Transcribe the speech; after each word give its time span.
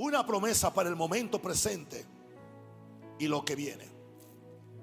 una 0.00 0.24
promesa 0.24 0.72
para 0.72 0.88
el 0.88 0.96
momento 0.96 1.42
presente 1.42 2.06
y 3.18 3.28
lo 3.28 3.44
que 3.44 3.54
viene. 3.54 3.86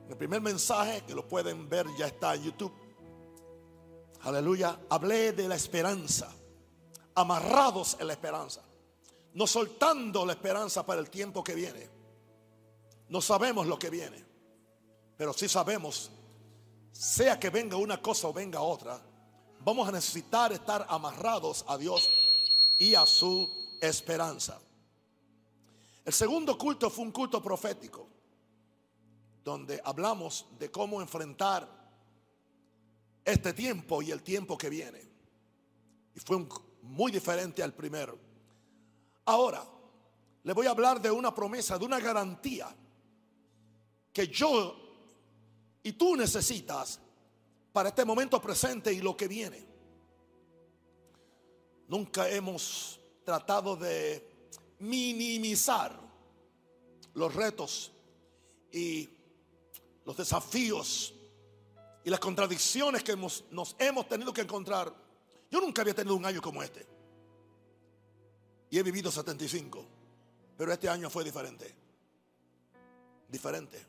El 0.08 0.16
primer 0.16 0.42
mensaje, 0.42 1.01
que 1.05 1.16
lo 1.16 1.28
pueden 1.28 1.67
ver, 1.67 1.88
ya 1.97 2.05
está 2.05 2.36
en 2.36 2.43
YouTube. 2.43 2.74
Aleluya. 4.22 4.80
Hablé 4.90 5.32
de 5.32 5.48
la 5.48 5.56
esperanza. 5.56 6.32
Amarrados 7.16 7.98
en 8.00 8.07
la 8.07 8.14
esperanza. 8.14 8.61
No 9.34 9.48
soltando 9.48 10.23
la 10.23 10.34
esperanza 10.34 10.86
para 10.86 11.02
el 11.02 11.09
tiempo 11.09 11.43
que 11.43 11.55
viene. 11.55 11.89
No 13.09 13.20
sabemos 13.20 13.65
lo 13.65 13.79
que 13.79 13.89
viene. 13.89 14.23
Pero 15.18 15.34
sí 15.34 15.49
sabemos, 15.49 16.11
sea 16.91 17.39
que 17.39 17.49
venga 17.49 17.75
una 17.75 17.99
cosa 17.99 18.27
o 18.27 18.34
venga 18.34 18.61
otra, 18.61 19.02
vamos 19.61 19.89
a 19.89 19.91
necesitar 19.91 20.54
estar 20.54 20.86
amarrados 20.88 21.65
a 21.68 21.75
Dios 21.75 22.07
y 22.77 22.93
a 22.93 23.04
su 23.07 23.49
esperanza. 23.81 24.59
El 26.08 26.14
segundo 26.14 26.58
culto 26.58 26.90
fue 26.90 27.04
un 27.04 27.12
culto 27.12 27.44
profético, 27.44 28.08
donde 29.44 29.81
hablamos 29.84 30.45
de 30.58 30.72
cómo 30.72 31.02
enfrentar 31.02 31.70
este 33.26 33.52
tiempo 33.52 34.02
y 34.02 34.12
el 34.12 34.23
tiempo 34.23 34.58
que 34.58 34.70
viene. 34.70 35.02
Y 36.16 36.20
fue 36.22 36.48
muy 36.84 37.12
diferente 37.12 37.62
al 37.62 37.73
primero. 37.73 38.17
Ahora, 39.26 39.62
le 40.44 40.54
voy 40.54 40.67
a 40.67 40.70
hablar 40.70 41.02
de 41.02 41.12
una 41.12 41.36
promesa, 41.36 41.78
de 41.78 41.84
una 41.84 42.00
garantía 42.00 42.73
que 44.14 44.30
yo 44.30 44.78
y 45.84 45.92
tú 45.92 46.16
necesitas 46.16 47.02
para 47.73 47.89
este 47.89 48.05
momento 48.05 48.42
presente 48.42 48.94
y 48.94 49.02
lo 49.02 49.17
que 49.17 49.28
viene. 49.28 49.67
Nunca 51.89 52.30
hemos 52.30 52.98
tratado 53.26 53.76
de 53.76 54.38
minimizar 54.80 56.06
los 57.17 57.34
retos 57.34 57.91
y 58.71 59.09
los 60.05 60.16
desafíos 60.16 61.16
y 62.03 62.09
las 62.11 62.19
contradicciones 62.19 63.03
que 63.03 63.16
nos 63.16 63.75
hemos 63.80 64.08
tenido 64.08 64.31
que 64.31 64.42
encontrar. 64.42 64.94
Yo 65.50 65.59
nunca 65.59 65.81
había 65.81 65.95
tenido 65.95 66.16
un 66.16 66.25
año 66.25 66.42
como 66.42 66.61
este. 66.61 66.86
Y 68.69 68.77
he 68.77 68.83
vivido 68.83 69.11
75. 69.11 69.83
Pero 70.58 70.72
este 70.72 70.88
año 70.88 71.09
fue 71.09 71.23
diferente. 71.23 71.73
Diferente. 73.27 73.83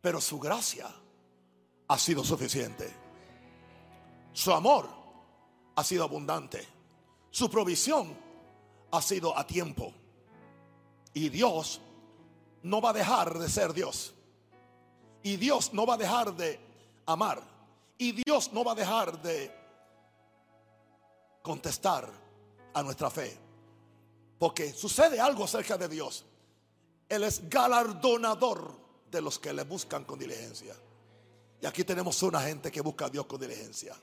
Pero 0.00 0.20
su 0.20 0.38
gracia 0.38 0.88
ha 1.88 1.98
sido 1.98 2.22
suficiente. 2.22 2.88
Su 4.32 4.52
amor 4.52 4.88
ha 5.74 5.82
sido 5.82 6.04
abundante. 6.04 6.64
Su 7.30 7.50
provisión 7.50 8.16
ha 8.92 9.02
sido 9.02 9.36
a 9.36 9.44
tiempo. 9.44 9.92
Y 11.12 11.30
Dios 11.30 11.80
no 12.66 12.80
va 12.80 12.90
a 12.90 12.92
dejar 12.92 13.38
de 13.38 13.48
ser 13.48 13.72
Dios. 13.72 14.12
Y 15.22 15.36
Dios 15.36 15.72
no 15.72 15.86
va 15.86 15.94
a 15.94 15.96
dejar 15.96 16.34
de 16.34 16.58
amar. 17.06 17.40
Y 17.96 18.12
Dios 18.12 18.52
no 18.52 18.64
va 18.64 18.72
a 18.72 18.74
dejar 18.74 19.22
de 19.22 19.54
contestar 21.42 22.10
a 22.74 22.82
nuestra 22.82 23.08
fe. 23.08 23.38
Porque 24.38 24.72
sucede 24.72 25.20
algo 25.20 25.44
acerca 25.44 25.78
de 25.78 25.88
Dios. 25.88 26.24
Él 27.08 27.22
es 27.22 27.48
galardonador 27.48 28.76
de 29.10 29.20
los 29.20 29.38
que 29.38 29.52
le 29.52 29.62
buscan 29.62 30.04
con 30.04 30.18
diligencia. 30.18 30.74
Y 31.62 31.66
aquí 31.66 31.84
tenemos 31.84 32.20
una 32.24 32.40
gente 32.40 32.70
que 32.70 32.80
busca 32.80 33.06
a 33.06 33.10
Dios 33.10 33.26
con 33.26 33.40
diligencia. 33.40 33.94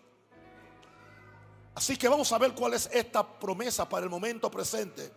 Así 1.76 1.98
que 1.98 2.08
vamos 2.08 2.32
a 2.32 2.38
ver 2.38 2.54
cuál 2.54 2.76
es 2.76 2.90
esta 2.94 3.28
promesa 3.40 3.88
para 3.90 4.06
el 4.06 4.10
momento 4.10 4.50
presente 4.50 5.12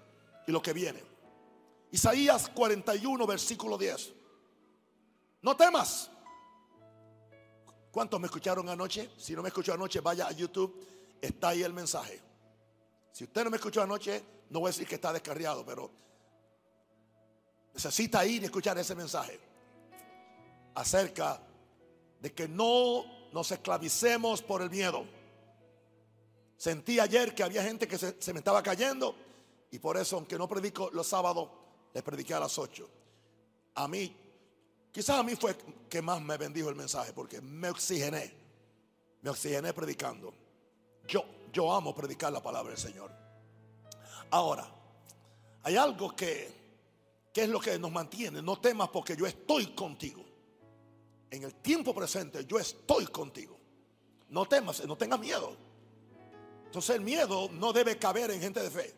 y 0.47 0.53
lo 0.53 0.61
que 0.61 0.73
viene. 0.73 1.16
Isaías 1.91 2.49
41, 2.49 3.27
versículo 3.27 3.79
10. 3.79 4.13
No 5.43 5.57
temas. 5.57 6.11
¿Cuántos 7.91 8.21
me 8.21 8.27
escucharon 8.27 8.69
anoche? 8.69 9.11
Si 9.17 9.35
no 9.35 9.43
me 9.43 9.49
escuchó 9.49 9.73
anoche, 9.75 10.01
vaya 10.01 10.27
a 10.27 10.33
YouTube. 10.33 10.87
Está 11.21 11.49
ahí 11.49 11.63
el 11.63 11.73
mensaje. 11.73 12.21
Si 13.13 13.25
usted 13.25 13.45
no 13.45 13.51
me 13.51 13.57
escuchó 13.57 13.83
anoche, 13.83 14.23
no 14.51 14.61
voy 14.61 14.69
a 14.69 14.73
decir 14.73 14.87
que 14.87 14.97
está 14.97 15.13
descarriado, 15.13 15.65
pero 15.65 15.91
necesita 17.73 18.25
ir 18.27 18.43
y 18.43 18.45
escuchar 18.45 18.77
ese 18.79 18.95
mensaje 18.95 19.41
acerca 20.75 21.41
de 22.21 22.33
que 22.33 22.49
no 22.49 23.05
nos 23.33 23.51
esclavicemos 23.51 24.43
por 24.43 24.63
el 24.63 24.71
miedo. 24.71 25.07
Sentí 26.57 26.99
ayer 27.01 27.35
que 27.35 27.43
había 27.43 27.63
gente 27.63 27.87
que 27.87 27.99
se, 27.99 28.33
me 28.33 28.39
estaba 28.39 28.63
cayendo 28.63 29.15
y 29.71 29.79
por 29.79 29.97
eso, 29.97 30.17
aunque 30.17 30.39
no 30.39 30.49
predico 30.49 30.91
los 30.93 31.07
sábados, 31.07 31.49
les 31.97 32.03
prediqué 32.03 32.35
a 32.35 32.41
las 32.41 32.59
8. 32.59 32.87
A 33.77 33.89
mí, 33.89 34.15
quizás 34.93 35.19
a 35.19 35.23
mí 35.23 35.35
fue 35.35 35.57
que 35.89 36.03
más 36.03 36.21
me 36.21 36.37
bendijo 36.37 36.69
el 36.69 36.75
mensaje 36.75 37.15
porque 37.15 37.41
me 37.41 37.71
oxigené, 37.71 38.35
me 39.23 39.31
oxigené 39.31 39.73
predicando. 39.73 40.35
Yo, 41.09 41.25
yo 41.51 41.73
amo 41.73 41.95
predicar 41.95 42.31
la 42.31 42.43
palabra 42.43 42.73
del 42.73 42.79
Señor. 42.79 43.11
Ahora, 44.31 44.71
hay 45.63 45.79
algo 45.79 46.15
que, 46.15 47.31
que 47.33 47.45
es 47.45 47.49
lo 47.49 47.61
que 47.61 47.79
nos 47.79 47.91
mantiene. 47.91 48.43
No 48.43 48.61
temas 48.61 48.91
porque 48.91 49.17
yo 49.17 49.25
estoy 49.25 49.69
contigo. 49.69 50.23
En 51.31 51.45
el 51.45 51.55
tiempo 51.55 51.95
presente 51.95 52.45
yo 52.45 52.59
estoy 52.59 53.07
contigo. 53.07 53.59
No 54.29 54.45
temas, 54.45 54.85
no 54.85 54.99
tengas 54.99 55.19
miedo. 55.19 55.57
Entonces 56.67 56.95
el 56.95 57.01
miedo 57.01 57.49
no 57.53 57.73
debe 57.73 57.97
caber 57.97 58.33
en 58.33 58.43
gente 58.43 58.61
de 58.61 58.71
fe. 58.71 58.95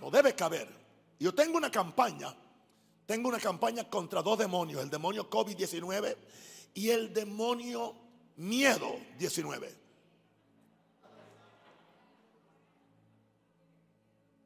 No 0.00 0.12
debe 0.12 0.36
caber. 0.36 0.78
Yo 1.18 1.34
tengo 1.34 1.56
una 1.56 1.70
campaña. 1.70 2.34
Tengo 3.06 3.28
una 3.28 3.38
campaña 3.38 3.88
contra 3.88 4.22
dos 4.22 4.38
demonios. 4.38 4.82
El 4.82 4.90
demonio 4.90 5.28
COVID-19 5.28 6.16
y 6.74 6.90
el 6.90 7.12
demonio 7.12 7.94
miedo 8.36 8.96
19. 9.18 9.74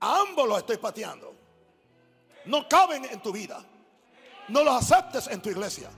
A 0.00 0.20
ambos 0.20 0.48
los 0.48 0.58
estoy 0.58 0.78
pateando. 0.78 1.34
No 2.46 2.68
caben 2.68 3.04
en 3.04 3.20
tu 3.20 3.32
vida. 3.32 3.64
No 4.48 4.64
los 4.64 4.74
aceptes 4.74 5.28
en 5.28 5.40
tu 5.40 5.50
iglesia. 5.50 5.90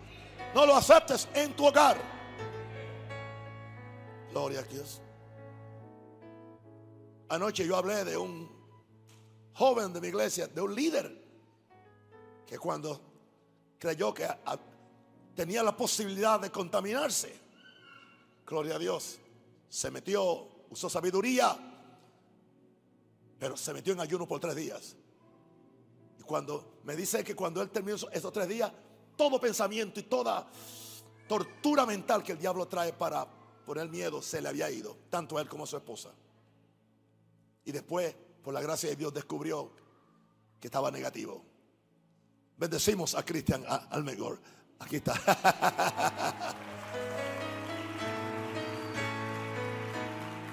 No 0.55 0.67
los 0.67 0.77
aceptes 0.77 1.29
en 1.35 1.55
tu 1.55 1.67
hogar. 1.67 1.99
Gloria 4.31 4.61
a 4.61 4.63
Dios. 4.65 5.01
Anoche 7.29 7.67
yo 7.67 7.77
hablé 7.77 8.05
de 8.05 8.17
un 8.17 8.54
joven 9.55 9.93
de 9.93 10.01
mi 10.01 10.09
iglesia, 10.09 10.47
de 10.47 10.61
un 10.61 10.75
líder, 10.75 11.25
que 12.47 12.59
cuando 12.59 13.01
creyó 13.79 14.13
que 14.13 14.29
tenía 15.35 15.63
la 15.63 15.77
posibilidad 15.77 16.41
de 16.41 16.51
contaminarse, 16.51 17.35
gloria 18.47 18.77
a 18.77 18.79
Dios, 18.79 19.19
se 19.69 19.91
metió, 19.91 20.49
usó 20.71 20.89
sabiduría, 20.89 21.57
pero 23.39 23.57
se 23.57 23.73
metió 23.73 23.93
en 23.93 24.01
ayuno 24.01 24.27
por 24.27 24.41
tres 24.41 24.57
días. 24.57 24.97
Y 26.19 26.23
cuando 26.23 26.79
me 26.85 26.97
dice 26.97 27.23
que 27.25 27.35
cuando 27.35 27.63
él 27.63 27.71
terminó 27.71 27.97
esos 28.13 28.33
tres 28.33 28.49
días, 28.49 28.73
todo 29.17 29.41
pensamiento 29.41 30.01
y 30.01 30.05
toda 30.05 30.49
tortura 31.29 31.87
mental 31.87 32.23
que 32.23 32.33
el 32.33 32.39
diablo 32.39 32.67
trae 32.67 32.93
para 32.93 33.27
poner 33.65 33.89
miedo 33.89 34.21
se 34.21 34.41
le 34.41 34.49
había 34.49 34.71
ido, 34.71 34.97
tanto 35.11 35.39
a 35.39 35.41
él 35.41 35.49
como 35.49 35.65
a 35.65 35.67
su 35.67 35.77
esposa. 35.77 36.11
Y 37.65 37.73
después, 37.73 38.15
por 38.45 38.55
la 38.55 38.61
gracia 38.61 38.91
de 38.91 38.97
Dios, 38.97 39.13
descubrió 39.15 39.73
que 40.61 40.69
estaba 40.69 40.91
negativo. 40.91 41.43
Bendecimos 42.59 43.15
a 43.15 43.25
Cristian 43.25 43.65
Almegor. 43.91 44.39
Aquí 44.79 44.97
está. 44.97 45.15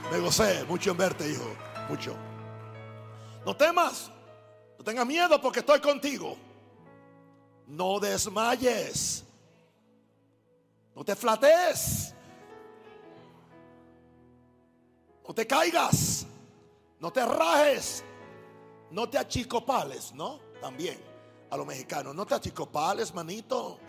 Me 0.09 0.19
gocé 0.19 0.63
mucho 0.63 0.91
en 0.91 0.97
verte, 0.97 1.29
hijo. 1.29 1.53
Mucho. 1.89 2.15
No 3.45 3.57
temas. 3.57 4.09
No 4.77 4.85
tengas 4.85 5.05
miedo 5.05 5.41
porque 5.41 5.59
estoy 5.59 5.81
contigo. 5.81 6.37
No 7.67 7.99
desmayes. 7.99 9.25
No 10.95 11.03
te 11.03 11.15
flates. 11.15 12.15
No 15.27 15.33
te 15.33 15.45
caigas. 15.45 16.25
No 17.01 17.11
te 17.11 17.25
rajes. 17.25 18.03
No 18.91 19.09
te 19.09 19.17
achicopales, 19.17 20.13
¿no? 20.13 20.39
También 20.61 21.01
a 21.49 21.57
los 21.57 21.65
mexicanos. 21.65 22.13
No 22.13 22.25
te 22.25 22.35
achicopales, 22.35 23.13
manito. 23.13 23.79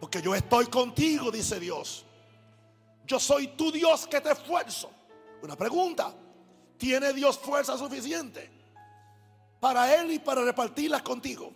Porque 0.00 0.22
yo 0.22 0.34
estoy 0.34 0.66
contigo, 0.66 1.30
dice 1.30 1.58
Dios. 1.58 2.06
Yo 3.04 3.18
soy 3.18 3.48
tu 3.48 3.72
Dios 3.72 4.06
que 4.06 4.20
te 4.20 4.30
esfuerzo. 4.30 4.90
Una 5.42 5.56
pregunta. 5.56 6.14
¿Tiene 6.78 7.12
Dios 7.12 7.38
fuerza 7.38 7.76
suficiente 7.76 8.50
para 9.60 9.94
Él 9.94 10.12
y 10.12 10.18
para 10.18 10.42
repartirlas 10.42 11.02
contigo? 11.02 11.52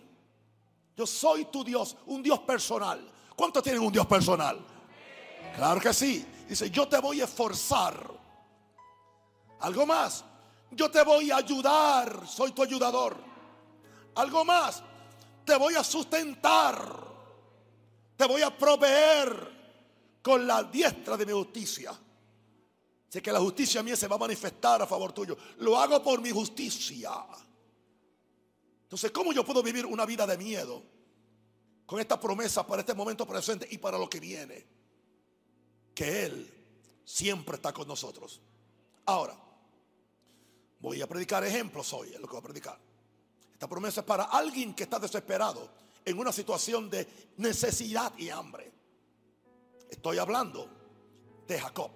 Yo 0.95 1.05
soy 1.05 1.45
tu 1.45 1.63
Dios, 1.63 1.95
un 2.05 2.21
Dios 2.21 2.39
personal. 2.39 3.05
¿Cuántos 3.35 3.63
tienen 3.63 3.81
un 3.81 3.91
Dios 3.91 4.05
personal? 4.05 4.59
Claro 5.55 5.79
que 5.79 5.93
sí. 5.93 6.25
Dice, 6.47 6.69
yo 6.69 6.87
te 6.87 6.99
voy 6.99 7.21
a 7.21 7.25
esforzar 7.25 8.17
algo 9.59 9.85
más. 9.85 10.23
Yo 10.71 10.91
te 10.91 11.03
voy 11.03 11.31
a 11.31 11.37
ayudar, 11.37 12.27
soy 12.27 12.51
tu 12.51 12.63
ayudador. 12.63 13.17
Algo 14.15 14.43
más, 14.43 14.83
te 15.45 15.55
voy 15.55 15.75
a 15.75 15.83
sustentar, 15.83 17.07
te 18.15 18.25
voy 18.25 18.41
a 18.41 18.55
proveer 18.55 20.17
con 20.21 20.45
la 20.45 20.63
diestra 20.63 21.15
de 21.15 21.25
mi 21.25 21.31
justicia. 21.31 21.97
Sé 23.07 23.21
que 23.21 23.31
la 23.31 23.39
justicia 23.39 23.81
mía 23.81 23.95
se 23.95 24.07
va 24.07 24.15
a 24.17 24.19
manifestar 24.19 24.81
a 24.81 24.87
favor 24.87 25.13
tuyo. 25.13 25.37
Lo 25.59 25.77
hago 25.77 26.03
por 26.03 26.21
mi 26.21 26.31
justicia. 26.31 27.11
Entonces, 28.83 29.11
¿cómo 29.11 29.31
yo 29.31 29.45
puedo 29.45 29.63
vivir 29.63 29.85
una 29.85 30.05
vida 30.05 30.27
de 30.27 30.37
miedo 30.37 30.83
con 31.85 31.99
esta 32.01 32.19
promesa 32.19 32.67
para 32.67 32.81
este 32.81 32.93
momento 32.93 33.25
presente 33.25 33.67
y 33.71 33.77
para 33.77 33.97
lo 33.97 34.09
que 34.09 34.19
viene? 34.19 34.65
Que 35.95 36.25
Él 36.25 37.01
siempre 37.05 37.55
está 37.55 37.71
con 37.71 37.87
nosotros. 37.87 38.41
Ahora, 39.05 39.46
voy 40.79 41.01
a 41.01 41.07
predicar 41.07 41.43
ejemplos 41.43 41.91
hoy, 41.93 42.13
es 42.13 42.19
lo 42.19 42.27
que 42.27 42.33
voy 42.33 42.39
a 42.39 42.43
predicar. 42.43 42.79
Esta 43.53 43.67
promesa 43.67 44.01
es 44.01 44.05
para 44.05 44.25
alguien 44.25 44.73
que 44.73 44.83
está 44.83 44.99
desesperado 44.99 45.69
en 46.05 46.17
una 46.19 46.31
situación 46.31 46.89
de 46.89 47.07
necesidad 47.37 48.13
y 48.17 48.29
hambre. 48.29 48.71
Estoy 49.89 50.17
hablando 50.19 50.69
de 51.47 51.59
Jacob. 51.59 51.91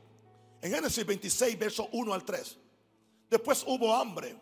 En 0.62 0.72
Génesis 0.72 1.06
26, 1.06 1.60
verso 1.60 1.90
1 1.92 2.14
al 2.14 2.24
3. 2.24 2.58
Después 3.30 3.64
hubo 3.68 3.96
hambre 3.96 4.36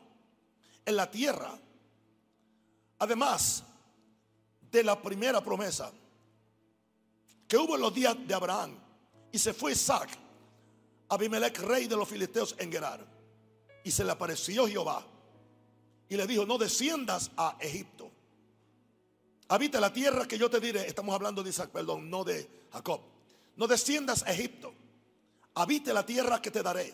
en 0.85 0.95
la 0.95 1.09
tierra. 1.09 1.57
Además 2.99 3.63
de 4.71 4.83
la 4.83 5.01
primera 5.01 5.43
promesa 5.43 5.91
que 7.47 7.57
hubo 7.57 7.75
en 7.75 7.81
los 7.81 7.93
días 7.93 8.15
de 8.27 8.33
Abraham. 8.33 8.77
Y 9.31 9.39
se 9.39 9.53
fue 9.53 9.73
Isaac, 9.73 10.09
Abimelech, 11.09 11.57
rey 11.59 11.87
de 11.87 11.95
los 11.95 12.07
filisteos 12.07 12.55
en 12.59 12.71
Gerar. 12.71 13.18
Y 13.83 13.91
se 13.91 14.03
le 14.03 14.11
apareció 14.11 14.67
Jehová. 14.67 15.05
Y 16.07 16.15
le 16.17 16.25
dijo, 16.27 16.45
no 16.45 16.57
desciendas 16.57 17.31
a 17.37 17.57
Egipto. 17.59 18.11
Habita 19.47 19.79
la 19.79 19.91
tierra 19.91 20.27
que 20.27 20.37
yo 20.37 20.49
te 20.49 20.59
diré. 20.59 20.87
Estamos 20.87 21.13
hablando 21.15 21.43
de 21.43 21.49
Isaac, 21.49 21.69
perdón, 21.69 22.09
no 22.09 22.23
de 22.23 22.47
Jacob. 22.71 23.01
No 23.55 23.67
desciendas 23.67 24.23
a 24.23 24.31
Egipto 24.31 24.73
habite 25.59 25.93
la 25.93 26.05
tierra 26.05 26.41
que 26.41 26.51
te 26.51 26.63
daré. 26.63 26.93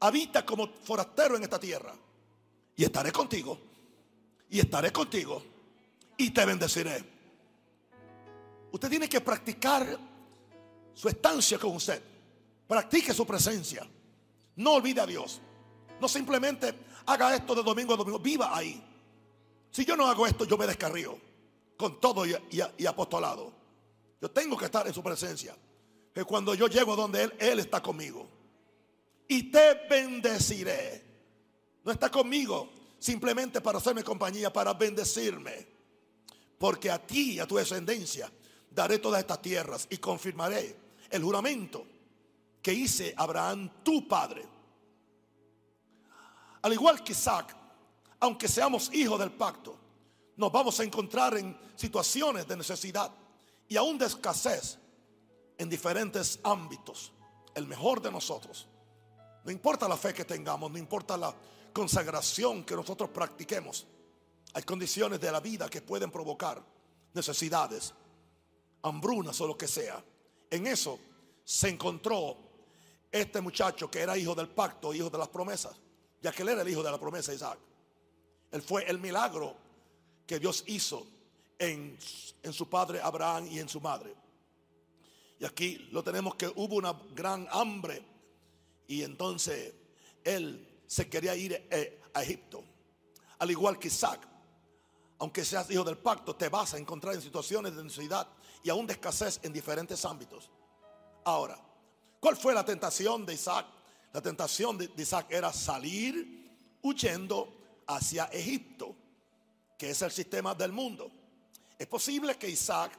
Habita 0.00 0.44
como 0.44 0.68
forastero 0.68 1.36
en 1.36 1.44
esta 1.44 1.58
tierra. 1.58 1.94
Y 2.76 2.84
estaré 2.84 3.12
contigo. 3.12 3.58
Y 4.50 4.60
estaré 4.60 4.92
contigo. 4.92 5.42
Y 6.16 6.30
te 6.30 6.44
bendeciré. 6.44 7.04
Usted 8.72 8.88
tiene 8.88 9.08
que 9.08 9.20
practicar 9.20 9.98
su 10.94 11.08
estancia 11.08 11.58
con 11.58 11.76
usted. 11.76 12.02
Practique 12.66 13.14
su 13.14 13.26
presencia. 13.26 13.86
No 14.56 14.74
olvide 14.74 15.00
a 15.00 15.06
Dios. 15.06 15.40
No 16.00 16.08
simplemente 16.08 16.74
haga 17.06 17.34
esto 17.34 17.54
de 17.54 17.62
domingo 17.62 17.94
a 17.94 17.96
domingo. 17.96 18.18
Viva 18.18 18.56
ahí. 18.56 18.82
Si 19.70 19.84
yo 19.84 19.96
no 19.96 20.06
hago 20.06 20.26
esto, 20.26 20.44
yo 20.44 20.56
me 20.56 20.66
descarrío. 20.66 21.18
Con 21.76 22.00
todo 22.00 22.24
y, 22.26 22.86
apostolado. 22.86 23.52
Yo 24.20 24.30
tengo 24.30 24.56
que 24.56 24.64
estar 24.64 24.86
en 24.86 24.94
su 24.94 25.02
presencia 25.02 25.56
que 26.12 26.24
cuando 26.24 26.54
yo 26.54 26.66
llego 26.66 26.96
donde 26.96 27.24
Él, 27.24 27.34
Él 27.38 27.58
está 27.60 27.80
conmigo. 27.80 28.28
Y 29.28 29.44
te 29.50 29.86
bendeciré. 29.88 31.04
No 31.84 31.92
está 31.92 32.10
conmigo 32.10 32.68
simplemente 32.98 33.60
para 33.60 33.78
hacerme 33.78 34.02
compañía, 34.02 34.52
para 34.52 34.74
bendecirme. 34.74 35.66
Porque 36.58 36.90
a 36.90 36.98
ti 36.98 37.34
y 37.34 37.38
a 37.40 37.46
tu 37.46 37.56
descendencia 37.56 38.30
daré 38.70 38.98
todas 38.98 39.20
estas 39.20 39.40
tierras 39.40 39.86
y 39.90 39.98
confirmaré 39.98 40.76
el 41.10 41.22
juramento 41.22 41.86
que 42.60 42.72
hice 42.72 43.14
Abraham, 43.16 43.70
tu 43.82 44.06
padre. 44.08 44.57
Al 46.68 46.74
igual 46.74 47.02
que 47.02 47.12
Isaac, 47.12 47.56
aunque 48.20 48.46
seamos 48.46 48.92
hijos 48.92 49.18
del 49.18 49.30
pacto, 49.30 49.74
nos 50.36 50.52
vamos 50.52 50.78
a 50.78 50.84
encontrar 50.84 51.34
en 51.38 51.58
situaciones 51.74 52.46
de 52.46 52.58
necesidad 52.58 53.10
y 53.66 53.78
aún 53.78 53.96
de 53.96 54.04
escasez 54.04 54.76
en 55.56 55.70
diferentes 55.70 56.38
ámbitos, 56.42 57.10
el 57.54 57.66
mejor 57.66 58.02
de 58.02 58.12
nosotros. 58.12 58.68
No 59.44 59.50
importa 59.50 59.88
la 59.88 59.96
fe 59.96 60.12
que 60.12 60.26
tengamos, 60.26 60.70
no 60.70 60.76
importa 60.76 61.16
la 61.16 61.34
consagración 61.72 62.62
que 62.64 62.76
nosotros 62.76 63.08
practiquemos. 63.08 63.86
Hay 64.52 64.62
condiciones 64.64 65.18
de 65.18 65.32
la 65.32 65.40
vida 65.40 65.70
que 65.70 65.80
pueden 65.80 66.10
provocar 66.10 66.62
necesidades, 67.14 67.94
hambrunas 68.82 69.40
o 69.40 69.46
lo 69.46 69.56
que 69.56 69.68
sea. 69.68 70.04
En 70.50 70.66
eso 70.66 70.98
se 71.42 71.70
encontró 71.70 72.36
este 73.10 73.40
muchacho 73.40 73.90
que 73.90 74.00
era 74.00 74.18
hijo 74.18 74.34
del 74.34 74.50
pacto, 74.50 74.92
hijo 74.92 75.08
de 75.08 75.16
las 75.16 75.28
promesas, 75.28 75.74
ya 76.20 76.32
que 76.32 76.42
él 76.42 76.50
era 76.50 76.62
el 76.62 76.68
hijo 76.68 76.82
de 76.82 76.90
la 76.90 76.98
promesa 76.98 77.32
Isaac. 77.32 77.58
Él 78.50 78.62
fue 78.62 78.88
el 78.88 78.98
milagro 78.98 79.54
que 80.26 80.38
Dios 80.38 80.64
hizo 80.66 81.06
en, 81.58 81.98
en 82.42 82.52
su 82.52 82.68
padre 82.68 83.00
Abraham 83.00 83.48
y 83.50 83.58
en 83.58 83.68
su 83.68 83.80
madre. 83.80 84.14
Y 85.38 85.44
aquí 85.44 85.88
lo 85.92 86.02
tenemos 86.02 86.34
que 86.34 86.48
hubo 86.48 86.76
una 86.76 86.92
gran 87.14 87.46
hambre. 87.50 88.04
Y 88.86 89.02
entonces 89.02 89.74
él 90.24 90.82
se 90.86 91.08
quería 91.08 91.36
ir 91.36 91.66
eh, 91.70 92.00
a 92.14 92.22
Egipto. 92.22 92.64
Al 93.38 93.50
igual 93.50 93.78
que 93.78 93.88
Isaac. 93.88 94.26
Aunque 95.20 95.44
seas 95.44 95.70
hijo 95.70 95.84
del 95.84 95.98
pacto, 95.98 96.34
te 96.36 96.48
vas 96.48 96.74
a 96.74 96.78
encontrar 96.78 97.14
en 97.14 97.22
situaciones 97.22 97.74
de 97.74 97.84
necesidad 97.84 98.28
y 98.62 98.70
aún 98.70 98.86
de 98.86 98.92
escasez 98.92 99.40
en 99.42 99.52
diferentes 99.52 100.04
ámbitos. 100.04 100.50
Ahora, 101.24 101.58
¿cuál 102.20 102.36
fue 102.36 102.54
la 102.54 102.64
tentación 102.64 103.26
de 103.26 103.34
Isaac? 103.34 103.66
La 104.18 104.22
tentación 104.22 104.76
de 104.76 104.90
Isaac 104.96 105.28
era 105.30 105.52
salir 105.52 106.76
huyendo 106.82 107.54
hacia 107.86 108.24
Egipto, 108.24 108.96
que 109.78 109.90
es 109.90 110.02
el 110.02 110.10
sistema 110.10 110.56
del 110.56 110.72
mundo. 110.72 111.08
Es 111.78 111.86
posible 111.86 112.34
que 112.36 112.50
Isaac 112.50 112.98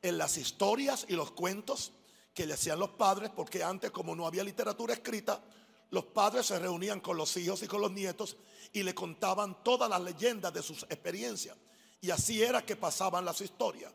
en 0.00 0.16
las 0.16 0.38
historias 0.38 1.04
y 1.10 1.12
los 1.12 1.32
cuentos 1.32 1.92
que 2.32 2.46
le 2.46 2.54
hacían 2.54 2.78
los 2.78 2.88
padres, 2.92 3.30
porque 3.36 3.62
antes 3.62 3.90
como 3.90 4.16
no 4.16 4.26
había 4.26 4.42
literatura 4.42 4.94
escrita, 4.94 5.44
los 5.90 6.06
padres 6.06 6.46
se 6.46 6.58
reunían 6.58 7.00
con 7.00 7.18
los 7.18 7.36
hijos 7.36 7.62
y 7.62 7.66
con 7.66 7.82
los 7.82 7.92
nietos 7.92 8.38
y 8.72 8.82
le 8.82 8.94
contaban 8.94 9.62
todas 9.62 9.90
las 9.90 10.00
leyendas 10.00 10.54
de 10.54 10.62
sus 10.62 10.84
experiencias. 10.84 11.54
Y 12.00 12.10
así 12.10 12.42
era 12.42 12.64
que 12.64 12.76
pasaban 12.76 13.26
las 13.26 13.42
historias. 13.42 13.92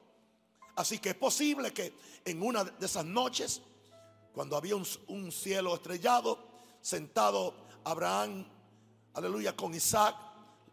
Así 0.76 1.00
que 1.00 1.10
es 1.10 1.16
posible 1.16 1.74
que 1.74 1.92
en 2.24 2.44
una 2.44 2.64
de 2.64 2.86
esas 2.86 3.04
noches, 3.04 3.64
cuando 4.36 4.56
había 4.56 4.76
un, 4.76 5.32
cielo 5.32 5.74
estrellado, 5.74 6.38
sentado 6.82 7.56
Abraham, 7.86 8.46
aleluya, 9.14 9.56
con 9.56 9.74
Isaac, 9.74 10.16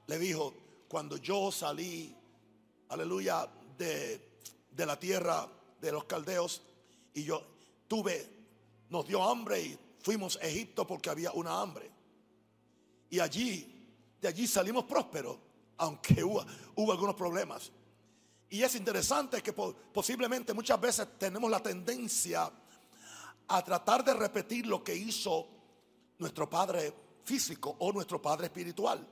le 0.08 0.18
dijo, 0.18 0.52
cuando 0.88 1.16
yo 1.16 1.50
salí, 1.50 2.14
aleluya, 2.90 3.48
de 3.78 4.32
de 4.72 4.86
la 4.86 4.98
tierra 4.98 5.48
de 5.80 5.92
los 5.92 6.04
caldeos 6.04 6.62
y 7.14 7.24
yo 7.24 7.42
tuve, 7.86 8.26
nos 8.88 9.06
dio 9.06 9.22
hambre 9.22 9.60
y 9.60 9.78
fuimos 10.00 10.36
a 10.36 10.46
Egipto 10.46 10.86
porque 10.86 11.10
había 11.10 11.32
una 11.32 11.60
hambre. 11.60 11.90
Y 13.10 13.20
allí, 13.20 14.16
de 14.20 14.28
allí 14.28 14.46
salimos 14.46 14.84
prósperos, 14.84 15.36
aunque 15.76 16.24
hubo, 16.24 16.44
hubo 16.76 16.92
algunos 16.92 17.14
problemas. 17.14 17.70
Y 18.48 18.62
es 18.62 18.74
interesante 18.74 19.42
que 19.42 19.52
posiblemente 19.52 20.52
muchas 20.52 20.80
veces 20.80 21.18
tenemos 21.18 21.50
la 21.50 21.60
tendencia 21.60 22.50
a 23.48 23.62
tratar 23.62 24.04
de 24.04 24.14
repetir 24.14 24.66
lo 24.66 24.82
que 24.82 24.94
hizo 24.94 25.48
nuestro 26.18 26.48
Padre 26.48 26.92
físico 27.24 27.76
o 27.78 27.92
nuestro 27.92 28.20
Padre 28.20 28.46
espiritual, 28.46 29.06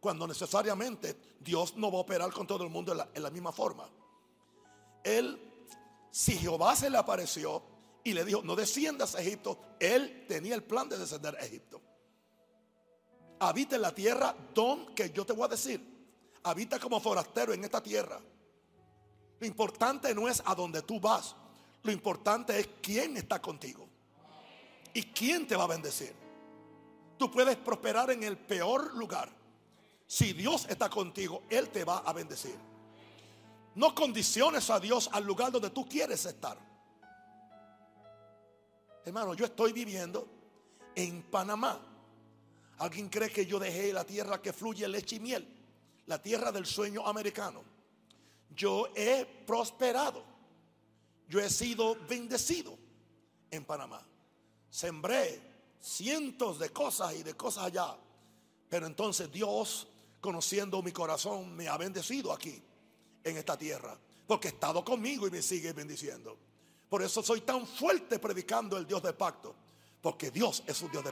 cuando 0.00 0.26
necesariamente 0.26 1.36
Dios 1.40 1.76
no 1.76 1.90
va 1.90 1.98
a 1.98 2.02
operar 2.02 2.32
con 2.32 2.46
todo 2.46 2.64
el 2.64 2.70
mundo 2.70 2.92
en 3.14 3.22
la 3.22 3.30
misma 3.30 3.52
forma 3.52 3.88
él, 5.08 5.40
si 6.10 6.36
Jehová 6.36 6.76
se 6.76 6.90
le 6.90 6.98
apareció 6.98 7.62
y 8.04 8.12
le 8.12 8.24
dijo, 8.24 8.42
no 8.42 8.56
desciendas 8.56 9.14
a 9.14 9.20
Egipto, 9.20 9.58
él 9.80 10.26
tenía 10.28 10.54
el 10.54 10.62
plan 10.62 10.88
de 10.88 10.98
descender 10.98 11.36
a 11.36 11.44
Egipto. 11.44 11.80
Habita 13.40 13.76
en 13.76 13.82
la 13.82 13.94
tierra 13.94 14.34
don 14.54 14.94
que 14.94 15.10
yo 15.10 15.24
te 15.24 15.32
voy 15.32 15.44
a 15.44 15.48
decir. 15.48 15.96
Habita 16.42 16.78
como 16.78 17.00
forastero 17.00 17.52
en 17.52 17.62
esta 17.64 17.82
tierra. 17.82 18.20
Lo 19.38 19.46
importante 19.46 20.14
no 20.14 20.28
es 20.28 20.42
a 20.44 20.54
dónde 20.54 20.82
tú 20.82 20.98
vas. 20.98 21.36
Lo 21.82 21.92
importante 21.92 22.58
es 22.58 22.68
quién 22.82 23.16
está 23.16 23.40
contigo. 23.40 23.88
Y 24.94 25.02
quién 25.02 25.46
te 25.46 25.56
va 25.56 25.64
a 25.64 25.68
bendecir. 25.68 26.14
Tú 27.16 27.30
puedes 27.30 27.56
prosperar 27.56 28.10
en 28.10 28.22
el 28.22 28.36
peor 28.36 28.94
lugar. 28.94 29.30
Si 30.06 30.32
Dios 30.32 30.66
está 30.68 30.88
contigo, 30.88 31.42
Él 31.50 31.68
te 31.68 31.84
va 31.84 31.98
a 31.98 32.12
bendecir. 32.12 32.56
No 33.74 33.94
condiciones 33.94 34.70
a 34.70 34.80
Dios 34.80 35.10
al 35.12 35.24
lugar 35.24 35.52
donde 35.52 35.70
tú 35.70 35.86
quieres 35.86 36.24
estar. 36.24 36.58
Hermano, 39.04 39.34
yo 39.34 39.44
estoy 39.44 39.72
viviendo 39.72 40.28
en 40.94 41.22
Panamá. 41.22 41.80
¿Alguien 42.78 43.08
cree 43.08 43.30
que 43.30 43.46
yo 43.46 43.58
dejé 43.58 43.92
la 43.92 44.04
tierra 44.04 44.40
que 44.40 44.52
fluye 44.52 44.86
leche 44.88 45.16
y 45.16 45.20
miel? 45.20 45.46
La 46.06 46.20
tierra 46.22 46.52
del 46.52 46.66
sueño 46.66 47.06
americano. 47.06 47.62
Yo 48.50 48.88
he 48.94 49.24
prosperado. 49.46 50.24
Yo 51.28 51.40
he 51.40 51.50
sido 51.50 51.96
bendecido 52.08 52.78
en 53.50 53.64
Panamá. 53.64 54.04
Sembré 54.70 55.40
cientos 55.80 56.58
de 56.58 56.70
cosas 56.70 57.14
y 57.14 57.22
de 57.22 57.34
cosas 57.34 57.64
allá. 57.64 57.96
Pero 58.68 58.86
entonces 58.86 59.30
Dios, 59.30 59.88
conociendo 60.20 60.82
mi 60.82 60.92
corazón, 60.92 61.54
me 61.54 61.68
ha 61.68 61.76
bendecido 61.76 62.32
aquí, 62.32 62.62
en 63.24 63.36
esta 63.36 63.56
tierra. 63.56 63.96
Porque 64.26 64.48
ha 64.48 64.50
estado 64.50 64.84
conmigo 64.84 65.26
y 65.26 65.30
me 65.30 65.42
sigue 65.42 65.72
bendiciendo. 65.72 66.36
Por 66.88 67.02
eso 67.02 67.22
soy 67.22 67.42
tan 67.42 67.66
fuerte 67.66 68.18
predicando 68.18 68.76
el 68.76 68.86
Dios 68.86 69.02
de 69.02 69.12
pacto. 69.12 69.54
Porque 70.00 70.30
Dios 70.30 70.62
es 70.66 70.80
un 70.80 70.90
Dios 70.90 71.04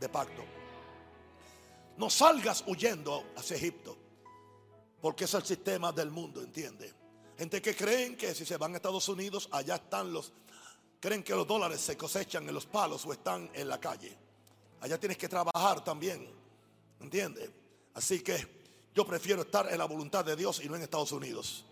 de 0.00 0.08
pacto. 0.08 0.44
No 1.96 2.08
salgas 2.10 2.62
huyendo 2.66 3.32
hacia 3.36 3.56
Egipto. 3.56 3.96
Porque 5.00 5.24
es 5.24 5.34
el 5.34 5.44
sistema 5.44 5.92
del 5.92 6.10
mundo, 6.10 6.42
¿entiende? 6.42 6.92
Gente 7.38 7.62
que 7.62 7.76
creen 7.76 8.16
que 8.16 8.34
si 8.34 8.44
se 8.44 8.56
van 8.56 8.72
a 8.72 8.76
Estados 8.76 9.08
Unidos, 9.08 9.48
allá 9.52 9.76
están 9.76 10.12
los... 10.12 10.32
Creen 10.98 11.22
que 11.22 11.32
los 11.36 11.46
dólares 11.46 11.80
se 11.80 11.96
cosechan 11.96 12.48
en 12.48 12.52
los 12.52 12.66
palos 12.66 13.06
o 13.06 13.12
están 13.12 13.48
en 13.54 13.68
la 13.68 13.78
calle. 13.78 14.12
Allá 14.80 14.98
tienes 14.98 15.16
que 15.16 15.28
trabajar 15.28 15.84
también. 15.84 16.28
¿Entiende? 17.00 17.48
Así 17.94 18.20
que 18.20 18.58
yo 18.92 19.06
prefiero 19.06 19.42
estar 19.42 19.72
en 19.72 19.78
la 19.78 19.84
voluntad 19.84 20.24
de 20.24 20.34
Dios 20.34 20.60
y 20.64 20.68
no 20.68 20.74
en 20.74 20.82
Estados 20.82 21.12
Unidos. 21.12 21.64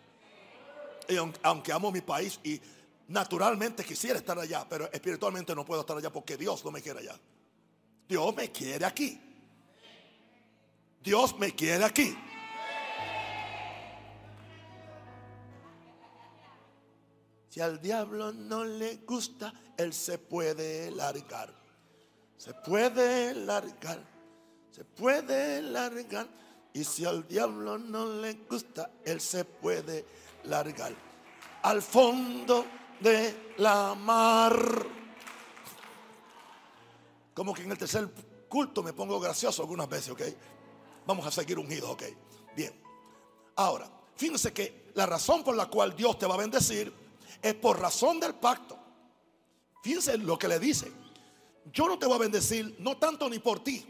Y 1.08 1.16
aunque 1.42 1.72
amo 1.72 1.90
mi 1.90 2.00
país 2.00 2.38
y 2.44 2.60
naturalmente 3.08 3.84
quisiera 3.84 4.20
estar 4.20 4.38
allá, 4.38 4.64
pero 4.68 4.90
espiritualmente 4.92 5.52
no 5.52 5.64
puedo 5.64 5.80
estar 5.80 5.96
allá 5.96 6.12
porque 6.12 6.36
Dios 6.36 6.64
no 6.64 6.70
me 6.70 6.80
quiere 6.80 7.00
allá. 7.00 7.18
Dios 8.08 8.36
me 8.36 8.52
quiere 8.52 8.84
aquí. 8.84 9.20
Dios 11.02 11.36
me 11.36 11.52
quiere 11.52 11.84
aquí. 11.84 12.16
Si 17.56 17.62
al 17.62 17.80
diablo 17.80 18.34
no 18.34 18.66
le 18.66 18.96
gusta, 18.96 19.50
él 19.78 19.94
se 19.94 20.18
puede 20.18 20.90
largar. 20.90 21.50
Se 22.36 22.52
puede 22.52 23.32
largar. 23.32 23.98
Se 24.70 24.84
puede 24.84 25.62
largar. 25.62 26.28
Y 26.74 26.84
si 26.84 27.06
al 27.06 27.26
diablo 27.26 27.78
no 27.78 28.20
le 28.20 28.34
gusta, 28.46 28.90
él 29.06 29.22
se 29.22 29.46
puede 29.46 30.04
largar. 30.44 30.92
Al 31.62 31.80
fondo 31.80 32.66
de 33.00 33.54
la 33.56 33.94
mar. 33.94 34.54
Como 37.32 37.54
que 37.54 37.62
en 37.62 37.70
el 37.70 37.78
tercer 37.78 38.06
culto 38.50 38.82
me 38.82 38.92
pongo 38.92 39.18
gracioso 39.18 39.62
algunas 39.62 39.88
veces, 39.88 40.10
¿ok? 40.10 40.22
Vamos 41.06 41.24
a 41.24 41.30
seguir 41.30 41.58
unidos, 41.58 41.88
¿ok? 41.88 42.02
Bien. 42.54 42.78
Ahora, 43.54 43.90
fíjense 44.14 44.52
que 44.52 44.90
la 44.94 45.06
razón 45.06 45.42
por 45.42 45.56
la 45.56 45.70
cual 45.70 45.96
Dios 45.96 46.18
te 46.18 46.26
va 46.26 46.34
a 46.34 46.38
bendecir 46.38 47.05
es 47.42 47.54
por 47.54 47.80
razón 47.80 48.20
del 48.20 48.34
pacto. 48.34 48.78
Fíjense 49.82 50.18
lo 50.18 50.38
que 50.38 50.48
le 50.48 50.58
dice. 50.58 50.92
Yo 51.72 51.86
no 51.86 51.98
te 51.98 52.06
voy 52.06 52.16
a 52.16 52.20
bendecir, 52.20 52.76
no 52.78 52.96
tanto 52.96 53.28
ni 53.28 53.38
por 53.38 53.62
ti. 53.62 53.84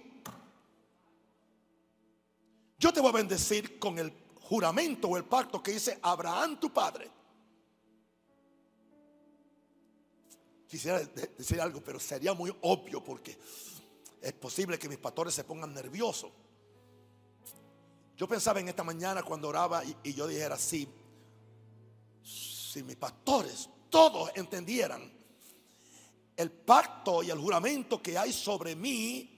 Yo 2.78 2.92
te 2.92 3.00
voy 3.00 3.10
a 3.10 3.12
bendecir 3.12 3.78
con 3.78 3.98
el 3.98 4.12
juramento 4.42 5.08
o 5.08 5.16
el 5.16 5.24
pacto 5.24 5.62
que 5.62 5.72
dice 5.72 5.98
Abraham 6.02 6.60
tu 6.60 6.72
padre. 6.72 7.10
Quisiera 10.68 11.00
decir 11.00 11.60
algo, 11.60 11.80
pero 11.80 11.98
sería 12.00 12.34
muy 12.34 12.54
obvio 12.62 13.02
porque 13.02 13.38
es 14.20 14.32
posible 14.32 14.78
que 14.78 14.88
mis 14.88 14.98
pastores 14.98 15.34
se 15.34 15.44
pongan 15.44 15.72
nerviosos. 15.72 16.30
Yo 18.16 18.26
pensaba 18.26 18.60
en 18.60 18.68
esta 18.68 18.82
mañana 18.82 19.22
cuando 19.22 19.48
oraba 19.48 19.82
y, 20.02 20.14
yo 20.14 20.26
dijera, 20.26 20.56
sí, 20.56 20.88
si 22.76 22.82
mis 22.82 22.96
pastores 22.96 23.70
todos 23.88 24.30
entendieran 24.34 25.10
el 26.36 26.50
pacto 26.50 27.22
y 27.22 27.30
el 27.30 27.38
juramento 27.38 28.02
que 28.02 28.18
hay 28.18 28.34
sobre 28.34 28.76
mí 28.76 29.32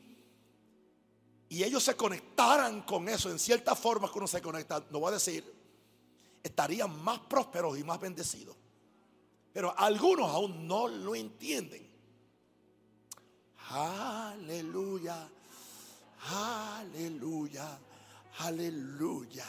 y 1.49 1.63
ellos 1.63 1.85
se 1.85 1.95
conectaran 1.95 2.83
con 2.83 3.09
eso 3.09 3.31
en 3.31 3.39
cierta 3.39 3.77
forma 3.77 4.11
que 4.11 4.19
uno 4.19 4.27
se 4.27 4.43
conecta, 4.43 4.85
no 4.91 4.99
voy 4.99 5.11
a 5.11 5.13
decir, 5.13 5.45
estarían 6.43 7.01
más 7.05 7.21
prósperos 7.21 7.79
y 7.79 7.85
más 7.85 8.01
bendecidos. 8.01 8.57
Pero 9.53 9.73
algunos 9.79 10.29
aún 10.29 10.67
no 10.67 10.89
lo 10.89 11.15
entienden. 11.15 11.89
Aleluya, 13.71 15.29
aleluya, 16.29 17.79
aleluya. 18.39 19.47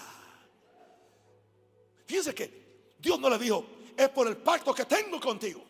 Fíjense 2.06 2.36
que 2.36 2.60
Dios 3.00 3.20
no 3.20 3.30
le 3.32 3.40
dijo, 3.40 3.79
es 4.00 4.10
por 4.10 4.28
el 4.28 4.38
pacto 4.38 4.74
que 4.74 4.86
tengo 4.86 5.20
contigo. 5.20 5.62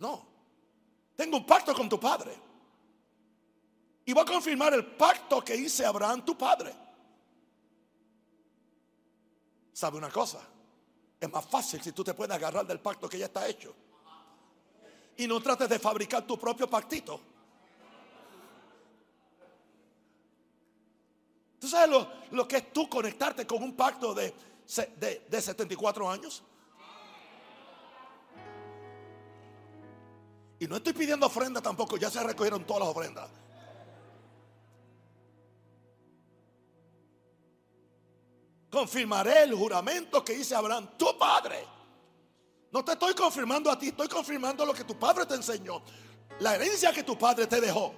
No, 0.00 0.26
tengo 1.14 1.36
un 1.36 1.46
pacto 1.46 1.72
con 1.72 1.88
tu 1.88 2.00
padre. 2.00 2.36
Y 4.04 4.12
va 4.12 4.22
a 4.22 4.24
confirmar 4.24 4.74
el 4.74 4.84
pacto 4.84 5.42
que 5.42 5.54
hice 5.54 5.86
Abraham, 5.86 6.24
tu 6.24 6.36
padre. 6.36 6.74
¿Sabe 9.72 9.98
una 9.98 10.10
cosa? 10.10 10.40
Es 11.20 11.30
más 11.30 11.46
fácil 11.46 11.80
si 11.80 11.92
tú 11.92 12.02
te 12.02 12.12
puedes 12.12 12.34
agarrar 12.34 12.66
del 12.66 12.80
pacto 12.80 13.08
que 13.08 13.18
ya 13.18 13.26
está 13.26 13.46
hecho. 13.46 13.72
Y 15.16 15.28
no 15.28 15.40
trates 15.40 15.68
de 15.68 15.78
fabricar 15.78 16.26
tu 16.26 16.36
propio 16.36 16.68
pactito. 16.68 17.20
¿Tú 21.60 21.68
sabes 21.68 22.06
lo, 22.32 22.48
que 22.48 22.56
es 22.56 22.72
tú 22.72 22.88
conectarte 22.88 23.46
con 23.46 23.62
un 23.62 23.76
pacto 23.76 24.12
de, 24.12 24.34
de, 24.96 25.26
de 25.28 25.40
74 25.40 26.10
años? 26.10 26.42
Y 30.58 30.66
no 30.66 30.76
estoy 30.76 30.92
pidiendo 30.92 31.26
ofrenda 31.26 31.60
tampoco, 31.60 31.96
ya 31.96 32.10
se 32.10 32.22
recogieron 32.22 32.64
todas 32.64 32.80
las 32.80 32.88
ofrendas. 32.88 33.30
confirmaré 38.76 39.44
el 39.44 39.54
juramento 39.54 40.22
que 40.22 40.34
hice 40.34 40.54
Abraham, 40.54 40.90
tu 40.98 41.16
padre. 41.16 41.64
No 42.70 42.84
te 42.84 42.92
estoy 42.92 43.14
confirmando 43.14 43.70
a 43.70 43.78
ti, 43.78 43.88
estoy 43.88 44.06
confirmando 44.06 44.66
lo 44.66 44.74
que 44.74 44.84
tu 44.84 44.98
padre 44.98 45.24
te 45.24 45.34
enseñó. 45.34 45.82
La 46.40 46.56
herencia 46.56 46.92
que 46.92 47.02
tu 47.02 47.16
padre 47.16 47.46
te 47.46 47.58
dejó. 47.58 47.94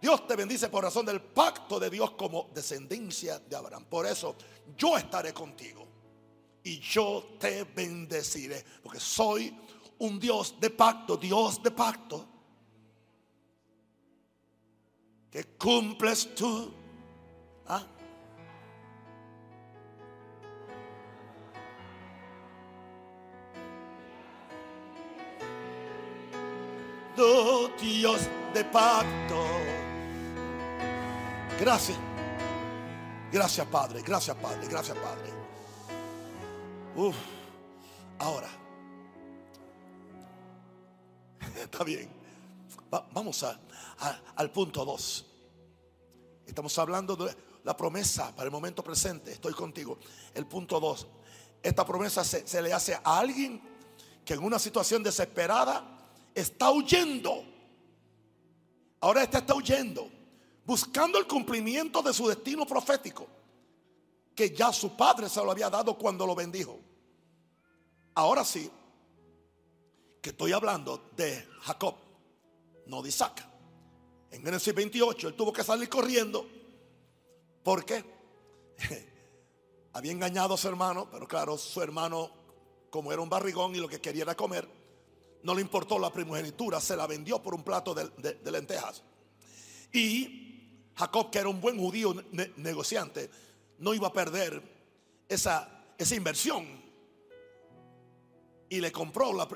Dios 0.00 0.26
te 0.26 0.36
bendice 0.36 0.68
por 0.68 0.84
razón 0.84 1.04
del 1.06 1.20
pacto 1.20 1.80
de 1.80 1.90
Dios 1.90 2.12
como 2.12 2.50
descendencia 2.54 3.38
de 3.38 3.56
Abraham. 3.56 3.84
Por 3.84 4.06
eso 4.06 4.36
yo 4.76 4.96
estaré 4.96 5.32
contigo 5.32 5.86
y 6.62 6.78
yo 6.78 7.36
te 7.38 7.64
bendeciré. 7.64 8.64
Porque 8.82 9.00
soy 9.00 9.54
un 9.98 10.20
Dios 10.20 10.54
de 10.60 10.70
pacto, 10.70 11.16
Dios 11.16 11.62
de 11.62 11.70
pacto. 11.70 12.26
Que 15.30 15.44
cumples 15.56 16.34
tú. 16.34 16.72
¿Ah? 17.66 17.86
Dios 27.80 28.28
de 28.54 28.64
pacto. 28.64 29.87
Gracias. 31.60 31.98
Gracias, 33.32 33.66
Padre. 33.66 34.02
Gracias, 34.02 34.36
Padre. 34.36 34.68
Gracias, 34.68 34.96
Padre. 34.96 35.32
Uf. 36.96 37.16
Ahora. 38.18 38.48
Está 41.62 41.84
bien. 41.84 42.08
vamos 43.12 43.42
a, 43.42 43.58
al 44.36 44.50
punto 44.50 44.84
2. 44.84 45.26
Estamos 46.46 46.78
hablando 46.78 47.16
de 47.16 47.36
la 47.64 47.76
promesa 47.76 48.34
para 48.34 48.46
el 48.46 48.52
momento 48.52 48.82
presente. 48.82 49.32
Estoy 49.32 49.52
contigo. 49.52 49.98
El 50.34 50.46
punto 50.46 50.78
2. 50.80 51.06
Esta 51.62 51.84
promesa 51.84 52.24
se 52.24 52.62
le 52.62 52.72
hace 52.72 52.94
a 52.94 53.18
alguien 53.18 53.60
que 54.24 54.34
en 54.34 54.44
una 54.44 54.58
situación 54.58 55.02
desesperada 55.02 55.84
está 56.34 56.70
huyendo. 56.70 57.42
Ahora 59.00 59.22
este 59.22 59.38
está 59.38 59.54
huyendo, 59.54 60.10
buscando 60.68 61.18
el 61.18 61.26
cumplimiento 61.26 62.02
de 62.02 62.12
su 62.12 62.28
destino 62.28 62.66
profético, 62.66 63.26
que 64.34 64.54
ya 64.54 64.70
su 64.70 64.94
padre 64.94 65.26
se 65.30 65.42
lo 65.42 65.50
había 65.50 65.70
dado 65.70 65.96
cuando 65.96 66.26
lo 66.26 66.34
bendijo. 66.34 66.78
Ahora 68.14 68.44
sí, 68.44 68.70
que 70.20 70.28
estoy 70.28 70.52
hablando 70.52 71.08
de 71.16 71.48
Jacob, 71.62 71.94
no 72.84 73.00
de 73.00 73.08
Isaac. 73.08 73.48
En 74.30 74.44
Génesis 74.44 74.74
28 74.74 75.28
él 75.28 75.34
tuvo 75.34 75.54
que 75.54 75.64
salir 75.64 75.88
corriendo 75.88 76.46
porque 77.62 78.04
había 79.94 80.12
engañado 80.12 80.52
a 80.52 80.58
su 80.58 80.68
hermano, 80.68 81.08
pero 81.10 81.26
claro, 81.26 81.56
su 81.56 81.80
hermano, 81.80 82.30
como 82.90 83.10
era 83.10 83.22
un 83.22 83.30
barrigón 83.30 83.74
y 83.74 83.78
lo 83.78 83.88
que 83.88 84.02
quería 84.02 84.24
era 84.24 84.34
comer, 84.34 84.68
no 85.44 85.54
le 85.54 85.62
importó 85.62 85.98
la 85.98 86.12
primogenitura, 86.12 86.78
se 86.78 86.94
la 86.94 87.06
vendió 87.06 87.42
por 87.42 87.54
un 87.54 87.62
plato 87.62 87.94
de, 87.94 88.50
lentejas. 88.50 89.02
Y 89.94 90.47
Jacob, 90.98 91.30
que 91.30 91.38
era 91.38 91.48
un 91.48 91.60
buen 91.60 91.78
judío 91.78 92.14
negociante, 92.56 93.30
no 93.78 93.94
iba 93.94 94.08
a 94.08 94.12
perder 94.12 94.62
esa, 95.28 95.84
esa 95.96 96.14
inversión. 96.14 96.66
Y 98.68 98.80
le 98.80 98.92
compró, 98.92 99.32
la, 99.32 99.48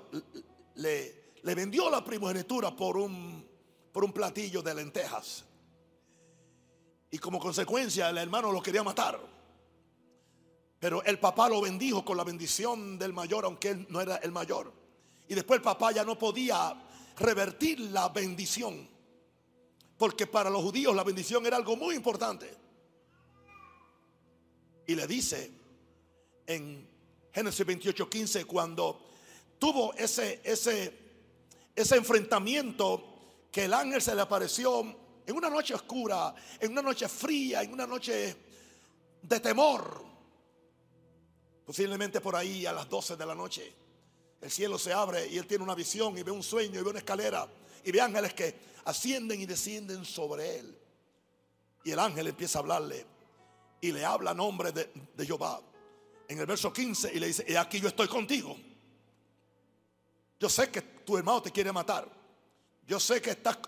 le, 0.76 1.32
le 1.42 1.54
vendió 1.54 1.90
la 1.90 2.04
primogenitura 2.04 2.74
por 2.74 2.96
un 2.96 3.52
por 3.92 4.04
un 4.04 4.12
platillo 4.12 4.62
de 4.62 4.74
lentejas. 4.74 5.44
Y 7.10 7.18
como 7.18 7.38
consecuencia 7.38 8.08
el 8.08 8.18
hermano 8.18 8.50
lo 8.50 8.62
quería 8.62 8.82
matar. 8.82 9.20
Pero 10.80 11.04
el 11.04 11.18
papá 11.18 11.48
lo 11.48 11.60
bendijo 11.60 12.04
con 12.04 12.16
la 12.16 12.24
bendición 12.24 12.98
del 12.98 13.12
mayor, 13.12 13.44
aunque 13.44 13.68
él 13.68 13.86
no 13.90 14.00
era 14.00 14.16
el 14.16 14.32
mayor. 14.32 14.72
Y 15.28 15.34
después 15.34 15.58
el 15.58 15.62
papá 15.62 15.92
ya 15.92 16.04
no 16.04 16.18
podía 16.18 16.74
revertir 17.18 17.78
la 17.80 18.08
bendición. 18.08 18.88
Porque 20.02 20.26
para 20.26 20.50
los 20.50 20.60
judíos 20.62 20.96
la 20.96 21.04
bendición 21.04 21.46
era 21.46 21.56
algo 21.56 21.76
muy 21.76 21.94
importante. 21.94 22.52
Y 24.84 24.96
le 24.96 25.06
dice 25.06 25.48
en 26.44 26.88
Génesis 27.32 27.64
28, 27.64 28.10
15, 28.10 28.44
cuando 28.44 29.00
tuvo 29.60 29.94
ese, 29.94 30.40
ese, 30.42 30.92
ese 31.76 31.96
enfrentamiento 31.96 33.46
que 33.52 33.66
el 33.66 33.72
ángel 33.72 34.02
se 34.02 34.16
le 34.16 34.22
apareció 34.22 34.80
en 35.24 35.36
una 35.36 35.48
noche 35.48 35.72
oscura, 35.72 36.34
en 36.58 36.72
una 36.72 36.82
noche 36.82 37.08
fría, 37.08 37.62
en 37.62 37.72
una 37.72 37.86
noche 37.86 38.36
de 39.22 39.38
temor. 39.38 40.04
Posiblemente 41.64 42.20
por 42.20 42.34
ahí 42.34 42.66
a 42.66 42.72
las 42.72 42.88
12 42.88 43.14
de 43.14 43.24
la 43.24 43.36
noche. 43.36 43.72
El 44.40 44.50
cielo 44.50 44.80
se 44.80 44.92
abre 44.92 45.28
y 45.28 45.38
él 45.38 45.46
tiene 45.46 45.62
una 45.62 45.76
visión 45.76 46.18
y 46.18 46.24
ve 46.24 46.32
un 46.32 46.42
sueño 46.42 46.80
y 46.80 46.82
ve 46.82 46.90
una 46.90 46.98
escalera 46.98 47.46
y 47.84 47.92
ve 47.92 48.00
ángeles 48.00 48.34
que 48.34 48.71
ascienden 48.84 49.40
y 49.40 49.46
descienden 49.46 50.04
sobre 50.04 50.58
él. 50.58 50.78
Y 51.84 51.90
el 51.90 51.98
ángel 51.98 52.28
empieza 52.28 52.58
a 52.58 52.62
hablarle 52.62 53.06
y 53.80 53.92
le 53.92 54.04
habla 54.04 54.30
a 54.30 54.34
nombre 54.34 54.72
de, 54.72 54.92
de 55.14 55.26
Jehová. 55.26 55.60
En 56.28 56.38
el 56.38 56.46
verso 56.46 56.72
15 56.72 57.12
y 57.12 57.18
le 57.18 57.26
dice, 57.26 57.44
y 57.46 57.56
aquí 57.56 57.80
yo 57.80 57.88
estoy 57.88 58.08
contigo. 58.08 58.56
Yo 60.38 60.48
sé 60.48 60.70
que 60.70 60.82
tu 60.82 61.16
hermano 61.16 61.42
te 61.42 61.50
quiere 61.50 61.72
matar. 61.72 62.08
Yo 62.86 62.98
sé 62.98 63.20
que 63.20 63.30
estás, 63.30 63.58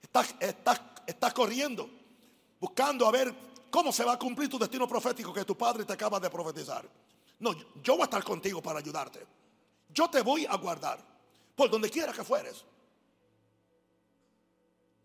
estás, 0.00 0.34
estás, 0.40 0.80
estás 1.06 1.34
corriendo, 1.34 1.88
buscando 2.60 3.06
a 3.06 3.10
ver 3.10 3.34
cómo 3.70 3.92
se 3.92 4.04
va 4.04 4.14
a 4.14 4.18
cumplir 4.18 4.48
tu 4.48 4.58
destino 4.58 4.88
profético 4.88 5.32
que 5.32 5.44
tu 5.44 5.56
padre 5.56 5.84
te 5.84 5.92
acaba 5.92 6.18
de 6.18 6.30
profetizar. 6.30 6.88
No, 7.40 7.52
yo 7.82 7.94
voy 7.94 8.02
a 8.02 8.04
estar 8.04 8.24
contigo 8.24 8.62
para 8.62 8.78
ayudarte. 8.78 9.24
Yo 9.90 10.08
te 10.08 10.22
voy 10.22 10.46
a 10.46 10.56
guardar 10.56 10.98
por 11.54 11.70
donde 11.70 11.90
quiera 11.90 12.12
que 12.12 12.24
fueres. 12.24 12.64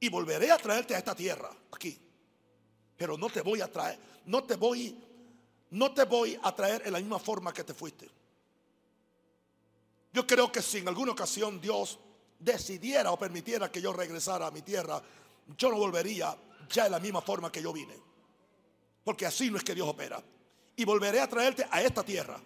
Y 0.03 0.09
volveré 0.09 0.51
a 0.51 0.57
traerte 0.57 0.95
a 0.95 0.97
esta 0.97 1.15
tierra, 1.15 1.49
aquí. 1.71 1.97
Pero 2.97 3.17
no 3.17 3.29
te 3.29 3.39
voy 3.39 3.61
a 3.61 3.71
traer, 3.71 3.97
no 4.25 4.43
te 4.43 4.57
voy, 4.57 5.01
no 5.69 5.93
te 5.93 6.03
voy 6.03 6.37
a 6.43 6.53
traer 6.53 6.81
en 6.85 6.91
la 6.91 6.99
misma 6.99 7.19
forma 7.19 7.53
que 7.53 7.63
te 7.63 7.73
fuiste. 7.73 8.09
Yo 10.11 10.27
creo 10.27 10.51
que 10.51 10.61
si 10.61 10.79
en 10.79 10.89
alguna 10.89 11.13
ocasión 11.13 11.61
Dios 11.61 11.99
decidiera 12.37 13.13
o 13.13 13.17
permitiera 13.17 13.71
que 13.71 13.81
yo 13.81 13.93
regresara 13.93 14.47
a 14.47 14.51
mi 14.51 14.61
tierra, 14.61 15.01
yo 15.57 15.69
no 15.69 15.77
volvería 15.77 16.37
ya 16.69 16.87
en 16.87 16.91
la 16.91 16.99
misma 16.99 17.21
forma 17.21 17.49
que 17.49 17.63
yo 17.63 17.71
vine. 17.71 17.95
Porque 19.05 19.25
así 19.25 19.49
no 19.49 19.55
es 19.55 19.63
que 19.63 19.73
Dios 19.73 19.87
opera. 19.87 20.21
Y 20.75 20.83
volveré 20.83 21.21
a 21.21 21.29
traerte 21.29 21.65
a 21.71 21.81
esta 21.81 22.03
tierra 22.03 22.41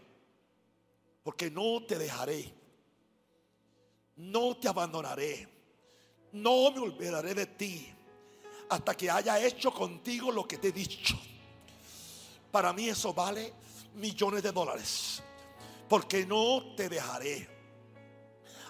porque 1.23 1.49
no 1.49 1.83
te 1.87 1.97
dejaré. 1.97 2.53
No 4.17 4.55
te 4.57 4.67
abandonaré. 4.67 5.56
No 6.41 6.71
me 6.71 6.79
olvidaré 6.79 7.33
de 7.33 7.45
ti. 7.45 7.93
Hasta 8.69 8.95
que 8.95 9.09
haya 9.09 9.39
hecho 9.45 9.71
contigo 9.73 10.31
lo 10.31 10.47
que 10.47 10.57
te 10.57 10.69
he 10.69 10.71
dicho. 10.71 11.17
Para 12.51 12.73
mí 12.73 12.89
eso 12.89 13.13
vale 13.13 13.53
millones 13.95 14.43
de 14.43 14.51
dólares. 14.51 15.21
Porque 15.87 16.25
no 16.25 16.75
te 16.75 16.89
dejaré. 16.89 17.47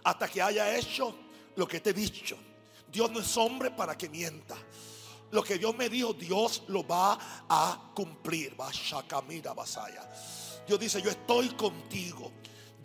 Hasta 0.04 0.28
que 0.28 0.42
haya 0.42 0.78
hecho 0.78 1.16
lo 1.56 1.68
que 1.68 1.80
te 1.80 1.90
he 1.90 1.94
dicho. 1.94 2.38
Dios 2.92 3.12
no 3.12 3.20
es 3.20 3.38
hombre 3.38 3.72
para 3.72 3.98
que 3.98 4.08
mienta. 4.08 4.56
Lo 5.32 5.44
que 5.44 5.58
Dios 5.58 5.76
me 5.76 5.90
dijo, 5.90 6.14
Dios 6.14 6.64
lo 6.68 6.88
va 6.88 7.18
a 7.50 7.92
cumplir. 7.94 8.56
Vashakamira 8.56 9.54
Basaya. 9.54 10.08
Dios 10.66 10.80
dice, 10.80 11.02
yo 11.02 11.10
estoy 11.10 11.50
contigo 11.50 12.32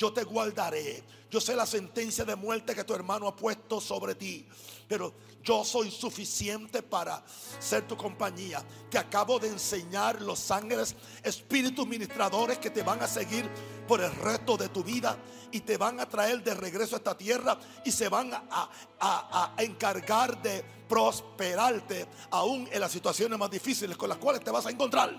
yo 0.02 0.12
te 0.12 0.24
guardaré. 0.24 1.02
Yo 1.32 1.40
sé 1.40 1.56
la 1.56 1.64
sentencia 1.64 2.26
de 2.26 2.36
muerte 2.36 2.74
que 2.74 2.84
tu 2.84 2.92
hermano 2.92 3.26
ha 3.26 3.34
puesto 3.34 3.80
sobre 3.80 4.14
ti, 4.14 4.46
pero 4.86 5.14
yo 5.42 5.64
soy 5.64 5.90
suficiente 5.90 6.82
para 6.82 7.24
ser 7.58 7.88
tu 7.88 7.96
compañía. 7.96 8.62
Te 8.90 8.98
acabo 8.98 9.38
de 9.38 9.48
enseñar 9.48 10.20
los 10.20 10.50
ángeles, 10.50 10.94
espíritus 11.22 11.86
ministradores 11.86 12.58
que 12.58 12.68
te 12.68 12.82
van 12.82 13.00
a 13.02 13.08
seguir 13.08 13.48
por 13.88 14.02
el 14.02 14.14
resto 14.16 14.58
de 14.58 14.68
tu 14.68 14.84
vida 14.84 15.16
y 15.50 15.60
te 15.60 15.78
van 15.78 16.00
a 16.00 16.06
traer 16.06 16.44
de 16.44 16.52
regreso 16.52 16.96
a 16.96 16.98
esta 16.98 17.16
tierra 17.16 17.58
y 17.82 17.90
se 17.90 18.10
van 18.10 18.34
a, 18.34 18.70
a 19.00 19.54
encargar 19.56 20.42
de 20.42 20.62
prosperarte 20.86 22.08
aún 22.30 22.68
en 22.70 22.78
las 22.78 22.92
situaciones 22.92 23.38
más 23.38 23.50
difíciles 23.50 23.96
con 23.96 24.10
las 24.10 24.18
cuales 24.18 24.44
te 24.44 24.50
vas 24.50 24.66
a 24.66 24.70
encontrar. 24.70 25.16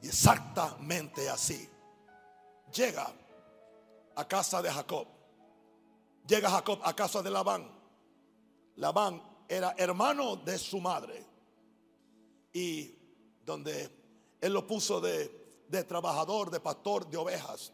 Y 0.00 0.08
exactamente 0.08 1.28
así 1.28 1.68
llega 2.72 3.12
a 4.16 4.26
casa 4.26 4.60
de 4.62 4.70
Jacob. 4.70 5.06
Llega 6.26 6.50
Jacob 6.50 6.80
a 6.82 6.94
casa 6.94 7.22
de 7.22 7.30
Labán. 7.30 7.70
Labán 8.76 9.22
era 9.48 9.74
hermano 9.78 10.36
de 10.36 10.58
su 10.58 10.80
madre. 10.80 11.24
Y 12.52 12.94
donde 13.44 13.90
él 14.40 14.52
lo 14.52 14.66
puso 14.66 15.00
de, 15.00 15.64
de 15.68 15.84
trabajador, 15.84 16.50
de 16.50 16.60
pastor 16.60 17.08
de 17.08 17.16
ovejas. 17.16 17.72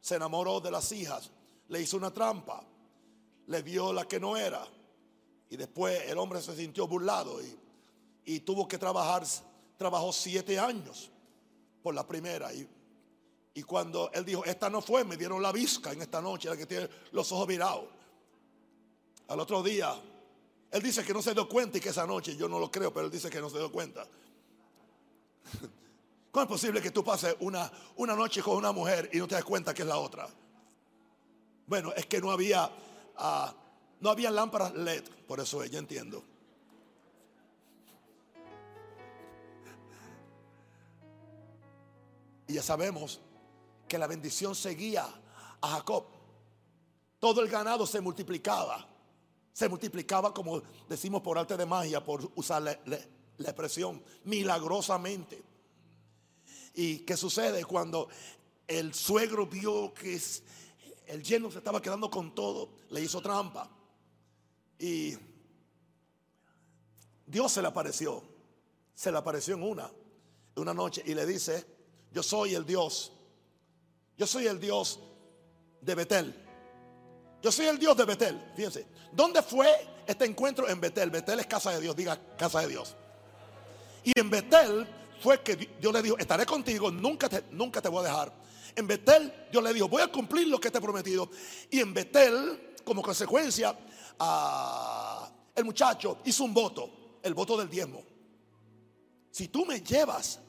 Se 0.00 0.16
enamoró 0.16 0.60
de 0.60 0.70
las 0.70 0.92
hijas. 0.92 1.30
Le 1.68 1.80
hizo 1.80 1.96
una 1.96 2.12
trampa. 2.12 2.62
Le 3.46 3.62
dio 3.62 3.92
la 3.92 4.06
que 4.06 4.20
no 4.20 4.36
era. 4.36 4.66
Y 5.48 5.56
después 5.56 6.02
el 6.10 6.18
hombre 6.18 6.42
se 6.42 6.56
sintió 6.56 6.86
burlado 6.86 7.40
y, 7.42 7.58
y 8.24 8.40
tuvo 8.40 8.66
que 8.68 8.78
trabajar. 8.78 9.24
Trabajó 9.76 10.12
siete 10.12 10.58
años 10.58 11.10
por 11.82 11.94
la 11.94 12.06
primera. 12.06 12.52
Y 13.54 13.62
cuando 13.62 14.10
él 14.12 14.24
dijo, 14.24 14.44
esta 14.44 14.68
no 14.68 14.82
fue, 14.82 15.04
me 15.04 15.16
dieron 15.16 15.40
la 15.40 15.52
visca 15.52 15.92
en 15.92 16.02
esta 16.02 16.20
noche, 16.20 16.48
la 16.48 16.56
que 16.56 16.66
tiene 16.66 16.88
los 17.12 17.30
ojos 17.30 17.46
virados. 17.46 17.84
Al 19.28 19.38
otro 19.38 19.62
día, 19.62 19.94
él 20.72 20.82
dice 20.82 21.04
que 21.04 21.14
no 21.14 21.22
se 21.22 21.32
dio 21.34 21.48
cuenta 21.48 21.78
y 21.78 21.80
que 21.80 21.90
esa 21.90 22.04
noche, 22.04 22.36
yo 22.36 22.48
no 22.48 22.58
lo 22.58 22.68
creo, 22.68 22.92
pero 22.92 23.06
él 23.06 23.12
dice 23.12 23.30
que 23.30 23.40
no 23.40 23.48
se 23.48 23.58
dio 23.58 23.70
cuenta. 23.70 24.04
¿Cómo 26.32 26.42
es 26.42 26.48
posible 26.48 26.82
que 26.82 26.90
tú 26.90 27.04
pases 27.04 27.36
una, 27.38 27.70
una 27.94 28.16
noche 28.16 28.42
con 28.42 28.56
una 28.56 28.72
mujer 28.72 29.08
y 29.12 29.18
no 29.18 29.28
te 29.28 29.36
das 29.36 29.44
cuenta 29.44 29.72
que 29.72 29.82
es 29.82 29.88
la 29.88 29.98
otra? 29.98 30.28
Bueno, 31.68 31.92
es 31.92 32.06
que 32.06 32.20
no 32.20 32.32
había, 32.32 32.66
uh, 32.66 33.52
no 34.00 34.10
había 34.10 34.32
lámparas 34.32 34.74
LED, 34.74 35.04
por 35.28 35.38
eso 35.38 35.62
es, 35.62 35.70
yo 35.70 35.78
entiendo. 35.78 36.24
Y 42.48 42.54
ya 42.54 42.62
sabemos 42.62 43.20
que 43.94 43.98
la 43.98 44.08
bendición 44.08 44.56
seguía 44.56 45.06
a 45.60 45.68
Jacob. 45.68 46.06
Todo 47.20 47.40
el 47.40 47.48
ganado 47.48 47.86
se 47.86 48.00
multiplicaba. 48.00 48.88
Se 49.52 49.68
multiplicaba, 49.68 50.34
como 50.34 50.60
decimos 50.88 51.22
por 51.22 51.38
arte 51.38 51.56
de 51.56 51.64
magia, 51.64 52.04
por 52.04 52.28
usar 52.34 52.60
la, 52.60 52.98
expresión, 53.38 54.02
milagrosamente. 54.24 55.40
¿Y 56.74 56.98
qué 57.04 57.16
sucede 57.16 57.64
cuando 57.64 58.08
el 58.66 58.92
suegro 58.94 59.46
vio 59.46 59.94
que 59.94 60.20
el 61.06 61.22
lleno 61.22 61.52
se 61.52 61.58
estaba 61.58 61.80
quedando 61.80 62.10
con 62.10 62.34
todo? 62.34 62.70
Le 62.90 63.00
hizo 63.00 63.20
trampa. 63.20 63.70
Y 64.76 65.16
Dios 67.24 67.52
se 67.52 67.62
le 67.62 67.68
apareció. 67.68 68.24
Se 68.92 69.12
le 69.12 69.18
apareció 69.18 69.54
en 69.54 69.62
una, 69.62 69.88
una 70.56 70.74
noche 70.74 71.00
y 71.06 71.14
le 71.14 71.24
dice, 71.24 71.64
yo 72.10 72.24
soy 72.24 72.56
el 72.56 72.66
Dios 72.66 73.12
yo 74.16 74.26
soy 74.26 74.46
el 74.46 74.60
Dios 74.60 75.00
de 75.80 75.94
Betel. 75.94 76.34
Yo 77.42 77.52
soy 77.52 77.66
el 77.66 77.78
Dios 77.78 77.96
de 77.96 78.04
Betel. 78.04 78.52
Fíjense. 78.56 78.86
¿Dónde 79.12 79.42
fue 79.42 79.68
este 80.06 80.24
encuentro? 80.24 80.68
En 80.68 80.80
Betel. 80.80 81.10
Betel 81.10 81.40
es 81.40 81.46
casa 81.46 81.72
de 81.72 81.80
Dios. 81.80 81.94
Diga 81.94 82.18
casa 82.36 82.60
de 82.60 82.68
Dios. 82.68 82.96
Y 84.04 84.18
en 84.18 84.30
Betel 84.30 84.86
fue 85.20 85.42
que 85.42 85.56
Dios 85.56 85.92
le 85.92 86.02
dijo, 86.02 86.18
estaré 86.18 86.44
contigo, 86.44 86.90
nunca 86.90 87.28
te, 87.28 87.44
nunca 87.50 87.80
te 87.80 87.88
voy 87.88 88.04
a 88.04 88.08
dejar. 88.08 88.32
En 88.76 88.86
Betel 88.86 89.32
Dios 89.50 89.62
le 89.62 89.72
dijo, 89.72 89.88
voy 89.88 90.02
a 90.02 90.08
cumplir 90.08 90.48
lo 90.48 90.60
que 90.60 90.70
te 90.70 90.78
he 90.78 90.80
prometido. 90.80 91.30
Y 91.70 91.80
en 91.80 91.94
Betel, 91.94 92.74
como 92.84 93.02
consecuencia, 93.02 93.76
el 95.54 95.64
muchacho 95.64 96.18
hizo 96.24 96.44
un 96.44 96.52
voto, 96.52 97.18
el 97.22 97.34
voto 97.34 97.56
del 97.56 97.68
diezmo. 97.68 98.02
Si 99.30 99.48
tú 99.48 99.64
me 99.64 99.80
llevas, 99.80 100.40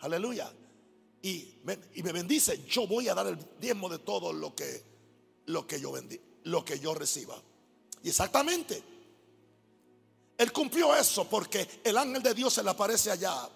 aleluya, 0.00 0.50
y 1.24 1.56
me, 1.64 2.12
bendice, 2.12 2.66
yo 2.68 2.86
voy 2.86 3.08
a 3.08 3.14
dar 3.14 3.26
el 3.26 3.38
diezmo 3.58 3.88
de 3.88 3.98
todo 3.98 4.30
lo 4.30 4.54
que, 4.54 4.84
lo 5.46 5.66
que 5.66 5.80
yo 5.80 5.90
vendí, 5.90 6.20
lo 6.42 6.62
que 6.62 6.78
yo 6.78 6.92
reciba. 6.92 7.42
Y 8.02 8.10
exactamente, 8.10 8.82
él 10.36 10.52
cumplió 10.52 10.94
eso 10.94 11.26
porque 11.26 11.80
el 11.82 11.96
ángel 11.96 12.22
de 12.22 12.34
Dios 12.34 12.52
se 12.52 12.62
le 12.62 12.68
aparece 12.68 13.10
allá 13.10 13.48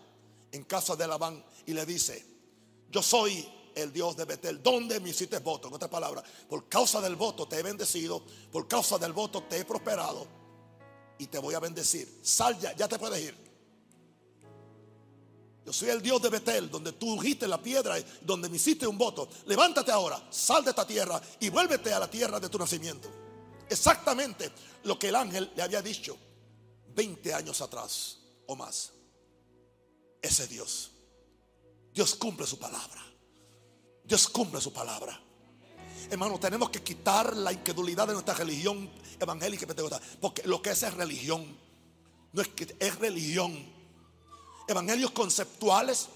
en 0.50 0.64
casa 0.64 0.96
de 0.96 1.06
Labán 1.06 1.44
y 1.66 1.74
le 1.74 1.84
dice, 1.84 2.24
yo 2.90 3.02
soy 3.02 3.46
el 3.74 3.92
Dios 3.92 4.16
de 4.16 4.24
Betel, 4.24 4.62
¿dónde 4.62 4.98
me 4.98 5.10
hiciste 5.10 5.38
voto? 5.38 5.68
En 5.68 5.74
otras 5.74 5.90
palabras, 5.90 6.24
por 6.48 6.70
causa 6.70 7.02
del 7.02 7.16
voto 7.16 7.46
te 7.46 7.58
he 7.58 7.62
bendecido, 7.62 8.24
por 8.50 8.66
causa 8.66 8.96
del 8.96 9.12
voto 9.12 9.42
te 9.42 9.58
he 9.58 9.66
prosperado. 9.66 10.26
y 11.18 11.26
te 11.26 11.38
voy 11.38 11.54
a 11.54 11.60
bendecir. 11.60 12.20
Sal 12.22 12.58
ya, 12.60 12.74
ya 12.74 12.88
te 12.88 12.98
puedes 12.98 13.20
ir. 13.20 13.47
Yo 15.68 15.72
soy 15.74 15.90
el 15.90 16.00
Dios 16.00 16.22
de 16.22 16.30
Betel, 16.30 16.70
donde 16.70 16.92
tú 16.92 17.12
ungiste 17.12 17.46
la 17.46 17.60
piedra, 17.60 17.96
donde 18.22 18.48
me 18.48 18.56
hiciste 18.56 18.86
un 18.86 18.96
voto. 18.96 19.28
Levántate 19.44 19.92
ahora, 19.92 20.18
sal 20.30 20.64
de 20.64 20.70
esta 20.70 20.86
tierra 20.86 21.20
y 21.40 21.50
vuélvete 21.50 21.92
a 21.92 21.98
la 21.98 22.10
tierra 22.10 22.40
de 22.40 22.48
tu 22.48 22.58
nacimiento. 22.58 23.06
Exactamente 23.68 24.50
lo 24.84 24.98
que 24.98 25.10
el 25.10 25.16
ángel 25.16 25.52
le 25.54 25.62
había 25.62 25.82
dicho 25.82 26.16
20 26.94 27.34
años 27.34 27.60
atrás 27.60 28.16
o 28.46 28.56
más. 28.56 28.92
Ese 30.22 30.46
Dios. 30.46 30.90
Dios 31.92 32.14
cumple 32.14 32.46
su 32.46 32.58
palabra. 32.58 33.04
Dios 34.04 34.26
cumple 34.26 34.62
su 34.62 34.72
palabra. 34.72 35.20
Hermano, 36.10 36.40
tenemos 36.40 36.70
que 36.70 36.82
quitar 36.82 37.36
la 37.36 37.52
incredulidad 37.52 38.06
de 38.06 38.14
nuestra 38.14 38.32
religión 38.32 38.90
evangélica 39.20 39.66
Porque 40.18 40.44
lo 40.44 40.62
que 40.62 40.70
es 40.70 40.82
es 40.82 40.94
religión. 40.94 41.58
No 42.32 42.40
es 42.40 42.48
que 42.48 42.74
es 42.78 42.98
religión. 42.98 43.77
Evangelios 44.68 45.10
conceptuales, 45.10 46.08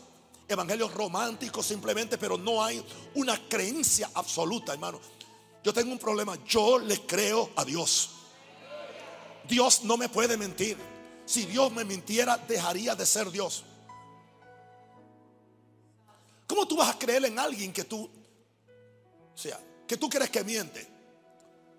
evangelios 0.46 0.92
románticos 0.92 1.66
simplemente, 1.66 2.18
pero 2.18 2.36
no 2.36 2.62
hay 2.62 2.84
una 3.14 3.48
creencia 3.48 4.10
absoluta, 4.14 4.74
hermano. 4.74 5.00
Yo 5.64 5.72
tengo 5.72 5.92
un 5.92 5.98
problema. 5.98 6.36
Yo 6.44 6.78
le 6.78 7.00
creo 7.06 7.50
a 7.56 7.64
Dios. 7.64 8.10
Dios 9.48 9.84
no 9.84 9.96
me 9.96 10.08
puede 10.08 10.36
mentir. 10.36 10.76
Si 11.24 11.46
Dios 11.46 11.72
me 11.72 11.84
mintiera, 11.84 12.36
dejaría 12.36 12.94
de 12.94 13.06
ser 13.06 13.30
Dios. 13.30 13.64
¿Cómo 16.46 16.66
tú 16.66 16.76
vas 16.76 16.94
a 16.94 16.98
creer 16.98 17.24
en 17.24 17.38
alguien 17.38 17.72
que 17.72 17.84
tú, 17.84 18.04
o 18.04 19.38
sea, 19.38 19.58
que 19.86 19.96
tú 19.96 20.10
crees 20.10 20.30
que 20.30 20.44
miente? 20.44 20.86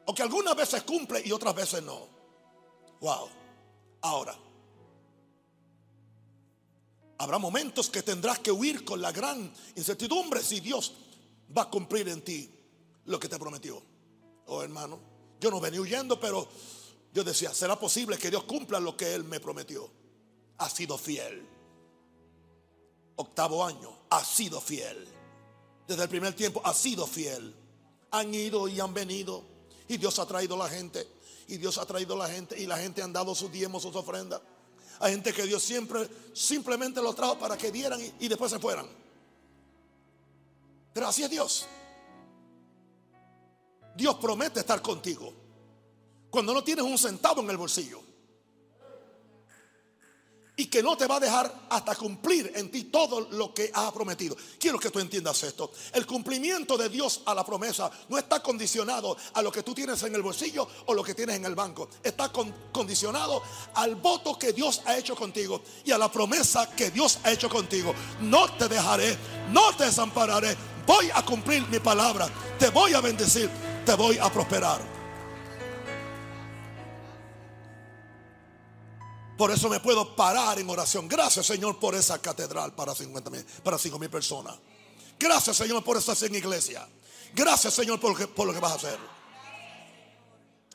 O 0.06 0.16
que 0.16 0.24
algunas 0.24 0.56
veces 0.56 0.84
cumple 0.84 1.22
y 1.24 1.32
otras 1.32 1.54
veces 1.54 1.84
no. 1.84 2.08
Wow. 3.00 3.30
Ahora, 4.02 4.36
habrá 7.18 7.38
momentos 7.38 7.90
que 7.90 8.02
tendrás 8.02 8.40
que 8.40 8.52
huir 8.52 8.84
con 8.84 9.02
la 9.02 9.12
gran 9.12 9.52
incertidumbre 9.76 10.42
si 10.42 10.60
Dios 10.60 10.94
va 11.56 11.64
a 11.64 11.70
cumplir 11.70 12.08
en 12.10 12.22
ti 12.22 12.50
lo 13.06 13.20
que 13.20 13.30
te 13.30 13.40
prometió. 13.40 13.82
Oh 14.48 14.62
hermano, 14.62 15.00
yo 15.40 15.50
no 15.52 15.60
venía 15.60 15.82
huyendo, 15.82 16.20
pero 16.20 16.48
yo 17.14 17.24
decía, 17.24 17.54
¿será 17.54 17.80
posible 17.80 18.18
que 18.18 18.30
Dios 18.30 18.44
cumpla 18.44 18.80
lo 18.80 18.98
que 18.98 19.14
Él 19.14 19.24
me 19.24 19.40
prometió? 19.40 19.90
Ha 20.58 20.70
sido 20.70 20.98
fiel 20.98 21.54
octavo 23.16 23.64
año, 23.64 23.98
ha 24.10 24.24
sido 24.24 24.60
fiel. 24.62 25.08
Desde 25.88 26.04
el 26.04 26.10
primer 26.10 26.34
tiempo 26.34 26.62
ha 26.64 26.74
sido 26.74 27.06
fiel. 27.08 27.54
Han 28.12 28.34
ido 28.34 28.68
y 28.68 28.80
han 28.80 28.94
venido. 28.94 29.44
Y 29.88 29.98
Dios 29.98 30.20
ha 30.20 30.26
traído 30.26 30.58
la 30.58 30.70
gente. 30.70 31.08
Y 31.48 31.58
Dios 31.58 31.78
ha 31.78 31.86
traído 31.86 32.16
la 32.16 32.28
gente. 32.28 32.60
Y 32.60 32.66
la 32.66 32.78
gente 32.78 33.02
han 33.02 33.12
dado 33.12 33.36
sus 33.36 33.52
diezmos, 33.52 33.84
sus 33.84 33.96
ofrendas. 33.96 34.42
Hay 35.00 35.14
gente 35.14 35.34
que 35.34 35.44
Dios 35.44 35.64
siempre 35.64 36.08
simplemente 36.34 37.02
los 37.02 37.16
trajo 37.16 37.38
para 37.38 37.58
que 37.58 37.72
dieran 37.72 38.00
y, 38.02 38.26
y 38.26 38.28
después 38.28 38.52
se 38.52 38.60
fueran. 38.60 38.88
Pero 40.94 41.08
así 41.08 41.24
es 41.24 41.30
Dios. 41.30 41.66
Dios 43.96 44.16
promete 44.16 44.60
estar 44.60 44.82
contigo. 44.82 45.34
Cuando 46.30 46.54
no 46.54 46.64
tienes 46.64 46.86
un 46.86 46.98
centavo 46.98 47.42
en 47.42 47.50
el 47.50 47.58
bolsillo 47.58 48.03
y 50.56 50.68
que 50.68 50.84
no 50.84 50.96
te 50.96 51.08
va 51.08 51.16
a 51.16 51.20
dejar 51.20 51.52
hasta 51.70 51.96
cumplir 51.96 52.52
en 52.56 52.70
ti 52.70 52.86
todo 52.86 53.22
lo 53.32 53.54
que 53.54 53.72
ha 53.74 53.92
prometido. 53.92 54.38
Quiero 54.60 54.80
que 54.80 54.92
tú 54.92 55.00
entiendas 55.00 55.42
esto. 55.44 55.72
El 55.94 56.06
cumplimiento 56.06 56.78
de 56.78 56.90
Dios 56.90 57.22
a 57.26 57.34
la 57.34 57.44
promesa 57.44 57.90
no 58.10 58.18
está 58.18 58.42
condicionado 58.42 59.18
a 59.34 59.42
lo 59.42 59.52
que 59.52 59.64
tú 59.64 59.74
tienes 59.74 60.02
en 60.04 60.14
el 60.14 60.22
bolsillo 60.22 60.68
o 60.86 60.94
lo 60.94 61.04
que 61.04 61.16
tienes 61.16 61.38
en 61.38 61.46
el 61.46 61.56
banco. 61.56 61.90
Está 62.04 62.32
condicionado 62.72 63.42
al 63.76 63.96
voto 63.96 64.38
que 64.38 64.54
Dios 64.54 64.82
ha 64.86 64.96
hecho 64.96 65.16
contigo 65.16 65.62
y 65.86 65.92
a 65.92 65.98
la 65.98 66.12
promesa 66.12 66.70
que 66.76 66.92
Dios 66.92 67.20
ha 67.24 67.32
hecho 67.32 67.50
contigo. 67.50 67.96
No 68.22 68.52
te 68.54 68.68
dejaré, 68.68 69.18
no 69.52 69.76
te 69.76 69.86
desampararé. 69.86 70.56
Voy 70.86 71.10
a 71.14 71.26
cumplir 71.26 71.68
mi 71.70 71.80
palabra. 71.80 72.30
Te 72.60 72.70
voy 72.70 72.94
a 72.94 73.02
bendecir, 73.02 73.50
te 73.86 73.96
voy 73.96 74.20
a 74.20 74.32
prosperar. 74.32 74.93
Por 79.38 79.52
eso 79.52 79.68
me 79.68 79.80
puedo 79.80 80.16
parar 80.16 80.60
en 80.60 80.70
oración. 80.70 81.08
Gracias, 81.08 81.46
Señor, 81.46 81.80
por 81.80 81.96
esa 81.96 82.22
catedral 82.22 82.74
para 82.76 82.94
50 82.94 83.30
mil, 83.30 83.44
para 83.64 83.78
5 83.78 83.98
mil 83.98 84.10
personas. 84.10 84.56
Gracias, 85.20 85.58
Señor, 85.58 85.84
por 85.84 85.98
esa 85.98 86.14
en 86.26 86.36
iglesia. 86.36 86.88
Gracias, 87.34 87.74
Señor, 87.74 88.00
por 88.00 88.12
lo, 88.12 88.18
que, 88.18 88.28
por 88.28 88.46
lo 88.46 88.54
que 88.54 88.60
vas 88.60 88.74
a 88.74 88.76
hacer. 88.76 89.00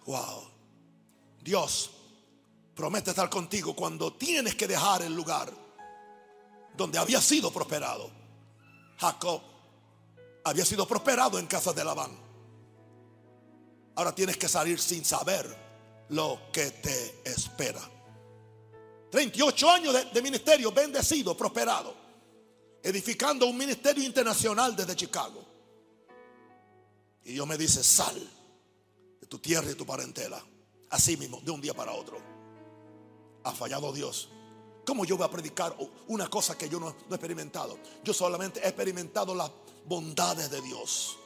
Wow. 0.07 0.49
Dios 1.40 1.90
promete 2.75 3.11
estar 3.11 3.31
contigo 3.31 3.75
cuando 3.77 4.12
tienes 4.14 4.55
que 4.55 4.66
dejar 4.66 5.03
el 5.03 5.14
lugar 5.14 5.53
donde 6.77 6.99
había 6.99 7.21
sido 7.21 7.53
prosperado. 7.53 8.11
Jacob 8.99 9.40
había 10.44 10.64
sido 10.64 10.87
prosperado 10.87 11.38
en 11.38 11.47
casa 11.47 11.73
de 11.73 11.85
Labán. 11.85 12.11
Ahora 13.97 14.14
tienes 14.14 14.37
que 14.37 14.49
salir 14.49 14.81
sin 14.81 15.05
saber 15.05 15.47
lo 16.09 16.40
que 16.53 16.71
te 16.71 17.23
espera. 17.25 17.81
38 19.11 19.71
años 19.71 20.12
de, 20.12 20.23
ministerio 20.23 20.71
bendecido, 20.71 21.37
prosperado, 21.37 21.94
edificando 22.83 23.47
un 23.47 23.57
ministerio 23.57 24.05
internacional 24.05 24.77
desde 24.77 24.94
Chicago. 24.94 25.44
Y 27.25 27.33
Dios 27.33 27.47
me 27.47 27.57
dice, 27.57 27.83
sal 27.83 28.16
de 29.21 29.27
tu 29.27 29.38
tierra 29.38 29.66
y 29.66 29.71
de 29.71 29.75
tu 29.75 29.87
parentela. 29.87 30.42
Así 30.90 31.16
mismo, 31.16 31.40
de 31.42 31.51
un 31.51 31.61
día 31.61 31.75
para 31.75 31.92
otro. 31.92 32.21
Ha 33.44 33.53
fallado 33.53 33.92
Dios. 33.92 34.31
¿Cómo 34.85 35.05
yo 35.05 35.16
voy 35.18 35.27
a 35.27 35.31
predicar 35.31 35.77
una 36.07 36.29
cosa 36.29 36.57
que 36.57 36.68
yo 36.68 36.81
no, 36.81 36.87
no 36.87 37.11
he 37.11 37.14
experimentado? 37.14 37.79
Yo 38.03 38.14
solamente 38.14 38.61
he 38.61 38.68
experimentado 38.68 39.35
las 39.35 39.51
bondades 39.85 40.51
de 40.51 40.61
Dios. 40.62 41.18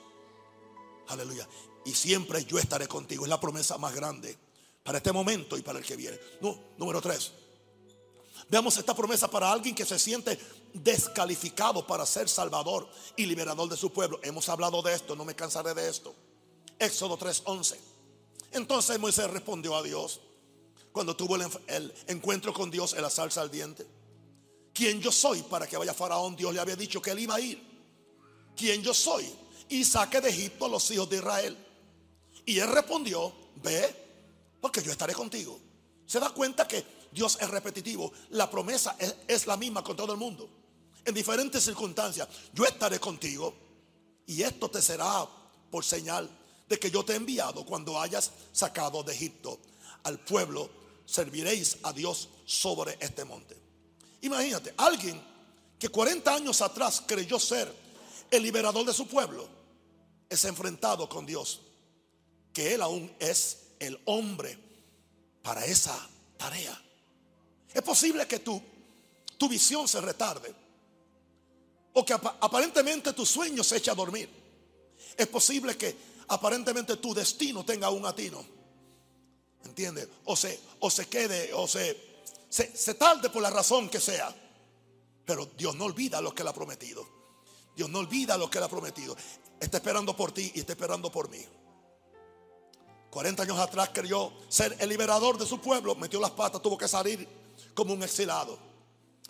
Aleluya. 1.09 1.49
Y 1.85 1.93
siempre 1.93 2.45
yo 2.45 2.59
estaré 2.59 2.89
contigo. 2.89 3.25
Es 3.25 3.29
la 3.29 3.41
promesa 3.41 3.79
más 3.79 3.95
grande 3.95 4.37
para 4.83 4.99
este 4.99 5.13
momento 5.13 5.57
y 5.57 5.63
para 5.63 5.79
el 5.79 5.85
que 5.85 5.97
viene. 5.97 6.19
No, 6.41 6.59
número 6.77 7.01
tres. 7.01 7.33
Veamos 8.53 8.77
esta 8.77 8.95
promesa 8.95 9.29
para 9.29 9.51
alguien 9.51 9.75
que 9.75 9.87
se 9.87 9.99
siente 9.99 10.39
descalificado 10.75 11.87
para 11.87 12.05
ser 12.05 12.29
salvador 12.29 12.87
y 13.17 13.25
liberador 13.25 13.67
de 13.67 13.79
su 13.79 13.91
pueblo. 13.91 14.21
Hemos 14.23 14.47
hablado 14.51 14.83
de 14.83 14.93
esto, 14.93 15.17
no 15.17 15.25
me 15.25 15.35
cansaré 15.35 15.73
de 15.73 15.89
esto. 15.89 16.15
Éxodo 16.79 17.17
3:11. 17.17 17.79
Entonces 18.51 18.99
Moisés 18.99 19.31
respondió 19.31 19.75
a 19.75 19.83
Dios 19.83 20.21
cuando 20.93 21.17
tuvo 21.17 21.37
el, 21.37 21.95
encuentro 22.09 22.53
con 22.53 22.71
Dios 22.71 22.93
en 22.93 23.01
la 23.01 23.09
salsa 23.09 23.41
ardiente. 23.41 23.87
¿Quién 24.75 25.01
yo 25.01 25.11
soy 25.11 25.41
para 25.45 25.67
que 25.67 25.79
vaya 25.79 25.95
Faraón? 25.95 26.37
Dios 26.37 26.53
le 26.53 26.61
había 26.61 26.77
dicho 26.77 27.01
que 27.01 27.13
él 27.13 27.21
iba 27.21 27.37
a 27.37 27.41
ir. 27.41 27.59
¿Quién 28.55 28.83
yo 28.83 28.93
soy? 28.93 29.35
Y 29.71 29.83
saque 29.83 30.21
de 30.21 30.29
Egipto 30.29 30.67
a 30.67 30.69
los 30.69 30.91
hijos 30.91 31.09
de 31.09 31.17
Israel. 31.17 31.57
Y 32.45 32.59
él 32.59 32.69
respondió, 32.71 33.33
ve, 33.63 33.97
porque 34.61 34.83
yo 34.83 34.93
estaré 34.93 35.15
contigo. 35.15 35.59
Se 36.05 36.21
da 36.21 36.29
cuenta 36.29 36.69
que 36.69 37.02
Dios 37.13 37.39
es 37.41 37.49
repetitivo. 37.49 38.13
La 38.31 38.51
promesa 38.51 38.97
es, 39.29 39.47
la 39.47 39.57
misma 39.57 39.85
con 39.85 39.97
todo 39.97 40.13
el 40.13 40.19
mundo. 40.19 40.49
En 41.05 41.15
diferentes 41.15 41.65
circunstancias. 41.65 42.29
Yo 42.53 42.65
estaré 42.65 42.99
contigo. 42.99 43.55
Y 44.27 44.43
esto 44.43 44.71
te 44.71 44.81
será 44.81 45.27
por 45.71 45.85
señal 45.85 46.29
de 46.69 46.79
que 46.79 46.91
yo 46.91 47.05
te 47.05 47.13
he 47.13 47.17
enviado 47.17 47.67
cuando 47.67 48.01
hayas 48.01 48.31
sacado 48.53 49.03
de 49.03 49.15
Egipto 49.15 49.59
al 50.05 50.19
pueblo. 50.21 50.71
Serviréis 51.05 51.79
a 51.83 51.93
Dios 51.93 52.29
sobre 52.47 52.97
este 53.01 53.25
monte. 53.25 53.57
Imagínate, 54.23 54.73
alguien 54.77 55.21
que 55.79 55.89
40 55.89 56.35
años 56.35 56.63
atrás 56.63 57.03
creyó 57.05 57.41
ser 57.41 57.73
el 58.31 58.43
liberador 58.43 58.87
de 58.87 58.95
su 58.95 59.07
pueblo, 59.07 59.47
es 60.29 60.45
enfrentado 60.47 61.09
con 61.09 61.27
Dios, 61.27 61.61
que 62.53 62.73
Él 62.75 62.83
aún 62.83 63.15
es 63.19 63.75
el 63.79 64.01
hombre 64.07 64.57
para 65.43 65.67
esa 65.67 66.09
tarea. 66.39 66.81
Es 67.75 67.83
posible 67.83 68.27
que 68.27 68.41
tu, 68.41 68.61
visión 69.49 69.89
se 69.89 70.01
retarde. 70.01 70.55
O 71.95 72.05
que 72.05 72.13
aparentemente 72.13 73.13
tu 73.13 73.27
sueño 73.27 73.63
se 73.65 73.77
eche 73.77 73.91
a 73.91 73.95
dormir. 73.95 74.29
Es 75.17 75.27
posible 75.27 75.77
que 75.77 75.95
aparentemente 76.29 76.97
tu 76.97 77.13
destino 77.13 77.65
tenga 77.65 77.91
un 77.91 78.07
atino. 78.07 78.45
¿Entiendes? 79.65 80.09
O 80.25 80.37
se, 80.37 80.59
o 80.81 80.91
se 80.91 81.07
quede, 81.07 81.53
o 81.55 81.67
se, 81.69 81.97
se, 82.49 82.77
se 82.77 82.95
tarde 82.95 83.31
por 83.31 83.43
la 83.43 83.51
razón 83.51 83.89
que 83.89 84.01
sea. 84.01 84.35
Pero 85.25 85.47
Dios 85.57 85.75
no 85.77 85.85
olvida 85.85 86.21
lo 86.21 86.35
que 86.35 86.43
Él 86.43 86.49
ha 86.49 86.55
prometido. 86.55 87.07
Dios 87.77 87.89
no 87.91 87.99
olvida 87.99 88.37
lo 88.37 88.51
que 88.51 88.59
Él 88.59 88.65
ha 88.65 88.69
prometido. 88.69 89.17
Está 89.61 89.79
esperando 89.79 90.17
por 90.17 90.33
ti 90.33 90.51
y 90.55 90.61
está 90.61 90.73
esperando 90.73 91.11
por 91.11 91.29
mí. 91.29 91.45
40 93.11 93.43
años 93.43 93.59
atrás 93.59 93.91
creyó 93.93 94.33
ser 94.49 94.75
el 94.81 94.89
liberador 94.89 95.37
de 95.37 95.47
su 95.47 95.61
pueblo. 95.61 95.95
Metió 95.95 96.19
las 96.21 96.31
patas, 96.31 96.63
tuvo 96.63 96.79
que 96.79 96.89
salir 96.89 97.42
como 97.75 97.95
un 97.95 98.03
exilado. 98.03 98.59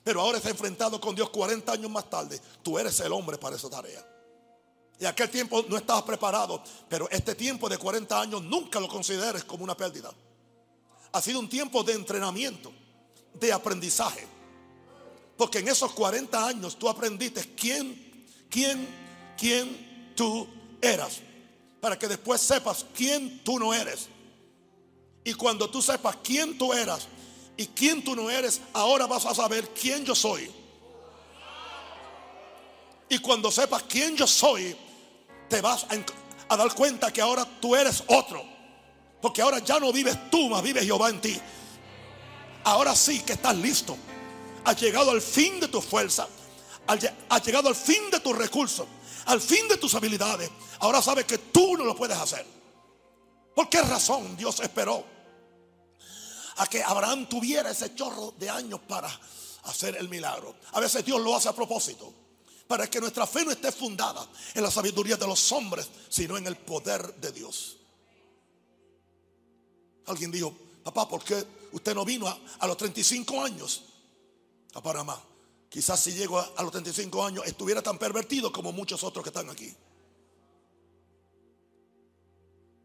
Pero 0.04 0.20
ahora 0.20 0.38
está 0.38 0.50
enfrentado 0.50 1.00
con 1.00 1.14
Dios 1.14 1.30
40 1.30 1.72
años 1.72 1.90
más 1.90 2.08
tarde. 2.10 2.40
Tú 2.62 2.78
eres 2.78 2.98
el 3.00 3.12
hombre 3.12 3.38
para 3.38 3.56
esa 3.56 3.70
tarea. 3.70 4.04
Y 4.98 5.04
aquel 5.04 5.30
tiempo 5.30 5.64
no 5.68 5.76
estabas 5.76 6.02
preparado, 6.02 6.62
pero 6.88 7.08
este 7.10 7.34
tiempo 7.34 7.68
de 7.68 7.78
40 7.78 8.20
años 8.20 8.42
nunca 8.42 8.78
lo 8.78 8.88
consideres 8.88 9.44
como 9.44 9.64
una 9.64 9.76
pérdida. 9.76 10.12
ha 11.12 11.20
sido 11.20 11.40
un 11.40 11.48
tiempo 11.48 11.82
de 11.82 11.92
entrenamiento, 11.92 12.72
de 13.34 13.52
aprendizaje. 13.52 14.26
Porque 15.36 15.58
en 15.58 15.68
esos 15.68 15.92
40 15.92 16.46
años 16.46 16.76
tú 16.76 16.88
aprendiste 16.88 17.54
quién, 17.54 18.26
quién, 18.48 18.86
quién 19.36 20.14
tú 20.14 20.48
eras. 20.80 21.20
Para 21.80 21.98
que 21.98 22.08
después 22.08 22.40
sepas 22.40 22.86
quién 22.94 23.42
tú 23.42 23.58
no 23.58 23.74
eres. 23.74 24.08
Y 25.24 25.34
cuando 25.34 25.68
tú 25.68 25.82
sepas 25.82 26.16
quién 26.22 26.56
tú 26.56 26.72
eras 26.72 27.08
y 27.62 27.68
quién 27.68 28.02
tú 28.02 28.16
no 28.16 28.28
eres, 28.28 28.60
ahora 28.72 29.06
vas 29.06 29.24
a 29.24 29.34
saber 29.34 29.68
quién 29.68 30.04
yo 30.04 30.16
soy. 30.16 30.50
Y 33.08 33.18
cuando 33.18 33.52
sepas 33.52 33.84
quién 33.84 34.16
yo 34.16 34.26
soy, 34.26 34.76
te 35.48 35.60
vas 35.60 35.86
a, 36.48 36.56
dar 36.56 36.74
cuenta 36.74 37.12
que 37.12 37.20
ahora 37.20 37.46
tú 37.60 37.76
eres 37.76 38.02
otro. 38.08 38.44
Porque 39.20 39.42
ahora 39.42 39.60
ya 39.60 39.78
no 39.78 39.92
vives 39.92 40.28
tú, 40.28 40.48
más 40.48 40.60
vive 40.62 40.84
Jehová 40.84 41.10
en 41.10 41.20
ti. 41.20 41.40
Ahora 42.64 42.96
sí 42.96 43.20
que 43.20 43.34
estás 43.34 43.56
listo. 43.56 43.96
Has 44.64 44.80
llegado 44.80 45.12
al 45.12 45.22
fin 45.22 45.60
de 45.60 45.68
tu 45.68 45.80
fuerza. 45.80 46.26
Has 47.28 47.46
llegado 47.46 47.68
al 47.68 47.76
fin 47.76 48.10
de 48.10 48.18
tus 48.18 48.36
recursos. 48.36 48.86
Al 49.26 49.40
fin 49.40 49.68
de 49.68 49.76
tus 49.76 49.94
habilidades. 49.94 50.50
Ahora 50.80 51.00
sabes 51.00 51.26
que 51.26 51.38
tú 51.38 51.76
no 51.76 51.84
lo 51.84 51.94
puedes 51.94 52.18
hacer. 52.18 52.44
¿Por 53.54 53.68
qué 53.68 53.82
razón 53.82 54.36
Dios 54.36 54.58
esperó 54.60 55.11
a 56.56 56.66
que 56.66 56.82
Abraham 56.82 57.28
tuviera 57.28 57.70
ese 57.70 57.94
chorro 57.94 58.34
de 58.38 58.50
años 58.50 58.80
para 58.88 59.08
hacer 59.64 59.96
el 59.96 60.08
milagro? 60.08 60.56
A 60.72 60.80
veces 60.80 61.04
Dios 61.04 61.20
lo 61.20 61.34
hace 61.34 61.48
a 61.48 61.54
propósito. 61.54 62.12
Para 62.66 62.88
que 62.88 63.00
nuestra 63.00 63.26
fe 63.26 63.44
no 63.44 63.50
esté 63.50 63.70
fundada 63.70 64.26
en 64.54 64.62
la 64.62 64.70
sabiduría 64.70 65.16
de 65.16 65.26
los 65.26 65.52
hombres, 65.52 65.88
sino 66.08 66.36
en 66.38 66.46
el 66.46 66.56
poder 66.56 67.14
de 67.16 67.32
Dios. 67.32 67.76
Alguien 70.06 70.30
dijo, 70.30 70.54
papá, 70.82 71.08
¿por 71.08 71.22
qué 71.22 71.44
usted 71.72 71.94
no 71.94 72.04
vino 72.04 72.26
a, 72.26 72.66
los 72.66 72.76
35 72.76 73.42
años 73.42 73.84
a 74.74 74.82
Panamá? 74.82 75.20
Quizás 75.68 76.00
si 76.00 76.12
llego 76.12 76.38
a, 76.38 76.52
a 76.56 76.62
los 76.62 76.72
35 76.72 77.24
años 77.24 77.46
estuviera 77.46 77.82
tan 77.82 77.98
pervertido 77.98 78.52
como 78.52 78.72
muchos 78.72 79.02
otros 79.04 79.22
que 79.22 79.30
están 79.30 79.50
aquí. 79.50 79.74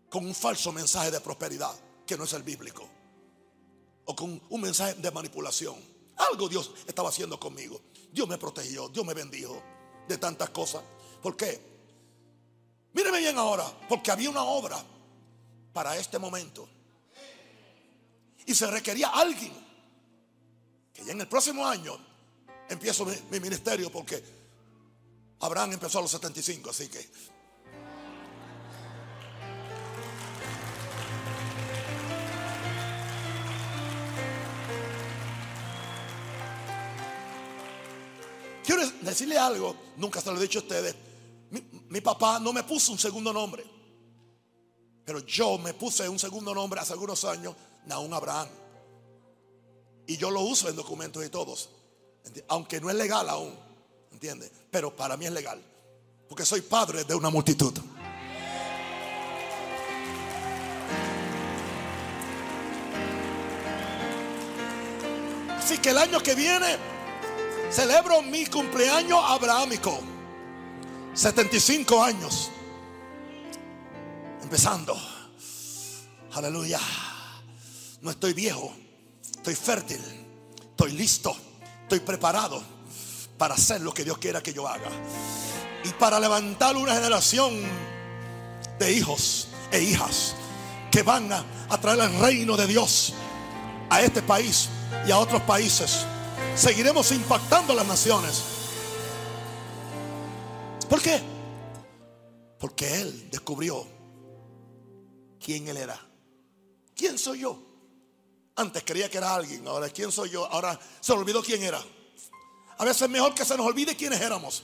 Con 0.10 0.26
un 0.26 0.36
falso 0.36 0.72
mensaje 0.72 1.12
de 1.12 1.20
prosperidad 1.20 1.76
que 2.06 2.18
no 2.18 2.24
es 2.24 2.34
el 2.34 2.44
bíblico. 2.44 2.97
O 4.08 4.16
con 4.16 4.42
un 4.50 4.62
mensaje 4.62 4.96
de 4.96 5.12
manipulación. 5.12 5.76
Algo 6.18 6.50
Dios 6.50 6.72
estaba 6.88 7.10
haciendo 7.10 7.40
conmigo. 7.40 7.80
Dios 8.12 8.28
me 8.28 8.38
protegió, 8.38 8.90
Dios 8.90 9.06
me 9.06 9.14
bendijo 9.14 9.62
de 10.08 10.18
tantas 10.18 10.50
cosas. 10.50 10.84
¿Por 11.22 11.38
qué? 11.38 11.62
Míreme 12.94 13.20
bien 13.20 13.38
ahora, 13.38 13.66
porque 13.88 14.12
había 14.12 14.30
una 14.30 14.44
obra 14.44 14.84
para 15.74 15.98
este 15.98 16.18
momento. 16.18 16.68
Y 18.46 18.56
se 18.56 18.66
requería 18.68 19.10
alguien 19.10 19.54
que 20.94 21.06
ya 21.06 21.12
en 21.12 21.22
el 21.22 21.28
próximo 21.28 21.68
año 21.68 21.98
empiezo 22.70 23.06
mi, 23.06 23.14
mi 23.30 23.40
ministerio 23.40 23.92
porque 23.92 24.24
Abraham 25.42 25.74
empezó 25.74 26.00
a 26.00 26.02
los 26.02 26.12
75, 26.12 26.70
así 26.70 26.88
que 26.88 27.08
Quiero 38.68 38.86
decirle 39.00 39.38
algo, 39.38 39.78
nunca 39.96 40.20
se 40.20 40.30
lo 40.30 40.38
he 40.38 40.42
dicho 40.42 40.60
a 40.60 40.62
ustedes. 40.62 40.94
Mi, 41.88 42.02
papá 42.02 42.38
no 42.38 42.52
me 42.52 42.64
puso 42.64 42.92
un 42.92 43.00
segundo 43.00 43.32
nombre, 43.32 43.64
pero 45.06 45.20
yo 45.20 45.58
me 45.58 45.74
puse 45.74 46.10
un 46.10 46.20
segundo 46.20 46.54
nombre 46.54 46.82
hace 46.82 46.92
algunos 46.92 47.24
años, 47.24 47.56
Naún 47.86 48.14
Abraham. 48.14 48.50
Y 50.06 50.18
yo 50.18 50.30
lo 50.30 50.42
uso 50.42 50.68
en 50.68 50.76
documentos 50.76 51.26
y 51.26 51.30
todos, 51.30 51.70
aunque 52.50 52.82
no 52.82 52.90
es 52.90 52.98
legal 52.98 53.30
aún, 53.30 53.58
¿entiendes? 54.12 54.52
Pero 54.70 54.94
para 54.94 55.16
mí 55.16 55.26
es 55.26 55.32
legal, 55.32 55.64
porque 56.28 56.46
soy 56.46 56.60
padre 56.60 57.06
de 57.06 57.16
una 57.16 57.30
multitud. 57.30 57.74
Así 65.58 65.78
que 65.78 65.92
el 65.92 65.98
año 65.98 66.20
que 66.20 66.36
viene 66.36 66.97
celebro 67.72 68.22
mi 68.22 68.46
cumpleaños 68.46 69.20
abrahámico. 69.24 70.00
75 71.14 72.04
años. 72.04 72.52
Empezando. 74.42 74.96
Aleluya. 76.34 76.80
No 78.02 78.12
estoy 78.12 78.34
viejo. 78.34 78.74
Estoy 79.36 79.56
fértil. 79.56 80.02
Estoy 80.72 80.92
listo. 80.92 81.36
Estoy 81.84 82.00
preparado 82.00 82.62
para 83.38 83.56
hacer 83.56 83.82
lo 83.82 83.94
que 83.94 84.04
Dios 84.04 84.18
quiera 84.18 84.42
que 84.42 84.54
yo 84.54 84.68
haga. 84.68 84.90
Y 85.84 85.90
para 85.94 86.20
levantar 86.20 86.76
una 86.76 86.94
generación 86.94 87.54
de 88.80 88.92
hijos 88.94 89.48
e 89.72 89.82
hijas 89.82 90.36
que 90.92 91.04
van 91.04 91.32
a, 91.32 91.44
a 91.70 91.80
traer 91.80 92.00
el 92.00 92.20
reino 92.20 92.58
de 92.58 92.68
Dios 92.68 93.14
a 93.90 94.02
este 94.02 94.22
país 94.22 94.70
y 95.08 95.12
a 95.12 95.18
otros 95.18 95.42
países 95.44 96.06
seguiremos 96.58 97.12
impactando 97.12 97.74
las 97.74 97.86
naciones. 97.86 98.44
¿Por 100.90 101.02
qué? 101.02 101.22
Porque 102.60 103.02
Él 103.02 103.30
descubrió 103.30 103.86
quién 105.40 105.68
Él 105.68 105.78
era. 105.78 106.00
¿Quién 106.96 107.18
soy 107.18 107.42
yo? 107.42 107.60
Antes 108.56 108.84
creía 108.84 109.10
que 109.10 109.20
era 109.20 109.36
alguien, 109.36 109.68
ahora 109.68 109.90
¿quién 109.90 110.12
soy 110.12 110.32
yo? 110.32 110.46
Ahora 110.48 110.80
se 111.00 111.14
olvidó 111.14 111.44
quién 111.44 111.62
era. 111.62 111.80
A 112.80 112.86
veces 112.86 113.04
es 113.04 113.10
mejor 113.10 113.36
que 113.36 113.46
se 113.46 113.56
nos 113.56 113.66
olvide 113.66 113.96
quiénes 113.96 114.20
éramos. 114.20 114.64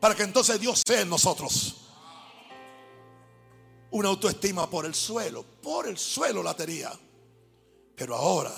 Para 0.00 0.14
que 0.14 0.22
entonces 0.22 0.58
Dios 0.58 0.82
sea 0.86 1.02
en 1.02 1.10
nosotros. 1.10 1.76
Una 3.90 4.08
autoestima 4.08 4.68
por 4.70 4.86
el 4.86 4.94
suelo. 4.94 5.44
Por 5.62 5.86
el 5.86 5.98
suelo 5.98 6.42
la 6.42 6.54
tenía. 6.54 6.92
Pero 7.94 8.16
ahora, 8.16 8.54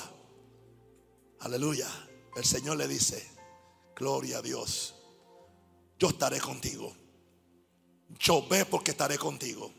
aleluya, 1.41 1.89
el 2.37 2.45
Señor 2.45 2.77
le 2.77 2.89
dice, 2.89 3.29
gloria 3.97 4.39
a 4.39 4.43
Dios, 4.43 4.95
yo 5.99 6.09
estaré 6.09 6.41
contigo. 6.41 6.95
Yo 8.19 8.47
ve 8.49 8.65
porque 8.65 8.93
estaré 8.93 9.19
contigo. 9.19 9.73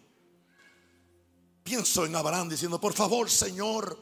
Pienso 1.64 2.06
en 2.06 2.16
Abraham 2.16 2.50
diciendo, 2.50 2.80
por 2.80 2.94
favor, 2.94 3.30
Señor, 3.30 3.98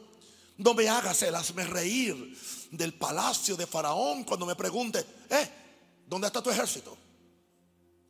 no 0.58 0.74
me 0.74 0.88
hagas 0.88 1.22
el 1.22 1.34
hazme 1.34 1.64
reír 1.64 2.36
del 2.70 2.94
palacio 2.94 3.56
de 3.56 3.66
Faraón 3.66 4.24
cuando 4.24 4.46
me 4.46 4.54
pregunte, 4.54 5.04
eh, 5.28 5.50
¿dónde 6.06 6.26
está 6.26 6.42
tu 6.42 6.50
ejército? 6.50 6.96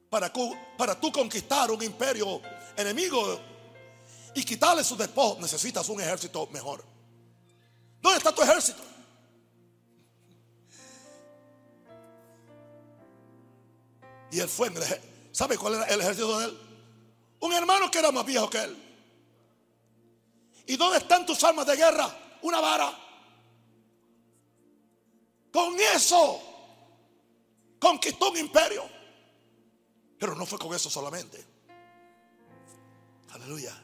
Para, 0.09 0.33
para 0.77 0.99
tú 1.01 1.13
conquistar 1.13 1.71
un 1.71 1.83
imperio 1.83 2.41
enemigo 2.77 3.41
y 4.35 4.45
quitarle 4.45 4.83
sus 4.83 4.99
despojos, 4.99 5.39
necesitas 5.41 5.89
un 5.89 6.01
ejército 6.01 6.47
mejor. 6.49 6.85
¿Dónde 8.01 8.19
está 8.19 8.35
tu 8.35 8.43
ejército? 8.43 8.83
Y 14.31 14.41
él 14.41 14.49
fue. 14.49 14.71
¿Sabe 15.33 15.57
cuál 15.57 15.75
era 15.75 15.85
el 15.85 16.01
ejército 16.01 16.39
de 16.39 16.47
él? 16.47 16.59
Un 17.41 17.53
hermano 17.53 17.91
que 17.91 17.99
era 17.99 18.13
más 18.13 18.25
viejo 18.25 18.49
que 18.49 18.63
él. 18.63 18.77
¿Y 20.67 20.77
dónde 20.77 20.99
están 20.99 21.27
tus 21.27 21.43
armas 21.43 21.67
de 21.67 21.77
guerra? 21.77 22.39
Una 22.43 22.61
vara. 22.61 22.97
Con 25.53 25.75
eso 25.95 26.41
conquistó 27.79 28.31
un 28.31 28.37
imperio. 28.37 28.85
Pero 30.19 30.35
no 30.35 30.47
fue 30.47 30.59
con 30.59 30.75
eso 30.75 30.91
solamente. 30.91 31.45
Aleluya. 33.31 33.75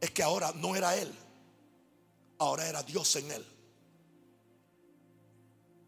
Es 0.00 0.10
que 0.10 0.22
ahora 0.22 0.52
no 0.52 0.74
era 0.76 0.96
él. 0.96 1.12
Ahora 2.38 2.68
era 2.68 2.82
Dios 2.82 3.14
en 3.16 3.30
él. 3.30 3.46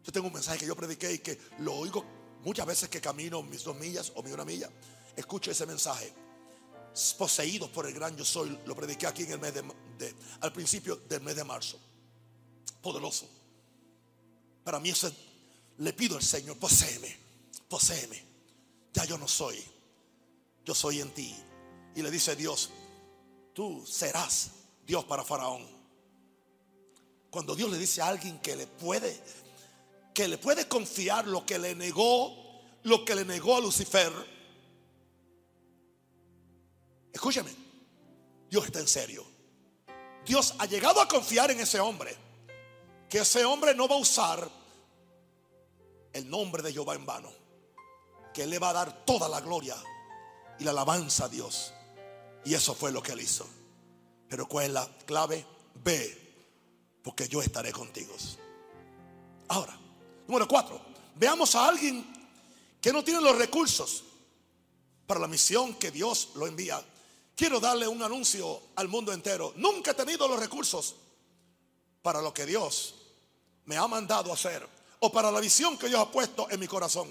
Yo 0.03 0.11
tengo 0.11 0.27
un 0.27 0.33
mensaje 0.33 0.59
que 0.59 0.67
yo 0.67 0.75
prediqué 0.75 1.13
y 1.13 1.19
que 1.19 1.39
lo 1.59 1.73
oigo 1.73 2.05
Muchas 2.45 2.67
veces 2.67 2.89
que 2.89 3.01
camino 3.01 3.41
mis 3.41 3.63
dos 3.63 3.75
millas 3.75 4.11
o 4.13 4.21
mi 4.21 4.31
una 4.31 4.45
milla, 4.45 4.69
escucho 5.15 5.49
ese 5.49 5.65
mensaje. 5.65 6.13
Poseídos 7.17 7.71
por 7.71 7.87
el 7.87 7.93
gran 7.93 8.15
yo 8.15 8.23
soy, 8.23 8.57
lo 8.65 8.75
prediqué 8.75 9.07
aquí 9.07 9.23
en 9.23 9.31
el 9.31 9.39
mes 9.39 9.51
de, 9.51 10.15
al 10.41 10.53
principio 10.53 10.95
del 10.95 11.21
mes 11.21 11.35
de 11.35 11.43
marzo. 11.43 11.79
Poderoso. 12.83 13.27
Para 14.63 14.79
mí 14.79 14.91
eso 14.91 15.11
le 15.79 15.91
pido 15.93 16.17
al 16.17 16.23
Señor, 16.23 16.59
poséeme, 16.59 17.17
poséeme. 17.67 18.23
Ya 18.93 19.05
yo 19.05 19.17
no 19.17 19.27
soy, 19.27 19.61
yo 20.63 20.75
soy 20.75 21.01
en 21.01 21.11
ti. 21.15 21.35
Y 21.95 22.03
le 22.03 22.11
dice 22.11 22.35
Dios, 22.35 22.69
tú 23.53 23.83
serás 23.87 24.51
Dios 24.85 25.03
para 25.05 25.23
Faraón. 25.23 25.65
Cuando 27.31 27.55
Dios 27.55 27.71
le 27.71 27.79
dice 27.79 28.03
a 28.03 28.07
alguien 28.07 28.39
que 28.39 28.55
le 28.55 28.67
puede 28.67 29.19
que 30.15 30.29
le 30.29 30.37
puede 30.37 30.65
confiar 30.67 31.27
lo 31.27 31.45
que 31.45 31.59
le 31.59 31.75
negó, 31.75 32.33
lo 32.83 33.03
que 33.03 33.13
le 33.13 33.25
negó 33.25 33.57
a 33.57 33.59
Lucifer. 33.59 34.11
Escúchame, 37.11 37.51
Dios 38.49 38.65
está 38.65 38.79
en 38.79 38.87
serio. 38.87 39.25
Dios 40.25 40.55
ha 40.57 40.65
llegado 40.67 41.01
a 41.01 41.07
confiar 41.07 41.51
en 41.51 41.59
ese 41.59 41.81
hombre, 41.81 42.15
que 43.09 43.19
ese 43.19 43.43
hombre 43.43 43.75
no 43.75 43.89
va 43.89 43.95
a 43.95 43.99
usar 43.99 44.49
el 46.13 46.29
nombre 46.29 46.63
de 46.63 46.71
Jehová 46.71 46.95
en 46.95 47.05
vano, 47.05 47.31
que 48.33 48.43
él 48.43 48.49
le 48.49 48.57
va 48.57 48.69
a 48.69 48.73
dar 48.73 49.05
toda 49.05 49.27
la 49.27 49.41
gloria 49.41 49.75
y 50.57 50.63
la 50.63 50.71
alabanza 50.71 51.25
a 51.25 51.29
Dios. 51.29 51.73
Y 52.45 52.53
eso 52.53 52.73
fue 52.73 52.93
lo 52.93 53.03
que 53.03 53.11
él 53.11 53.19
hizo. 53.19 53.45
Pero 54.29 54.47
¿cuál 54.47 54.67
es 54.67 54.71
la 54.71 54.97
clave? 55.05 55.45
Ve, 55.83 57.01
porque 57.03 57.27
yo 57.27 57.41
estaré 57.41 57.73
contigo. 57.73 58.15
Ahora, 59.49 59.77
número 60.27 60.47
cuatro, 60.47 60.81
veamos 61.15 61.55
a 61.55 61.67
alguien 61.67 62.05
que 62.81 62.93
no 62.93 63.03
tiene 63.03 63.21
los 63.21 63.37
recursos 63.37 64.03
para 65.07 65.19
la 65.19 65.27
misión 65.27 65.75
que 65.75 65.91
Dios 65.91 66.29
lo 66.35 66.47
envía. 66.47 66.83
Quiero 67.35 67.59
darle 67.59 67.87
un 67.87 68.01
anuncio 68.01 68.61
al 68.75 68.87
mundo 68.87 69.11
entero. 69.11 69.53
Nunca 69.57 69.91
he 69.91 69.93
tenido 69.93 70.27
los 70.27 70.39
recursos 70.39 70.95
para 72.01 72.21
lo 72.21 72.33
que 72.33 72.45
Dios 72.45 72.95
me 73.65 73.77
ha 73.77 73.87
mandado 73.87 74.31
hacer 74.31 74.67
o 74.99 75.11
para 75.11 75.31
la 75.31 75.39
visión 75.39 75.77
que 75.77 75.87
Dios 75.87 75.99
ha 75.99 76.11
puesto 76.11 76.49
en 76.49 76.59
mi 76.59 76.67
corazón. 76.67 77.09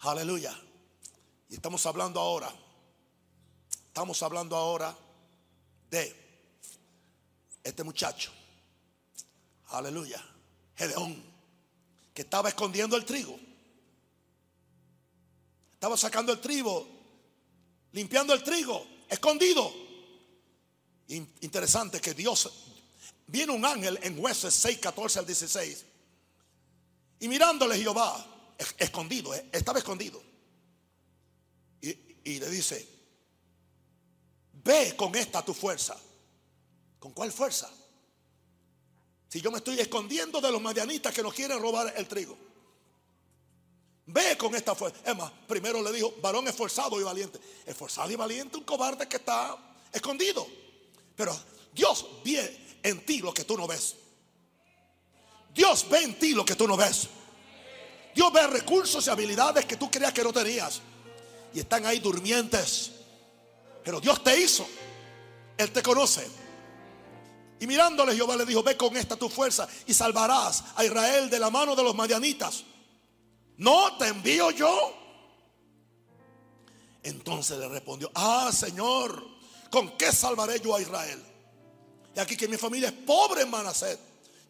Aleluya. 0.00 0.58
Y 1.48 1.54
estamos 1.54 1.86
hablando 1.86 2.20
ahora, 2.20 2.52
estamos 3.86 4.22
hablando 4.22 4.56
ahora 4.56 4.96
de 5.90 6.14
este 7.62 7.84
muchacho. 7.84 8.32
Aleluya. 9.68 10.24
Gedeón, 10.74 11.22
que 12.16 12.22
estaba 12.22 12.48
escondiendo 12.48 12.96
el 12.96 13.04
trigo. 13.04 13.38
Estaba 15.74 15.98
sacando 15.98 16.32
el 16.32 16.40
trigo, 16.40 16.88
limpiando 17.92 18.32
el 18.32 18.42
trigo, 18.42 18.86
escondido. 19.06 19.70
Interesante 21.08 22.00
que 22.00 22.14
Dios, 22.14 22.50
viene 23.26 23.52
un 23.52 23.66
ángel 23.66 23.98
en 24.02 24.18
jueces 24.18 24.54
6, 24.54 24.78
14 24.78 25.18
al 25.18 25.26
16. 25.26 25.84
Y 27.20 27.28
mirándole 27.28 27.76
Jehová, 27.76 28.54
escondido, 28.78 29.34
eh, 29.34 29.50
estaba 29.52 29.78
escondido. 29.78 30.22
Y, 31.82 31.90
y 32.24 32.40
le 32.40 32.48
dice, 32.48 32.88
ve 34.64 34.96
con 34.96 35.14
esta 35.14 35.44
tu 35.44 35.52
fuerza. 35.52 36.00
¿Con 36.98 37.12
cuál 37.12 37.30
fuerza? 37.30 37.70
Si 39.28 39.40
yo 39.40 39.50
me 39.50 39.58
estoy 39.58 39.78
escondiendo 39.80 40.40
de 40.40 40.50
los 40.52 40.60
madianitas 40.60 41.12
que 41.12 41.22
nos 41.22 41.34
quieren 41.34 41.60
robar 41.60 41.92
el 41.96 42.06
trigo. 42.06 42.36
Ve 44.06 44.36
con 44.36 44.54
esta 44.54 44.74
fuerza. 44.74 44.98
Es 45.04 45.16
más, 45.16 45.32
primero 45.48 45.82
le 45.82 45.92
dijo, 45.92 46.14
varón 46.22 46.46
esforzado 46.46 47.00
y 47.00 47.02
valiente. 47.02 47.40
Esforzado 47.66 48.10
y 48.10 48.16
valiente, 48.16 48.56
un 48.56 48.64
cobarde 48.64 49.08
que 49.08 49.16
está 49.16 49.56
escondido. 49.92 50.46
Pero 51.16 51.36
Dios 51.72 52.06
ve 52.24 52.78
en 52.84 53.04
ti 53.04 53.18
lo 53.18 53.34
que 53.34 53.44
tú 53.44 53.56
no 53.56 53.66
ves. 53.66 53.96
Dios 55.52 55.88
ve 55.90 56.02
en 56.02 56.18
ti 56.18 56.34
lo 56.34 56.44
que 56.44 56.54
tú 56.54 56.68
no 56.68 56.76
ves. 56.76 57.08
Dios 58.14 58.32
ve 58.32 58.46
recursos 58.46 59.06
y 59.06 59.10
habilidades 59.10 59.64
que 59.64 59.76
tú 59.76 59.90
creías 59.90 60.12
que 60.12 60.22
no 60.22 60.32
tenías. 60.32 60.80
Y 61.52 61.60
están 61.60 61.84
ahí 61.84 61.98
durmientes. 61.98 62.92
Pero 63.82 64.00
Dios 64.00 64.22
te 64.22 64.38
hizo. 64.40 64.66
Él 65.58 65.72
te 65.72 65.82
conoce. 65.82 66.28
Y 67.58 67.66
mirándole 67.66 68.14
Jehová 68.14 68.36
le 68.36 68.44
dijo, 68.44 68.62
ve 68.62 68.76
con 68.76 68.96
esta 68.96 69.16
tu 69.16 69.28
fuerza 69.28 69.66
y 69.86 69.94
salvarás 69.94 70.64
a 70.76 70.84
Israel 70.84 71.30
de 71.30 71.38
la 71.38 71.50
mano 71.50 71.74
de 71.74 71.82
los 71.82 71.94
madianitas. 71.94 72.64
No 73.56 73.96
te 73.96 74.08
envío 74.08 74.50
yo. 74.50 74.94
Entonces 77.02 77.58
le 77.58 77.68
respondió, 77.68 78.10
ah 78.14 78.50
Señor, 78.52 79.26
¿con 79.70 79.96
qué 79.96 80.12
salvaré 80.12 80.60
yo 80.60 80.74
a 80.74 80.80
Israel? 80.80 81.22
Y 82.14 82.20
aquí 82.20 82.36
que 82.36 82.48
mi 82.48 82.56
familia 82.56 82.88
es 82.88 82.94
pobre 82.94 83.42
en 83.42 83.50
Manaset. 83.50 83.98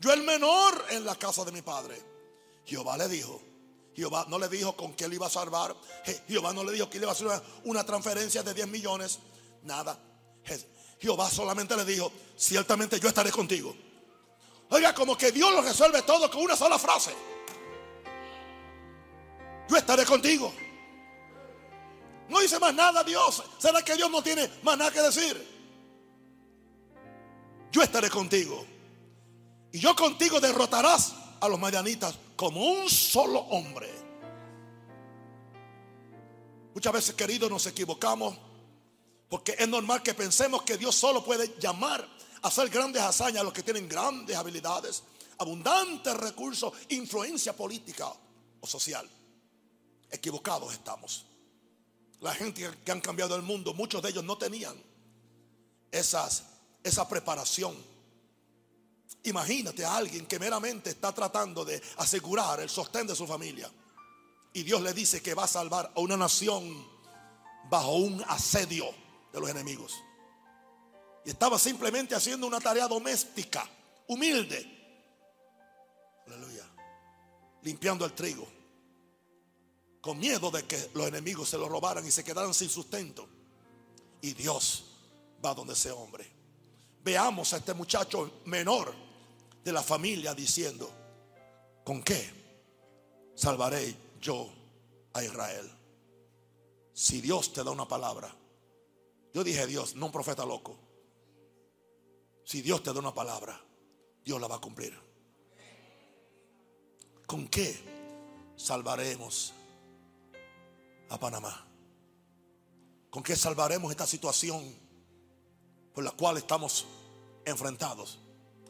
Yo 0.00 0.12
el 0.12 0.22
menor 0.22 0.84
en 0.90 1.04
la 1.04 1.16
casa 1.16 1.44
de 1.44 1.52
mi 1.52 1.62
padre. 1.62 2.00
Jehová 2.64 2.96
le 2.96 3.08
dijo, 3.08 3.40
Jehová 3.94 4.26
no 4.28 4.38
le 4.38 4.48
dijo 4.48 4.76
con 4.76 4.94
qué 4.94 5.08
le 5.08 5.14
iba 5.14 5.26
a 5.26 5.30
salvar. 5.30 5.74
Jehová 6.28 6.52
no 6.52 6.64
le 6.64 6.72
dijo 6.72 6.90
que 6.90 6.98
le 6.98 7.04
iba 7.04 7.12
a 7.12 7.14
hacer 7.14 7.28
una 7.64 7.84
transferencia 7.84 8.42
de 8.42 8.52
10 8.52 8.68
millones. 8.68 9.18
Nada. 9.62 9.98
Jehová 10.98 11.30
solamente 11.30 11.76
le 11.76 11.84
dijo, 11.84 12.10
ciertamente 12.36 12.98
yo 12.98 13.08
estaré 13.08 13.30
contigo. 13.30 13.74
Oiga, 14.70 14.94
como 14.94 15.16
que 15.16 15.30
Dios 15.30 15.52
lo 15.52 15.62
resuelve 15.62 16.02
todo 16.02 16.30
con 16.30 16.42
una 16.42 16.56
sola 16.56 16.78
frase. 16.78 17.14
Yo 19.68 19.76
estaré 19.76 20.04
contigo. 20.04 20.52
No 22.28 22.40
dice 22.40 22.58
más 22.58 22.74
nada 22.74 23.04
Dios. 23.04 23.42
¿Será 23.58 23.82
que 23.82 23.94
Dios 23.94 24.10
no 24.10 24.22
tiene 24.22 24.50
más 24.62 24.76
nada 24.76 24.90
que 24.90 25.00
decir? 25.00 25.56
Yo 27.70 27.82
estaré 27.82 28.10
contigo. 28.10 28.64
Y 29.72 29.78
yo 29.78 29.94
contigo 29.94 30.40
derrotarás 30.40 31.14
a 31.40 31.48
los 31.48 31.58
mayanitas 31.58 32.18
como 32.34 32.64
un 32.64 32.88
solo 32.88 33.40
hombre. 33.40 33.90
Muchas 36.74 36.92
veces, 36.92 37.14
queridos, 37.14 37.50
nos 37.50 37.66
equivocamos 37.66 38.36
porque 39.28 39.56
es 39.58 39.68
normal 39.68 40.02
que 40.02 40.14
pensemos 40.14 40.62
que 40.62 40.76
Dios 40.76 40.94
solo 40.94 41.24
puede 41.24 41.58
llamar 41.58 42.06
a 42.42 42.48
hacer 42.48 42.68
grandes 42.68 43.02
hazañas 43.02 43.40
a 43.40 43.44
los 43.44 43.52
que 43.52 43.62
tienen 43.62 43.88
grandes 43.88 44.36
habilidades, 44.36 45.02
abundantes 45.38 46.14
recursos, 46.14 46.72
influencia 46.90 47.54
política 47.54 48.12
o 48.60 48.66
social. 48.66 49.08
Equivocados 50.10 50.72
estamos. 50.72 51.26
La 52.20 52.34
gente 52.34 52.70
que 52.84 52.92
han 52.92 53.00
cambiado 53.00 53.34
el 53.34 53.42
mundo, 53.42 53.74
muchos 53.74 54.00
de 54.00 54.10
ellos 54.10 54.24
no 54.24 54.38
tenían 54.38 54.76
esas, 55.90 56.44
esa 56.82 57.08
preparación. 57.08 57.76
Imagínate 59.24 59.84
a 59.84 59.96
alguien 59.96 60.24
que 60.26 60.38
meramente 60.38 60.90
está 60.90 61.12
tratando 61.12 61.64
de 61.64 61.82
asegurar 61.96 62.60
el 62.60 62.70
sostén 62.70 63.08
de 63.08 63.16
su 63.16 63.26
familia. 63.26 63.68
Y 64.52 64.62
Dios 64.62 64.80
le 64.80 64.94
dice 64.94 65.20
que 65.20 65.34
va 65.34 65.44
a 65.44 65.48
salvar 65.48 65.92
a 65.94 66.00
una 66.00 66.16
nación 66.16 66.86
bajo 67.68 67.96
un 67.96 68.24
asedio 68.28 68.86
de 69.36 69.40
los 69.42 69.50
enemigos. 69.50 70.02
Y 71.22 71.30
estaba 71.30 71.58
simplemente 71.58 72.14
haciendo 72.14 72.46
una 72.46 72.58
tarea 72.58 72.88
doméstica, 72.88 73.68
humilde. 74.08 74.64
Aleluya. 76.26 76.64
Limpiando 77.60 78.06
el 78.06 78.12
trigo. 78.12 78.48
Con 80.00 80.18
miedo 80.18 80.50
de 80.50 80.64
que 80.64 80.90
los 80.94 81.06
enemigos 81.06 81.50
se 81.50 81.58
lo 81.58 81.68
robaran 81.68 82.06
y 82.06 82.10
se 82.10 82.24
quedaran 82.24 82.54
sin 82.54 82.70
sustento. 82.70 83.28
Y 84.22 84.32
Dios 84.32 84.86
va 85.44 85.52
donde 85.52 85.74
ese 85.74 85.90
hombre. 85.90 86.26
Veamos 87.04 87.52
a 87.52 87.58
este 87.58 87.74
muchacho 87.74 88.40
menor 88.46 88.94
de 89.62 89.72
la 89.72 89.82
familia 89.82 90.32
diciendo, 90.32 90.90
¿con 91.84 92.02
qué 92.02 92.30
salvaré 93.34 93.94
yo 94.18 94.50
a 95.12 95.22
Israel? 95.22 95.70
Si 96.94 97.20
Dios 97.20 97.52
te 97.52 97.62
da 97.62 97.70
una 97.70 97.86
palabra, 97.86 98.34
yo 99.36 99.44
dije 99.44 99.66
Dios, 99.66 99.94
no 99.96 100.06
un 100.06 100.12
profeta 100.12 100.46
loco. 100.46 100.78
Si 102.42 102.62
Dios 102.62 102.82
te 102.82 102.90
da 102.90 103.00
una 103.00 103.12
palabra, 103.12 103.62
Dios 104.24 104.40
la 104.40 104.48
va 104.48 104.56
a 104.56 104.60
cumplir. 104.62 104.98
¿Con 107.26 107.46
qué 107.48 107.78
salvaremos 108.56 109.52
a 111.10 111.20
Panamá? 111.20 111.66
¿Con 113.10 113.22
qué 113.22 113.36
salvaremos 113.36 113.90
esta 113.90 114.06
situación 114.06 114.74
por 115.92 116.02
la 116.02 116.12
cual 116.12 116.38
estamos 116.38 116.86
enfrentados? 117.44 118.18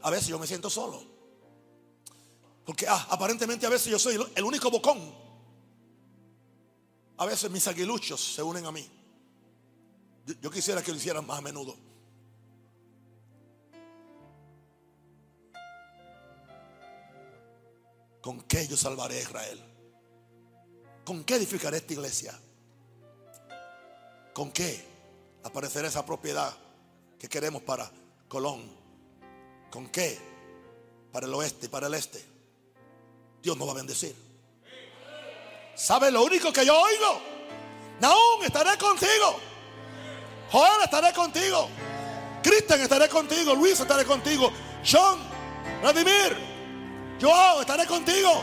A 0.03 0.11
veces 0.11 0.27
yo 0.27 0.39
me 0.41 0.49
siento 0.49 0.69
solo. 0.69 1.01
Porque 2.65 2.89
ah, 2.89 3.07
aparentemente 3.11 3.67
a 3.67 3.71
veces 3.71 3.87
yo 3.87 4.01
soy 4.01 4.19
el 4.35 4.43
único 4.45 4.69
bocón. 4.69 5.15
A 7.19 7.25
veces 7.25 7.53
mis 7.53 7.69
aguiluchos 7.69 8.35
se 8.35 8.43
unen 8.43 8.67
a 8.67 8.73
mí. 8.73 8.96
Yo 10.27 10.51
quisiera 10.51 10.83
que 10.83 10.91
lo 10.91 10.97
hicieran 10.97 11.25
más 11.27 11.39
a 11.39 11.43
menudo. 11.43 11.77
¿Con 18.21 18.41
qué 18.43 18.67
yo 18.67 18.77
salvaré 18.77 19.19
a 19.19 19.23
Israel? 19.23 19.61
¿Con 21.05 21.23
qué 21.23 21.37
edificaré 21.37 21.77
esta 21.77 21.93
iglesia? 21.93 22.37
¿Con 24.35 24.51
qué 24.51 24.85
aparecerá 25.45 25.87
esa 25.87 26.05
propiedad 26.05 26.53
que 27.21 27.29
queremos 27.29 27.63
para 27.63 27.89
Colón? 28.29 28.69
¿Con 29.71 29.89
qué? 29.91 30.19
Para 31.13 31.27
el 31.27 31.35
oeste 31.35 31.69
para 31.69 31.87
el 31.87 31.95
este. 31.95 32.23
Dios 33.41 33.57
nos 33.57 33.69
va 33.69 33.73
a 33.73 33.77
bendecir. 33.77 34.17
¿Sabe 35.77 36.11
lo 36.11 36.25
único 36.25 36.53
que 36.53 36.67
yo 36.67 36.75
oigo? 36.75 37.21
Aún 38.03 38.45
estaré 38.45 38.77
contigo. 38.77 39.46
Joel, 40.51 40.83
estaré 40.85 41.13
contigo. 41.13 41.69
Cristian, 42.43 42.81
estaré 42.81 43.09
contigo. 43.09 43.55
Luis, 43.55 43.79
estaré 43.81 44.05
contigo. 44.05 44.53
John, 44.85 45.19
Vladimir, 45.83 46.37
Joao, 47.21 47.61
estaré 47.61 47.87
contigo. 47.87 48.43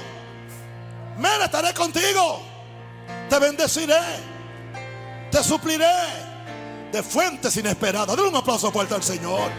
Mera, 1.18 1.46
estaré 1.46 1.74
contigo. 1.74 2.42
Te 3.30 3.40
bendeciré. 3.40 4.00
Te 5.32 5.44
supliré. 5.44 6.34
de 6.94 7.02
fuentes 7.02 7.58
inesperadas. 7.58 8.16
Dale 8.16 8.30
un 8.30 8.36
aplauso 8.36 8.72
fuerte 8.72 8.94
al 8.94 9.02
Señor. 9.02 9.50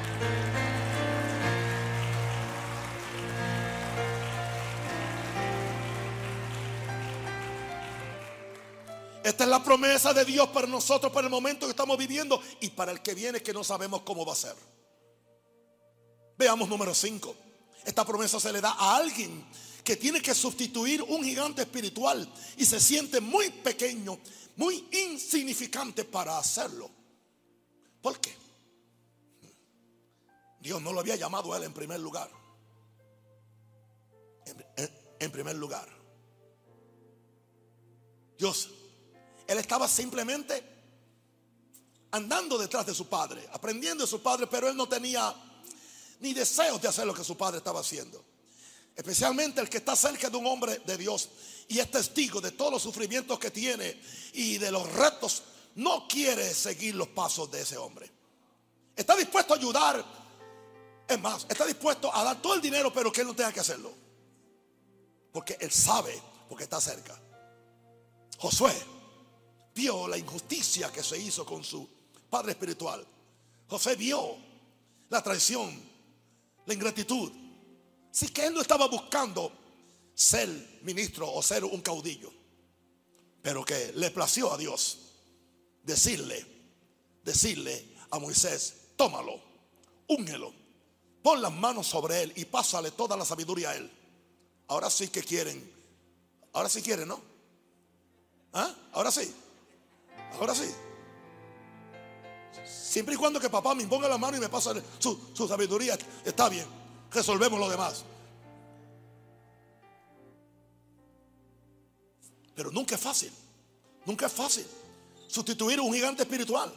Esta 9.24 9.44
es 9.44 9.50
la 9.50 9.64
promesa 9.64 10.12
de 10.12 10.22
Dios 10.22 10.50
para 10.50 10.66
nosotros, 10.66 11.10
para 11.10 11.28
el 11.28 11.30
momento 11.30 11.64
que 11.64 11.70
estamos 11.70 11.96
viviendo 11.96 12.42
y 12.60 12.68
para 12.68 12.92
el 12.92 13.00
que 13.00 13.14
viene 13.14 13.42
que 13.42 13.54
no 13.54 13.64
sabemos 13.64 14.02
cómo 14.02 14.26
va 14.26 14.34
a 14.34 14.36
ser. 14.36 14.54
Veamos 16.36 16.68
número 16.68 16.94
5. 16.94 17.34
Esta 17.86 18.04
promesa 18.04 18.38
se 18.38 18.52
le 18.52 18.60
da 18.60 18.72
a 18.72 18.96
alguien 18.96 19.46
que 19.82 19.96
tiene 19.96 20.20
que 20.20 20.34
sustituir 20.34 21.00
un 21.00 21.24
gigante 21.24 21.62
espiritual 21.62 22.30
y 22.58 22.66
se 22.66 22.78
siente 22.78 23.18
muy 23.22 23.48
pequeño, 23.48 24.18
muy 24.56 24.86
insignificante 24.92 26.04
para 26.04 26.36
hacerlo. 26.36 26.90
¿Por 28.02 28.20
qué? 28.20 28.36
Dios 30.60 30.82
no 30.82 30.92
lo 30.92 31.00
había 31.00 31.16
llamado 31.16 31.54
a 31.54 31.56
él 31.56 31.62
en 31.62 31.72
primer 31.72 31.98
lugar. 31.98 32.30
En, 34.44 34.90
en 35.18 35.32
primer 35.32 35.56
lugar. 35.56 35.88
Dios 38.36 38.68
él 39.46 39.58
estaba 39.58 39.88
simplemente 39.88 40.62
andando 42.10 42.56
detrás 42.56 42.86
de 42.86 42.94
su 42.94 43.06
padre, 43.08 43.48
aprendiendo 43.52 44.04
de 44.04 44.10
su 44.10 44.22
padre, 44.22 44.46
pero 44.46 44.68
él 44.68 44.76
no 44.76 44.88
tenía 44.88 45.34
ni 46.20 46.32
deseos 46.32 46.80
de 46.80 46.88
hacer 46.88 47.06
lo 47.06 47.14
que 47.14 47.24
su 47.24 47.36
padre 47.36 47.58
estaba 47.58 47.80
haciendo. 47.80 48.24
Especialmente 48.94 49.60
el 49.60 49.68
que 49.68 49.78
está 49.78 49.96
cerca 49.96 50.30
de 50.30 50.36
un 50.36 50.46
hombre 50.46 50.80
de 50.86 50.96
Dios 50.96 51.28
y 51.66 51.80
es 51.80 51.90
testigo 51.90 52.40
de 52.40 52.52
todos 52.52 52.72
los 52.72 52.82
sufrimientos 52.82 53.38
que 53.38 53.50
tiene 53.50 54.00
y 54.32 54.58
de 54.58 54.70
los 54.70 54.90
retos, 54.92 55.42
no 55.74 56.06
quiere 56.06 56.54
seguir 56.54 56.94
los 56.94 57.08
pasos 57.08 57.50
de 57.50 57.62
ese 57.62 57.76
hombre. 57.76 58.08
Está 58.94 59.16
dispuesto 59.16 59.54
a 59.54 59.56
ayudar, 59.56 60.04
es 61.08 61.20
más, 61.20 61.46
está 61.48 61.66
dispuesto 61.66 62.14
a 62.14 62.22
dar 62.22 62.40
todo 62.40 62.54
el 62.54 62.60
dinero, 62.60 62.92
pero 62.92 63.10
que 63.10 63.22
él 63.22 63.26
no 63.26 63.34
tenga 63.34 63.52
que 63.52 63.58
hacerlo. 63.58 63.92
Porque 65.32 65.56
él 65.60 65.72
sabe, 65.72 66.22
porque 66.48 66.62
está 66.62 66.80
cerca. 66.80 67.20
Josué 68.38 68.93
vio 69.74 70.06
la 70.06 70.16
injusticia 70.16 70.92
que 70.92 71.02
se 71.02 71.18
hizo 71.18 71.44
con 71.44 71.64
su 71.64 71.86
padre 72.30 72.52
espiritual. 72.52 73.04
José 73.68 73.96
vio 73.96 74.36
la 75.08 75.22
traición, 75.22 75.80
la 76.66 76.74
ingratitud. 76.74 77.30
Así 78.10 78.28
que 78.28 78.46
él 78.46 78.54
no 78.54 78.60
estaba 78.60 78.86
buscando 78.86 79.52
ser 80.14 80.48
ministro 80.82 81.32
o 81.32 81.42
ser 81.42 81.64
un 81.64 81.80
caudillo, 81.80 82.32
pero 83.42 83.64
que 83.64 83.92
le 83.96 84.10
plació 84.10 84.52
a 84.52 84.56
Dios 84.56 84.98
decirle, 85.82 86.46
decirle 87.24 87.96
a 88.10 88.18
Moisés, 88.18 88.92
tómalo, 88.96 89.40
úngelo, 90.08 90.52
pon 91.22 91.42
las 91.42 91.52
manos 91.52 91.88
sobre 91.88 92.22
él 92.22 92.32
y 92.36 92.44
pásale 92.44 92.92
toda 92.92 93.16
la 93.16 93.24
sabiduría 93.24 93.70
a 93.70 93.76
él. 93.76 93.90
Ahora 94.68 94.88
sí 94.88 95.08
que 95.08 95.22
quieren, 95.22 95.72
ahora 96.52 96.68
sí 96.68 96.80
quieren, 96.80 97.08
¿no? 97.08 97.20
¿Ah? 98.52 98.72
Ahora 98.92 99.10
sí. 99.10 99.34
Ahora 100.38 100.54
sí. 100.54 100.72
Siempre 102.66 103.14
y 103.14 103.18
cuando 103.18 103.40
que 103.40 103.50
papá 103.50 103.74
me 103.74 103.82
imponga 103.82 104.08
la 104.08 104.18
mano 104.18 104.36
y 104.36 104.40
me 104.40 104.48
pase 104.48 104.70
su, 104.98 105.48
sabiduría, 105.48 105.98
está 106.24 106.48
bien. 106.48 106.66
Resolvemos 107.10 107.58
lo 107.58 107.68
demás. 107.68 108.04
Pero 112.54 112.70
nunca 112.70 112.94
es 112.94 113.00
fácil. 113.00 113.32
Nunca 114.06 114.26
es 114.26 114.32
fácil 114.32 114.66
sustituir 115.26 115.80
un 115.80 115.92
gigante 115.92 116.22
espiritual. 116.22 116.72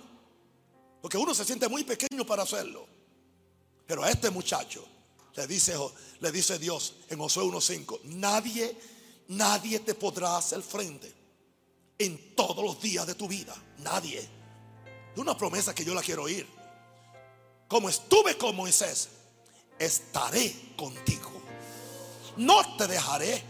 Porque 1.01 1.17
uno 1.17 1.33
se 1.35 1.45
siente 1.45 1.67
muy 1.67 1.83
pequeño 1.83 2.25
para 2.25 2.43
hacerlo. 2.43 2.87
Pero 3.85 4.03
a 4.03 4.09
este 4.09 4.29
muchacho 4.29 4.83
le 5.35 5.45
dice, 5.45 5.75
le 6.19 6.31
dice 6.31 6.57
Dios 6.57 6.95
en 7.09 7.19
Josué 7.19 7.43
1.5, 7.43 8.01
nadie, 8.05 8.75
nadie 9.27 9.79
te 9.79 9.93
podrá 9.93 10.37
hacer 10.37 10.61
frente 10.63 11.16
en 11.97 12.35
todos 12.35 12.63
los 12.63 12.81
días 12.81 13.05
de 13.07 13.15
tu 13.15 13.27
vida. 13.27 13.55
Nadie. 13.79 14.19
Es 14.19 15.17
una 15.17 15.37
promesa 15.37 15.73
que 15.73 15.83
yo 15.83 15.93
la 15.93 16.01
quiero 16.01 16.23
oír. 16.23 16.47
Como 17.67 17.89
estuve 17.89 18.37
con 18.37 18.55
Moisés, 18.55 19.09
estaré 19.77 20.73
contigo. 20.77 21.31
No 22.37 22.77
te 22.77 22.87
dejaré, 22.87 23.43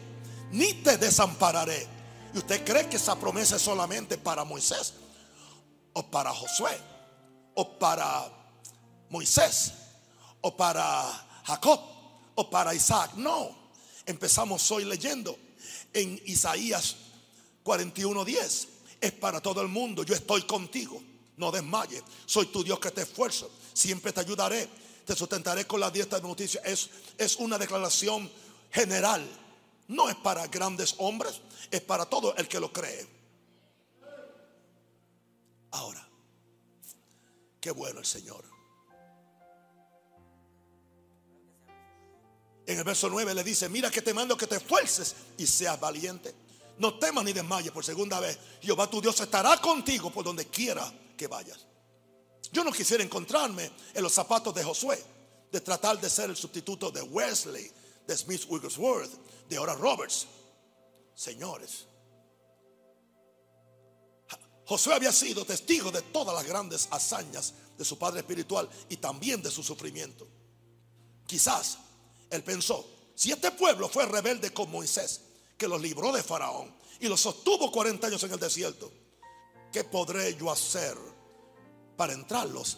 ni 0.51 0.73
te 0.75 0.97
desampararé. 0.97 1.87
¿Y 2.33 2.37
usted 2.37 2.63
cree 2.63 2.89
que 2.89 2.97
esa 2.97 3.19
promesa 3.19 3.57
es 3.57 3.61
solamente 3.61 4.17
para 4.17 4.43
Moisés? 4.43 4.93
¿O 5.93 6.09
para 6.09 6.33
Josué? 6.33 6.77
¿O 7.53 7.77
para 7.77 8.31
Moisés? 9.09 9.73
¿O 10.41 10.55
para 10.55 11.27
Jacob? 11.43 11.79
¿O 12.35 12.49
para 12.49 12.73
Isaac? 12.73 13.13
No. 13.15 13.49
Empezamos 14.05 14.69
hoy 14.71 14.85
leyendo 14.85 15.37
en 15.93 16.21
Isaías 16.25 16.95
41:10 17.67 18.67
es 19.01 19.11
para 19.13 19.41
todo 19.41 19.61
el 19.61 19.67
mundo. 19.67 20.03
Yo 20.03 20.15
estoy 20.15 20.43
contigo. 20.43 21.01
No 21.35 21.51
desmayes. 21.51 22.01
Soy 22.25 22.47
tu 22.47 22.63
Dios 22.63 22.79
que 22.79 22.91
te 22.91 23.01
esfuerzo. 23.01 23.51
Siempre 23.73 24.13
te 24.13 24.21
ayudaré. 24.21 24.67
Te 25.05 25.15
sustentaré 25.15 25.67
con 25.67 25.79
la 25.79 25.91
diestra 25.91 26.19
de 26.19 26.27
noticias. 26.27 26.63
Es, 26.65 26.89
es 27.17 27.35
una 27.35 27.57
declaración 27.57 28.31
general. 28.71 29.27
No 29.89 30.09
es 30.09 30.15
para 30.15 30.47
grandes 30.47 30.95
hombres. 30.97 31.41
Es 31.69 31.81
para 31.81 32.05
todo 32.05 32.35
el 32.37 32.47
que 32.47 32.59
lo 32.59 32.71
cree. 32.71 33.05
Ahora, 35.71 36.07
qué 37.59 37.71
bueno 37.71 37.99
el 37.99 38.05
Señor. 38.05 38.45
En 42.65 42.77
el 42.77 42.83
verso 42.83 43.09
9 43.09 43.33
le 43.33 43.43
dice, 43.43 43.69
mira 43.69 43.91
que 43.91 44.01
te 44.01 44.13
mando 44.13 44.35
que 44.35 44.47
te 44.47 44.55
esfuerces 44.55 45.15
y 45.37 45.45
seas 45.45 45.79
valiente. 45.79 46.46
No 46.79 46.99
temas 46.99 47.23
ni 47.23 47.33
desmayes 47.33 47.71
por 47.71 47.83
segunda 47.83 48.19
vez. 48.19 48.37
Jehová 48.61 48.89
tu 48.89 49.01
Dios 49.01 49.19
estará 49.19 49.57
contigo 49.59 50.11
por 50.11 50.23
donde 50.23 50.47
quiera 50.47 50.91
que 51.17 51.27
vayas. 51.27 51.65
Yo 52.51 52.63
no 52.63 52.71
quisiera 52.71 53.03
encontrarme 53.03 53.71
en 53.93 54.03
los 54.03 54.13
zapatos 54.13 54.53
de 54.53 54.63
Josué, 54.63 55.03
de 55.51 55.61
tratar 55.61 55.99
de 55.99 56.09
ser 56.09 56.29
el 56.29 56.35
sustituto 56.35 56.91
de 56.91 57.01
Wesley, 57.01 57.71
de 58.05 58.17
Smith 58.17 58.45
Wigglesworth, 58.47 59.11
de 59.49 59.59
Ora 59.59 59.73
Roberts. 59.73 60.27
Señores, 61.13 61.87
Josué 64.65 64.93
había 64.93 65.11
sido 65.11 65.45
testigo 65.45 65.91
de 65.91 66.01
todas 66.01 66.35
las 66.35 66.45
grandes 66.45 66.87
hazañas 66.91 67.53
de 67.77 67.85
su 67.85 67.97
padre 67.97 68.19
espiritual 68.19 68.69
y 68.89 68.97
también 68.97 69.41
de 69.41 69.49
su 69.49 69.63
sufrimiento. 69.63 70.27
Quizás 71.25 71.77
él 72.29 72.43
pensó, 72.43 72.85
si 73.15 73.31
este 73.31 73.51
pueblo 73.51 73.89
fue 73.89 74.05
rebelde 74.05 74.51
con 74.51 74.69
Moisés, 74.69 75.21
que 75.57 75.67
los 75.67 75.81
libró 75.81 76.11
de 76.11 76.23
Faraón 76.23 76.73
y 76.99 77.07
los 77.07 77.19
sostuvo 77.19 77.71
40 77.71 78.07
años 78.07 78.23
en 78.23 78.31
el 78.31 78.39
desierto. 78.39 78.91
¿Qué 79.71 79.83
podré 79.83 80.35
yo 80.35 80.51
hacer 80.51 80.97
para 81.95 82.13
entrarlos 82.13 82.77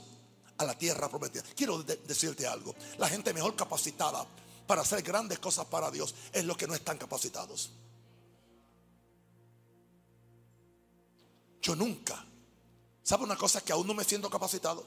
a 0.58 0.66
la 0.66 0.78
tierra 0.78 1.10
prometida? 1.10 1.44
Quiero 1.56 1.84
decirte 1.84 2.48
algo. 2.48 2.74
La 2.98 3.10
gente 3.10 3.34
mejor 3.34 3.56
capacitada 3.56 4.26
para 4.66 4.82
hacer 4.82 5.02
grandes 5.02 5.40
cosas 5.40 5.66
para 5.66 5.92
Dios 5.92 6.16
es 6.32 6.46
los 6.46 6.58
que 6.58 6.68
no 6.68 6.74
están 6.74 6.98
capacitados. 6.98 7.72
Yo 11.62 11.76
nunca. 11.76 12.26
¿Sabe 13.04 13.24
una 13.24 13.36
cosa 13.36 13.62
que 13.62 13.74
aún 13.74 13.88
no 13.88 13.94
me 13.94 14.04
siento 14.04 14.30
capacitado? 14.30 14.86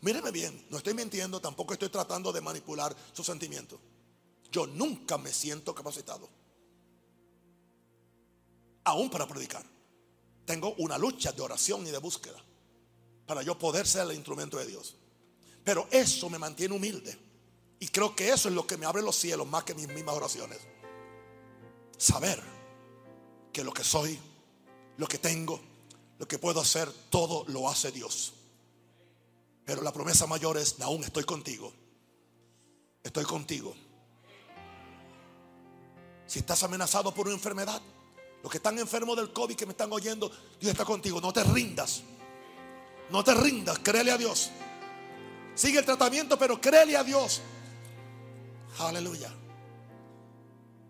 Míreme 0.00 0.32
bien, 0.32 0.66
no 0.68 0.78
estoy 0.78 0.94
mintiendo, 0.94 1.40
tampoco 1.40 1.74
estoy 1.74 1.88
tratando 1.88 2.32
de 2.32 2.40
manipular 2.40 2.94
sus 3.12 3.26
sentimientos. 3.26 3.78
Yo 4.50 4.66
nunca 4.66 5.16
me 5.16 5.32
siento 5.32 5.74
capacitado 5.74 6.41
aún 8.84 9.10
para 9.10 9.26
predicar. 9.26 9.64
Tengo 10.44 10.74
una 10.78 10.98
lucha 10.98 11.32
de 11.32 11.42
oración 11.42 11.86
y 11.86 11.90
de 11.90 11.98
búsqueda 11.98 12.42
para 13.26 13.42
yo 13.42 13.58
poder 13.58 13.86
ser 13.86 14.02
el 14.02 14.16
instrumento 14.16 14.58
de 14.58 14.66
Dios. 14.66 14.96
Pero 15.64 15.86
eso 15.90 16.28
me 16.28 16.38
mantiene 16.38 16.74
humilde. 16.74 17.16
Y 17.78 17.88
creo 17.88 18.14
que 18.14 18.30
eso 18.30 18.48
es 18.48 18.54
lo 18.54 18.66
que 18.66 18.76
me 18.76 18.86
abre 18.86 19.02
los 19.02 19.16
cielos 19.16 19.46
más 19.46 19.64
que 19.64 19.74
mis 19.74 19.88
mismas 19.88 20.16
oraciones. 20.16 20.58
Saber 21.96 22.40
que 23.52 23.64
lo 23.64 23.72
que 23.72 23.84
soy, 23.84 24.18
lo 24.96 25.06
que 25.06 25.18
tengo, 25.18 25.60
lo 26.18 26.26
que 26.26 26.38
puedo 26.38 26.60
hacer, 26.60 26.92
todo 27.10 27.44
lo 27.48 27.68
hace 27.68 27.90
Dios. 27.92 28.34
Pero 29.64 29.82
la 29.82 29.92
promesa 29.92 30.26
mayor 30.26 30.58
es, 30.58 30.80
aún 30.80 31.04
estoy 31.04 31.24
contigo. 31.24 31.72
Estoy 33.02 33.24
contigo. 33.24 33.74
Si 36.26 36.38
estás 36.38 36.62
amenazado 36.62 37.12
por 37.12 37.26
una 37.26 37.34
enfermedad, 37.34 37.80
los 38.42 38.50
que 38.50 38.58
están 38.58 38.78
enfermos 38.78 39.16
del 39.16 39.32
COVID 39.32 39.54
que 39.54 39.66
me 39.66 39.72
están 39.72 39.92
oyendo, 39.92 40.30
Dios 40.60 40.72
está 40.72 40.84
contigo. 40.84 41.20
No 41.20 41.32
te 41.32 41.44
rindas. 41.44 42.02
No 43.10 43.22
te 43.22 43.34
rindas. 43.34 43.78
Créele 43.78 44.10
a 44.10 44.18
Dios. 44.18 44.50
Sigue 45.54 45.78
el 45.78 45.84
tratamiento, 45.84 46.38
pero 46.38 46.60
créele 46.60 46.96
a 46.96 47.04
Dios. 47.04 47.40
Aleluya. 48.78 49.32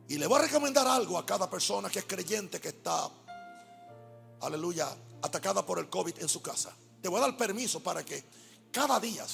Y 0.09 0.19
le 0.19 0.27
voy 0.27 0.39
a 0.39 0.43
recomendar 0.43 0.87
algo 0.87 1.19
a 1.19 1.27
cada 1.27 1.49
persona 1.49 1.91
que 1.91 2.01
es 2.01 2.05
creyente 2.05 2.61
que 2.61 2.69
está, 2.69 3.09
aleluya, 4.41 4.89
atacada 5.23 5.65
por 5.65 5.79
el 5.79 5.89
COVID 5.89 6.19
en 6.19 6.29
su 6.29 6.43
casa. 6.43 6.75
te 7.01 7.09
voy 7.09 7.19
a 7.19 7.23
dar 7.23 7.37
permiso 7.37 7.81
para 7.81 8.05
que 8.05 8.25
cada 8.71 9.01
día 9.01 9.25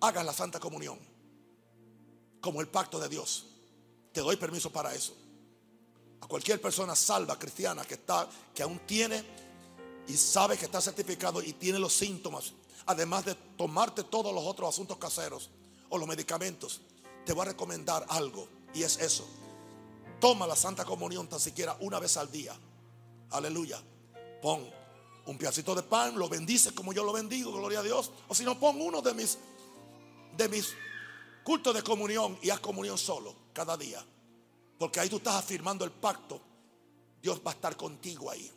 hagas 0.00 0.24
la 0.24 0.32
Santa 0.32 0.60
Comunión 0.60 0.98
como 2.40 2.60
el 2.60 2.68
pacto 2.68 2.98
de 2.98 3.08
Dios. 3.08 3.46
Te 4.12 4.20
doy 4.20 4.36
permiso 4.36 4.70
para 4.70 4.94
eso. 4.94 5.16
A 6.24 6.26
cualquier 6.26 6.58
persona 6.58 6.96
salva 6.96 7.38
cristiana 7.38 7.84
que 7.84 7.94
está 7.94 8.26
que 8.54 8.62
aún 8.62 8.80
tiene 8.86 9.22
y 10.08 10.16
sabe 10.16 10.56
que 10.56 10.64
está 10.64 10.80
certificado 10.80 11.42
y 11.42 11.52
tiene 11.52 11.78
los 11.78 11.92
síntomas, 11.92 12.54
además 12.86 13.26
de 13.26 13.34
tomarte 13.34 14.04
todos 14.04 14.32
los 14.34 14.42
otros 14.42 14.70
asuntos 14.70 14.96
caseros 14.96 15.50
o 15.90 15.98
los 15.98 16.08
medicamentos, 16.08 16.80
te 17.26 17.34
voy 17.34 17.42
a 17.42 17.50
recomendar 17.50 18.06
algo 18.08 18.48
y 18.72 18.84
es 18.84 18.96
eso. 19.00 19.28
Toma 20.18 20.46
la 20.46 20.56
Santa 20.56 20.86
Comunión 20.86 21.28
tan 21.28 21.40
siquiera 21.40 21.76
una 21.80 21.98
vez 21.98 22.16
al 22.16 22.32
día. 22.32 22.58
Aleluya. 23.28 23.82
Pon 24.40 24.66
un 25.26 25.36
pedacito 25.36 25.74
de 25.74 25.82
pan, 25.82 26.18
lo 26.18 26.30
bendice 26.30 26.74
como 26.74 26.94
yo 26.94 27.04
lo 27.04 27.12
bendigo, 27.12 27.52
gloria 27.52 27.80
a 27.80 27.82
Dios. 27.82 28.12
O 28.28 28.34
si 28.34 28.44
no, 28.44 28.58
pon 28.58 28.80
uno 28.80 29.02
de 29.02 29.12
mis, 29.12 29.36
de 30.38 30.48
mis 30.48 30.72
cultos 31.42 31.74
de 31.74 31.82
comunión 31.82 32.38
y 32.40 32.48
haz 32.48 32.60
comunión 32.60 32.96
solo 32.96 33.34
cada 33.52 33.76
día. 33.76 34.02
Porque 34.78 35.00
ahí 35.00 35.08
tú 35.08 35.16
estás 35.16 35.36
afirmando 35.36 35.84
el 35.84 35.90
pacto. 35.90 36.40
Dios 37.22 37.40
va 37.46 37.52
a 37.52 37.54
estar 37.54 37.76
contigo 37.76 38.30
ahí. 38.30 38.50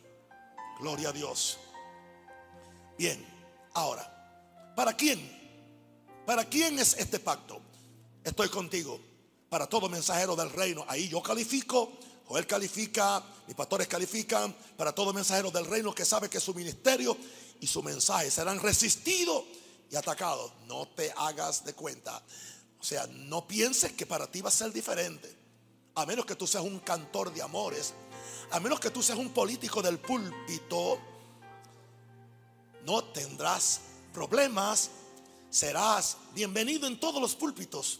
Gloria 0.80 1.08
a 1.08 1.12
Dios. 1.12 1.58
Bien, 2.96 3.24
ahora, 3.74 4.72
¿para 4.76 4.94
quién? 4.94 5.36
¿Para 6.26 6.44
quién 6.44 6.78
es 6.78 6.96
este 6.98 7.18
pacto? 7.18 7.60
Estoy 8.24 8.48
contigo. 8.48 9.00
Para 9.48 9.66
todo 9.66 9.88
mensajero 9.88 10.36
del 10.36 10.50
reino. 10.50 10.84
Ahí 10.88 11.08
yo 11.08 11.22
califico 11.22 11.92
Joel 12.28 12.46
califica, 12.46 13.22
mis 13.46 13.56
pastores 13.56 13.88
califican 13.88 14.54
para 14.76 14.92
todo 14.92 15.14
mensajero 15.14 15.50
del 15.50 15.64
reino 15.64 15.94
que 15.94 16.04
sabe 16.04 16.28
que 16.28 16.38
su 16.38 16.52
ministerio 16.52 17.16
y 17.58 17.66
su 17.66 17.82
mensaje 17.82 18.30
serán 18.30 18.60
resistidos 18.60 19.44
y 19.90 19.96
atacados. 19.96 20.52
No 20.66 20.86
te 20.88 21.10
hagas 21.16 21.64
de 21.64 21.72
cuenta. 21.72 22.22
O 22.78 22.84
sea, 22.84 23.06
no 23.06 23.48
pienses 23.48 23.92
que 23.92 24.04
para 24.04 24.30
ti 24.30 24.42
va 24.42 24.50
a 24.50 24.52
ser 24.52 24.74
diferente. 24.74 25.37
A 25.98 26.06
menos 26.06 26.24
que 26.24 26.36
tú 26.36 26.46
seas 26.46 26.62
un 26.62 26.78
cantor 26.78 27.34
de 27.34 27.42
amores. 27.42 27.92
A 28.52 28.60
menos 28.60 28.78
que 28.78 28.88
tú 28.88 29.02
seas 29.02 29.18
un 29.18 29.30
político 29.30 29.82
del 29.82 29.98
púlpito. 29.98 30.96
No 32.86 33.02
tendrás 33.06 33.80
problemas. 34.14 34.90
Serás 35.50 36.16
bienvenido 36.36 36.86
en 36.86 37.00
todos 37.00 37.20
los 37.20 37.34
púlpitos. 37.34 37.98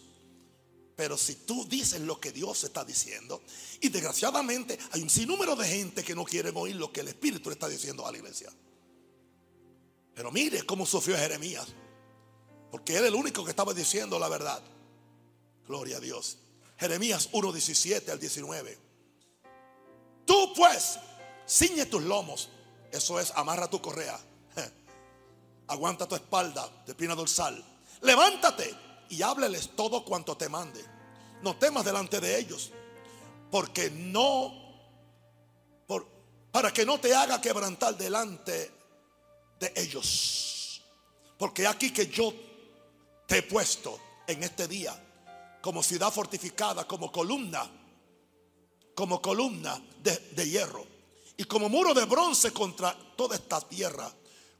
Pero 0.94 1.18
si 1.18 1.34
tú 1.44 1.66
dices 1.66 2.00
lo 2.00 2.20
que 2.20 2.30
Dios 2.30 2.62
está 2.62 2.84
diciendo, 2.84 3.42
y 3.80 3.88
desgraciadamente 3.88 4.78
hay 4.92 5.02
un 5.02 5.10
sinnúmero 5.10 5.56
de 5.56 5.66
gente 5.66 6.04
que 6.04 6.14
no 6.14 6.24
quiere 6.24 6.52
oír 6.54 6.76
lo 6.76 6.92
que 6.92 7.00
el 7.00 7.08
Espíritu 7.08 7.50
le 7.50 7.54
está 7.54 7.66
diciendo 7.68 8.06
a 8.06 8.12
la 8.12 8.18
iglesia. 8.18 8.52
Pero 10.14 10.30
mire 10.30 10.62
cómo 10.62 10.86
sufrió 10.86 11.16
Jeremías, 11.16 11.66
porque 12.70 12.94
era 12.94 13.08
el 13.08 13.14
único 13.16 13.42
que 13.42 13.50
estaba 13.50 13.74
diciendo 13.74 14.20
la 14.20 14.28
verdad. 14.28 14.62
Gloria 15.66 15.96
a 15.96 16.00
Dios. 16.00 16.38
Jeremías 16.78 17.28
1, 17.32 17.52
17 17.52 18.10
al 18.10 18.20
19. 18.20 18.78
Tú 20.24 20.52
pues, 20.54 20.98
ciñe 21.48 21.86
tus 21.86 22.02
lomos, 22.02 22.50
eso 22.92 23.18
es, 23.18 23.32
amarra 23.32 23.68
tu 23.68 23.80
correa, 23.82 24.18
aguanta 25.66 26.06
tu 26.06 26.14
espalda 26.14 26.68
de 26.86 26.94
pina 26.94 27.14
dorsal, 27.14 27.64
levántate 28.02 28.74
y 29.08 29.22
hábleles 29.22 29.74
todo 29.74 30.04
cuanto 30.04 30.36
te 30.36 30.48
mande. 30.48 30.84
No 31.42 31.56
temas 31.56 31.84
delante 31.84 32.20
de 32.20 32.38
ellos, 32.38 32.70
porque 33.50 33.90
no, 33.90 34.52
por, 35.86 36.06
para 36.52 36.72
que 36.72 36.84
no 36.84 37.00
te 37.00 37.14
haga 37.14 37.40
quebrantar 37.40 37.96
delante 37.96 38.70
de 39.58 39.72
ellos. 39.76 40.82
Porque 41.38 41.66
aquí 41.66 41.92
que 41.92 42.06
yo 42.06 42.32
te 43.26 43.38
he 43.38 43.42
puesto 43.42 43.98
en 44.26 44.42
este 44.42 44.66
día 44.68 45.07
como 45.68 45.82
ciudad 45.82 46.10
fortificada, 46.10 46.88
como 46.88 47.12
columna, 47.12 47.70
como 48.94 49.20
columna 49.20 49.78
de, 50.02 50.48
hierro 50.48 50.82
y 51.36 51.44
como 51.44 51.68
muro 51.68 51.92
de 51.92 52.06
bronce 52.06 52.54
contra 52.54 52.96
toda 53.14 53.36
esta 53.36 53.60
tierra, 53.60 54.10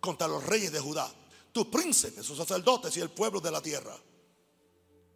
contra 0.00 0.28
los 0.28 0.44
reyes 0.44 0.70
de 0.70 0.78
Judá, 0.78 1.11
tus 1.50 1.68
príncipes, 1.68 2.26
sus 2.26 2.36
sacerdotes 2.36 2.94
y 2.98 3.00
el 3.00 3.09
pueblo 3.09 3.40
de 3.40 3.50
la 3.50 3.62
tierra 3.62 3.96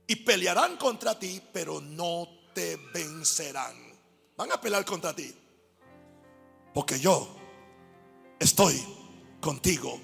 y 0.07 0.17
pelearán 0.17 0.79
contra 0.79 1.19
ti, 1.19 1.43
pero 1.53 1.79
no 1.79 2.27
te 2.55 2.77
vencerán. 2.95 3.77
Van 4.35 4.51
a 4.51 4.59
pelear 4.59 4.87
contra 4.87 5.15
ti. 5.15 5.31
Porque 6.73 6.99
yo 6.99 7.37
estoy 8.39 8.83
contigo, 9.43 10.01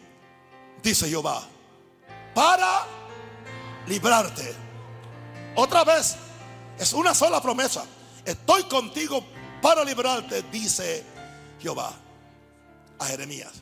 dice 0.83 1.09
Jehová, 1.09 1.49
para 2.35 2.85
librarte. 3.87 4.68
Otra 5.57 5.85
vez, 5.85 6.17
es 6.79 6.93
una 6.93 7.15
sola 7.15 7.43
promesa. 7.43 7.85
Estoy 8.25 8.65
contigo 8.65 9.25
para 9.61 9.85
librarte, 9.85 10.43
dice 10.53 11.05
Jehová 11.61 11.93
a 12.99 13.07
Jeremías. 13.07 13.53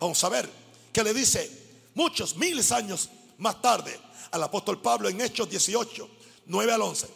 Vamos 0.00 0.22
a 0.24 0.28
ver 0.28 0.50
que 0.92 1.02
le 1.02 1.14
dice 1.14 1.90
muchos 1.94 2.36
miles 2.36 2.72
años 2.72 3.08
más 3.38 3.60
tarde 3.60 3.98
al 4.30 4.42
apóstol 4.42 4.80
Pablo 4.80 5.08
en 5.08 5.20
Hechos 5.20 5.48
18, 5.48 6.08
9 6.46 6.72
al 6.72 6.82
11. 6.82 7.08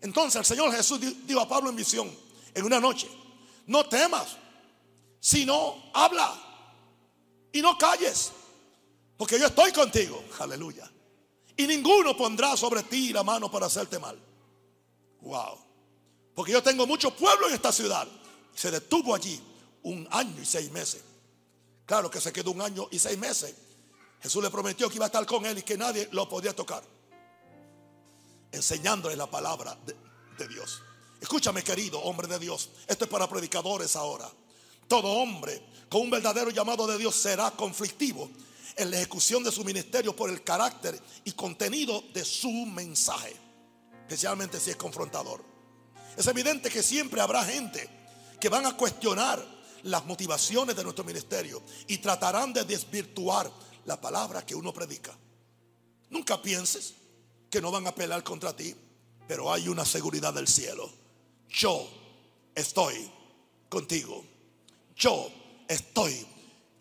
Entonces 0.00 0.38
el 0.40 0.44
Señor 0.44 0.74
Jesús 0.74 1.00
dijo 1.26 1.40
a 1.40 1.48
Pablo 1.48 1.70
en 1.70 1.76
visión, 1.76 2.10
en 2.54 2.64
una 2.64 2.80
noche, 2.80 3.08
no 3.66 3.84
temas, 3.86 4.36
sino 5.20 5.90
habla 5.92 6.34
y 7.52 7.60
no 7.60 7.76
calles, 7.76 8.32
porque 9.16 9.38
yo 9.38 9.46
estoy 9.46 9.72
contigo, 9.72 10.22
aleluya. 10.38 10.90
Y 11.56 11.66
ninguno 11.66 12.16
pondrá 12.16 12.56
sobre 12.56 12.82
ti 12.82 13.12
la 13.12 13.22
mano 13.22 13.50
para 13.50 13.66
hacerte 13.66 13.98
mal. 13.98 14.18
Wow. 15.22 15.58
Porque 16.34 16.52
yo 16.52 16.62
tengo 16.62 16.86
mucho 16.86 17.14
pueblo 17.14 17.48
en 17.48 17.54
esta 17.54 17.72
ciudad. 17.72 18.06
Se 18.54 18.70
detuvo 18.70 19.14
allí 19.14 19.40
un 19.82 20.06
año 20.10 20.40
y 20.40 20.44
seis 20.44 20.70
meses. 20.70 21.02
Claro 21.86 22.10
que 22.10 22.20
se 22.20 22.32
quedó 22.32 22.50
un 22.50 22.60
año 22.60 22.88
y 22.90 22.98
seis 22.98 23.18
meses 23.18 23.54
Jesús 24.22 24.42
le 24.42 24.50
prometió 24.50 24.88
que 24.88 24.96
iba 24.96 25.04
a 25.04 25.06
estar 25.06 25.24
con 25.26 25.46
él 25.46 25.58
y 25.58 25.62
que 25.62 25.76
nadie 25.76 26.08
lo 26.12 26.28
podía 26.28 26.54
tocar. 26.54 26.82
Enseñándole 28.50 29.16
la 29.16 29.30
palabra 29.30 29.78
de, 29.86 30.48
Dios. 30.48 30.82
Escúchame 31.20 31.62
querido 31.62 32.00
hombre 32.00 32.26
de 32.26 32.38
Dios. 32.38 32.70
Esto 32.86 33.04
es 33.04 33.10
para 33.10 33.28
predicadores 33.28 33.96
ahora. 33.96 34.28
Todo 34.88 35.08
hombre 35.08 35.62
con 35.88 36.02
un 36.02 36.10
verdadero 36.10 36.50
llamado 36.50 36.86
de 36.86 36.98
Dios 36.98 37.14
será 37.14 37.50
conflictivo 37.52 38.28
en 38.76 38.90
la 38.90 38.98
ejecución 38.98 39.42
de 39.42 39.50
su 39.50 39.64
ministerio 39.64 40.14
por 40.14 40.30
el 40.30 40.44
carácter 40.44 41.00
y 41.24 41.32
contenido 41.32 42.04
de 42.12 42.24
su 42.24 42.50
mensaje. 42.50 43.34
Especialmente 44.02 44.60
si 44.60 44.70
es 44.70 44.76
confrontador. 44.76 45.42
Es 46.16 46.26
evidente 46.26 46.70
que 46.70 46.82
siempre 46.82 47.20
habrá 47.20 47.44
gente 47.44 47.88
que 48.40 48.48
van 48.48 48.66
a 48.66 48.76
cuestionar 48.76 49.44
las 49.82 50.04
motivaciones 50.04 50.76
de 50.76 50.84
nuestro 50.84 51.04
ministerio 51.04 51.62
y 51.86 51.98
tratarán 51.98 52.52
de 52.52 52.64
desvirtuar 52.64 53.50
la 53.84 54.00
palabra 54.00 54.44
que 54.44 54.54
uno 54.54 54.72
predica. 54.72 55.16
Nunca 56.10 56.40
pienses 56.40 56.94
que 57.50 57.60
no 57.60 57.70
van 57.70 57.86
a 57.86 57.94
pelear 57.94 58.22
contra 58.22 58.54
ti, 58.54 58.74
pero 59.26 59.52
hay 59.52 59.68
una 59.68 59.84
seguridad 59.84 60.34
del 60.34 60.48
cielo. 60.48 60.90
Yo 61.48 61.88
estoy 62.54 63.10
contigo. 63.68 64.24
Yo 64.94 65.30
estoy 65.68 66.26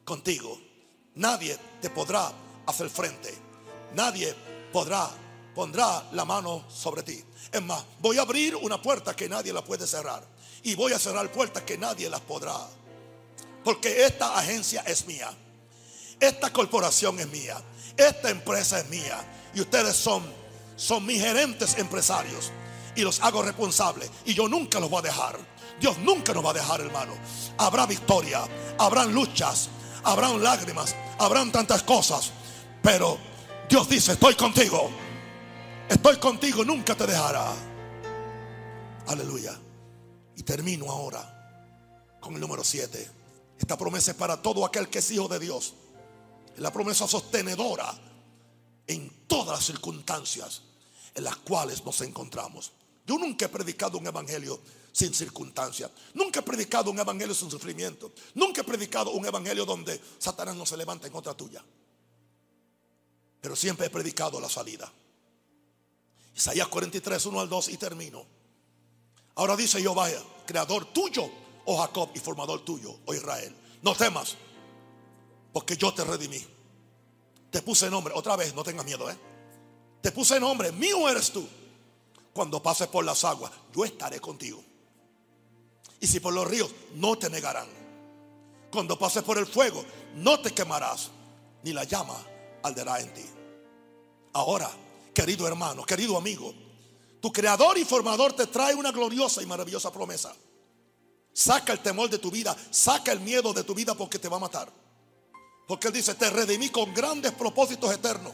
contigo. 0.03 0.64
Nadie 1.15 1.57
te 1.81 1.89
podrá 1.89 2.31
hacer 2.65 2.89
frente. 2.89 3.33
Nadie 3.93 4.33
podrá 4.71 5.09
pondrá 5.55 6.03
la 6.11 6.25
mano 6.25 6.65
sobre 6.69 7.01
ti. 7.01 7.23
Es 7.51 7.63
más, 7.63 7.83
voy 7.99 8.17
a 8.17 8.21
abrir 8.21 8.55
una 8.57 8.79
puerta 8.79 9.15
que 9.15 9.29
nadie 9.29 9.53
la 9.53 9.63
puede 9.63 9.87
cerrar 9.87 10.21
y 10.61 10.75
voy 10.75 10.91
a 10.91 10.99
cerrar 10.99 11.31
puertas 11.31 11.63
que 11.63 11.77
nadie 11.77 12.09
las 12.09 12.19
podrá. 12.19 12.57
Porque 13.63 14.05
esta 14.05 14.37
agencia 14.37 14.83
es 14.85 15.07
mía. 15.07 15.31
Esta 16.19 16.51
corporación 16.51 17.19
es 17.19 17.27
mía. 17.29 17.59
Esta 17.97 18.29
empresa 18.29 18.79
es 18.79 18.89
mía. 18.89 19.17
Y 19.55 19.61
ustedes 19.61 19.95
son, 19.95 20.23
son 20.75 21.05
mis 21.05 21.21
gerentes 21.21 21.77
empresarios. 21.77 22.51
Y 22.95 23.01
los 23.01 23.21
hago 23.21 23.41
responsables. 23.41 24.11
Y 24.25 24.33
yo 24.33 24.47
nunca 24.47 24.79
los 24.79 24.89
voy 24.89 24.99
a 24.99 25.03
dejar. 25.03 25.39
Dios 25.79 25.97
nunca 25.99 26.33
nos 26.33 26.45
va 26.45 26.51
a 26.51 26.53
dejar, 26.53 26.81
hermano. 26.81 27.13
Habrá 27.57 27.85
victoria. 27.85 28.41
Habrán 28.77 29.13
luchas. 29.13 29.69
Habrán 30.05 30.41
lágrimas. 30.41 30.95
Habrán 31.19 31.51
tantas 31.51 31.83
cosas. 31.83 32.31
Pero 32.81 33.17
Dios 33.69 33.89
dice, 33.89 34.13
estoy 34.13 34.35
contigo. 34.35 34.89
Estoy 35.89 36.17
contigo. 36.17 36.63
Nunca 36.63 36.95
te 36.95 37.05
dejará. 37.05 37.53
Aleluya. 39.07 39.59
Y 40.37 40.43
termino 40.43 40.89
ahora 40.89 41.31
con 42.19 42.33
el 42.35 42.39
número 42.39 42.63
7. 42.63 43.11
Esta 43.59 43.77
promesa 43.77 44.11
es 44.11 44.17
para 44.17 44.41
todo 44.41 44.65
aquel 44.65 44.89
que 44.89 44.99
es 44.99 45.11
hijo 45.11 45.27
de 45.27 45.39
Dios 45.39 45.73
la 46.57 46.71
promesa 46.71 47.07
sostenedora 47.07 47.93
en 48.87 49.27
todas 49.27 49.57
las 49.57 49.65
circunstancias 49.65 50.61
en 51.13 51.23
las 51.23 51.37
cuales 51.37 51.83
nos 51.85 52.01
encontramos. 52.01 52.71
Yo 53.05 53.17
nunca 53.17 53.45
he 53.45 53.49
predicado 53.49 53.97
un 53.97 54.07
evangelio 54.07 54.59
sin 54.95 55.13
circunstancias. 55.13 55.91
Nunca 56.13 56.39
he 56.39 56.43
predicado 56.43 56.89
un 56.89 56.97
evangelio 56.97 57.35
sin 57.35 57.51
sufrimiento. 57.51 58.13
Nunca 58.35 58.61
he 58.61 58.63
predicado 58.63 59.11
un 59.11 59.25
evangelio 59.25 59.65
donde 59.65 59.99
Satanás 60.17 60.55
no 60.55 60.65
se 60.65 60.77
levanta 60.77 61.05
en 61.05 61.11
contra 61.11 61.33
tuya. 61.33 61.61
Pero 63.41 63.57
siempre 63.57 63.87
he 63.87 63.89
predicado 63.89 64.39
la 64.39 64.47
salida. 64.47 64.89
Isaías 66.33 66.69
43, 66.69 67.25
1 67.25 67.39
al 67.41 67.49
2 67.49 67.69
y 67.69 67.77
termino. 67.77 68.25
Ahora 69.35 69.57
dice 69.57 69.81
Jehová, 69.81 70.07
creador 70.45 70.85
tuyo, 70.93 71.29
oh 71.65 71.77
Jacob, 71.77 72.11
y 72.15 72.19
formador 72.19 72.63
tuyo, 72.63 72.97
oh 73.05 73.13
Israel. 73.13 73.53
No 73.81 73.95
temas, 73.95 74.37
porque 75.51 75.75
yo 75.75 75.93
te 75.93 76.05
redimí. 76.05 76.41
Te 77.51 77.61
puse 77.61 77.89
nombre, 77.89 78.13
otra 78.15 78.37
vez, 78.37 78.55
no 78.55 78.63
tengas 78.63 78.85
miedo, 78.85 79.09
¿eh? 79.11 79.17
Te 80.01 80.13
puse 80.13 80.39
nombre, 80.39 80.71
mío 80.71 81.09
eres 81.09 81.33
tú. 81.33 81.45
Cuando 82.31 82.63
pases 82.63 82.87
por 82.87 83.03
las 83.03 83.25
aguas, 83.25 83.51
yo 83.73 83.83
estaré 83.83 84.21
contigo. 84.21 84.63
Y 86.05 86.07
si 86.07 86.19
por 86.19 86.35
los 86.35 86.47
ríos, 86.47 86.69
no 86.93 87.17
te 87.17 87.31
negarán. 87.31 87.65
Cuando 88.71 88.95
pases 88.99 89.23
por 89.23 89.39
el 89.39 89.47
fuego, 89.47 89.83
no 90.17 90.39
te 90.39 90.53
quemarás, 90.53 91.09
ni 91.63 91.73
la 91.73 91.83
llama 91.83 92.15
arderá 92.61 92.99
en 92.99 93.11
ti. 93.11 93.25
Ahora, 94.33 94.69
querido 95.15 95.47
hermano, 95.47 95.83
querido 95.83 96.15
amigo, 96.15 96.53
tu 97.19 97.33
creador 97.33 97.79
y 97.79 97.85
formador 97.85 98.33
te 98.33 98.45
trae 98.45 98.75
una 98.75 98.91
gloriosa 98.91 99.41
y 99.41 99.47
maravillosa 99.47 99.91
promesa. 99.91 100.31
Saca 101.33 101.73
el 101.73 101.79
temor 101.79 102.07
de 102.07 102.19
tu 102.19 102.29
vida, 102.29 102.55
saca 102.69 103.11
el 103.11 103.21
miedo 103.21 103.51
de 103.51 103.63
tu 103.63 103.73
vida 103.73 103.95
porque 103.95 104.19
te 104.19 104.29
va 104.29 104.37
a 104.37 104.41
matar. 104.41 104.71
Porque 105.67 105.87
Él 105.87 105.93
dice, 105.95 106.13
te 106.13 106.29
redimí 106.29 106.69
con 106.69 106.93
grandes 106.93 107.31
propósitos 107.31 107.91
eternos. 107.91 108.33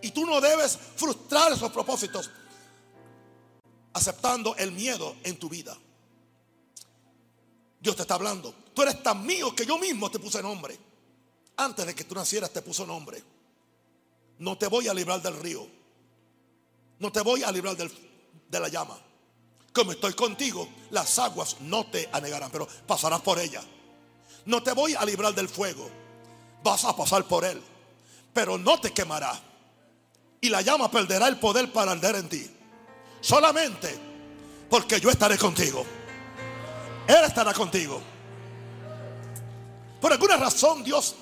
Y 0.00 0.12
tú 0.12 0.24
no 0.26 0.40
debes 0.40 0.78
frustrar 0.94 1.50
esos 1.50 1.72
propósitos 1.72 2.30
aceptando 3.94 4.54
el 4.54 4.70
miedo 4.70 5.16
en 5.24 5.36
tu 5.40 5.48
vida. 5.48 5.76
Dios 7.84 7.96
te 7.96 8.02
está 8.02 8.14
hablando. 8.14 8.54
Tú 8.72 8.80
eres 8.80 9.02
tan 9.02 9.26
mío 9.26 9.54
que 9.54 9.66
yo 9.66 9.76
mismo 9.76 10.10
te 10.10 10.18
puse 10.18 10.42
nombre. 10.42 10.74
Antes 11.58 11.84
de 11.84 11.94
que 11.94 12.04
tú 12.04 12.14
nacieras 12.14 12.50
te 12.50 12.62
puso 12.62 12.86
nombre. 12.86 13.22
No 14.38 14.56
te 14.56 14.68
voy 14.68 14.88
a 14.88 14.94
librar 14.94 15.20
del 15.20 15.36
río. 15.36 15.68
No 16.98 17.12
te 17.12 17.20
voy 17.20 17.42
a 17.42 17.52
librar 17.52 17.76
de 17.76 18.58
la 18.60 18.68
llama. 18.68 18.98
Como 19.74 19.92
estoy 19.92 20.14
contigo, 20.14 20.66
las 20.92 21.18
aguas 21.18 21.60
no 21.60 21.84
te 21.84 22.08
anegarán, 22.10 22.50
pero 22.50 22.66
pasarás 22.86 23.20
por 23.20 23.38
ella. 23.38 23.62
No 24.46 24.62
te 24.62 24.72
voy 24.72 24.94
a 24.94 25.04
librar 25.04 25.34
del 25.34 25.50
fuego. 25.50 25.90
Vas 26.62 26.86
a 26.86 26.96
pasar 26.96 27.28
por 27.28 27.44
él, 27.44 27.62
pero 28.32 28.56
no 28.56 28.80
te 28.80 28.92
quemará. 28.92 29.38
Y 30.40 30.48
la 30.48 30.62
llama 30.62 30.90
perderá 30.90 31.28
el 31.28 31.38
poder 31.38 31.70
para 31.70 31.92
arder 31.92 32.16
en 32.16 32.30
ti. 32.30 32.50
Solamente 33.20 33.94
porque 34.70 34.98
yo 35.00 35.10
estaré 35.10 35.36
contigo. 35.36 35.84
Él 37.06 37.24
estará 37.24 37.52
contigo. 37.52 38.00
Por 40.00 40.12
alguna 40.12 40.36
razón 40.36 40.82
Dios 40.84 41.14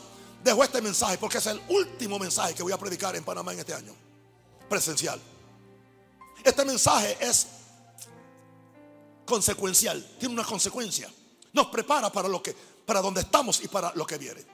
dejó 0.43 0.65
este 0.65 0.83
mensaje 0.83 1.19
porque 1.19 1.39
es 1.39 1.47
el 1.47 1.61
último 1.69 2.19
mensaje 2.19 2.55
que 2.55 2.63
voy 2.63 2.73
a 2.73 2.79
predicar 2.79 3.15
en 3.17 3.25
Panamá 3.25 3.53
en 3.53 3.61
este 3.61 3.75
año. 3.75 3.95
Presencial. 4.69 5.21
Este 6.43 6.65
mensaje 6.65 7.17
es 7.21 7.47
consecuencial, 9.25 10.05
tiene 10.19 10.35
una 10.35 10.45
consecuencia. 10.45 11.11
Nos 11.53 11.67
prepara 11.67 12.11
para 12.11 12.29
lo 12.29 12.43
que 12.43 12.55
para 12.85 13.01
donde 13.01 13.21
estamos 13.21 13.63
y 13.63 13.69
para 13.69 13.93
lo 13.95 14.07
que 14.07 14.19
viene. 14.19 14.45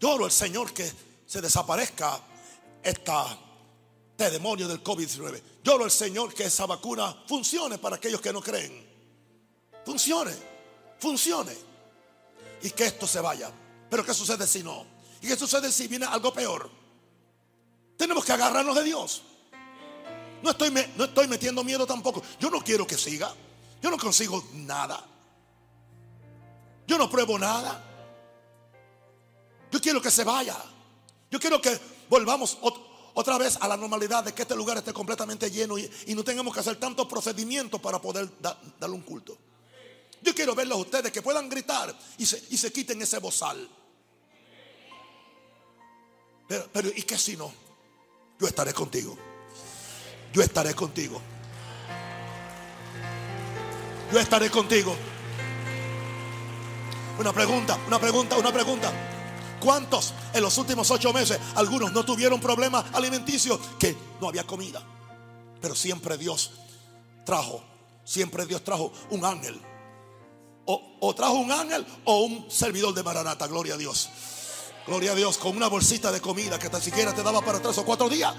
Lloro 0.00 0.24
al 0.24 0.32
Señor 0.32 0.72
que 0.72 0.90
se 1.26 1.40
desaparezca 1.40 2.20
esta 2.82 3.38
este 4.18 4.32
demonio 4.32 4.66
del 4.66 4.82
COVID-19. 4.82 5.40
Lloro 5.62 5.84
al 5.84 5.92
Señor 5.92 6.34
que 6.34 6.44
esa 6.44 6.66
vacuna 6.66 7.22
funcione 7.28 7.78
para 7.78 7.96
aquellos 7.96 8.20
que 8.20 8.32
no 8.32 8.42
creen. 8.42 8.87
Funcione, 9.88 10.36
funcione. 10.98 11.56
Y 12.60 12.70
que 12.72 12.84
esto 12.84 13.06
se 13.06 13.20
vaya. 13.20 13.50
Pero 13.88 14.04
¿qué 14.04 14.12
sucede 14.12 14.46
si 14.46 14.62
no? 14.62 14.84
¿Y 15.22 15.28
qué 15.28 15.34
sucede 15.34 15.72
si 15.72 15.88
viene 15.88 16.04
algo 16.04 16.30
peor? 16.30 16.70
Tenemos 17.96 18.22
que 18.22 18.32
agarrarnos 18.32 18.76
de 18.76 18.84
Dios. 18.84 19.22
No 20.42 20.50
estoy, 20.50 20.70
no 20.94 21.04
estoy 21.04 21.26
metiendo 21.26 21.64
miedo 21.64 21.86
tampoco. 21.86 22.22
Yo 22.38 22.50
no 22.50 22.60
quiero 22.60 22.86
que 22.86 22.98
siga. 22.98 23.34
Yo 23.80 23.90
no 23.90 23.96
consigo 23.96 24.44
nada. 24.52 25.02
Yo 26.86 26.98
no 26.98 27.08
pruebo 27.08 27.38
nada. 27.38 27.82
Yo 29.72 29.80
quiero 29.80 30.02
que 30.02 30.10
se 30.10 30.22
vaya. 30.22 30.56
Yo 31.30 31.40
quiero 31.40 31.62
que 31.62 31.80
volvamos 32.10 32.58
otra 33.14 33.38
vez 33.38 33.56
a 33.58 33.66
la 33.66 33.78
normalidad 33.78 34.22
de 34.22 34.34
que 34.34 34.42
este 34.42 34.54
lugar 34.54 34.76
esté 34.76 34.92
completamente 34.92 35.50
lleno 35.50 35.78
y, 35.78 35.90
no 36.14 36.22
tengamos 36.22 36.52
que 36.52 36.60
hacer 36.60 36.76
tantos 36.76 37.06
procedimientos 37.06 37.80
para 37.80 37.98
poder 38.02 38.28
darle 38.38 38.94
un 38.94 39.00
culto. 39.00 39.47
Yo 40.22 40.34
quiero 40.34 40.54
verlos 40.54 40.78
a 40.78 40.80
ustedes 40.80 41.12
que 41.12 41.22
puedan 41.22 41.48
gritar 41.48 41.94
y 42.18 42.26
se, 42.26 42.42
y 42.50 42.58
se 42.58 42.72
quiten 42.72 43.00
ese 43.00 43.18
bozal. 43.18 43.68
Pero, 46.48 46.68
pero, 46.72 46.88
¿y 46.88 47.02
qué 47.02 47.18
si 47.18 47.36
no? 47.36 47.52
Yo 48.40 48.46
estaré 48.46 48.72
contigo. 48.72 49.16
Yo 50.32 50.42
estaré 50.42 50.74
contigo. 50.74 51.20
Yo 54.12 54.18
estaré 54.18 54.50
contigo. 54.50 54.96
Una 57.18 57.32
pregunta, 57.32 57.78
una 57.86 57.98
pregunta, 57.98 58.36
una 58.36 58.52
pregunta. 58.52 58.92
¿Cuántos 59.60 60.14
en 60.32 60.42
los 60.42 60.56
últimos 60.56 60.90
ocho 60.90 61.12
meses, 61.12 61.38
algunos 61.56 61.92
no 61.92 62.04
tuvieron 62.04 62.40
problemas 62.40 62.84
alimenticios 62.94 63.58
que 63.78 63.96
no 64.20 64.28
había 64.28 64.44
comida? 64.44 64.82
Pero 65.60 65.74
siempre 65.74 66.16
Dios 66.16 66.52
trajo, 67.26 67.62
siempre 68.04 68.46
Dios 68.46 68.62
trajo 68.62 68.92
un 69.10 69.24
ángel 69.24 69.60
o, 70.70 71.14
trajo 71.14 71.34
un 71.34 71.50
ángel 71.50 71.86
o 72.04 72.24
un 72.24 72.50
servidor 72.50 72.92
de 72.94 73.02
Maranata, 73.02 73.46
gloria 73.46 73.74
a 73.74 73.76
Dios. 73.76 74.10
Gloria 74.86 75.12
a 75.12 75.14
Dios, 75.14 75.38
con 75.38 75.56
una 75.56 75.66
bolsita 75.66 76.12
de 76.12 76.20
comida 76.20 76.58
que 76.58 76.68
tan 76.68 76.82
siquiera 76.82 77.14
te 77.14 77.22
daba 77.22 77.40
para 77.42 77.60
tres 77.60 77.76
o 77.78 77.84
cuatro 77.84 78.08
días. 78.08 78.34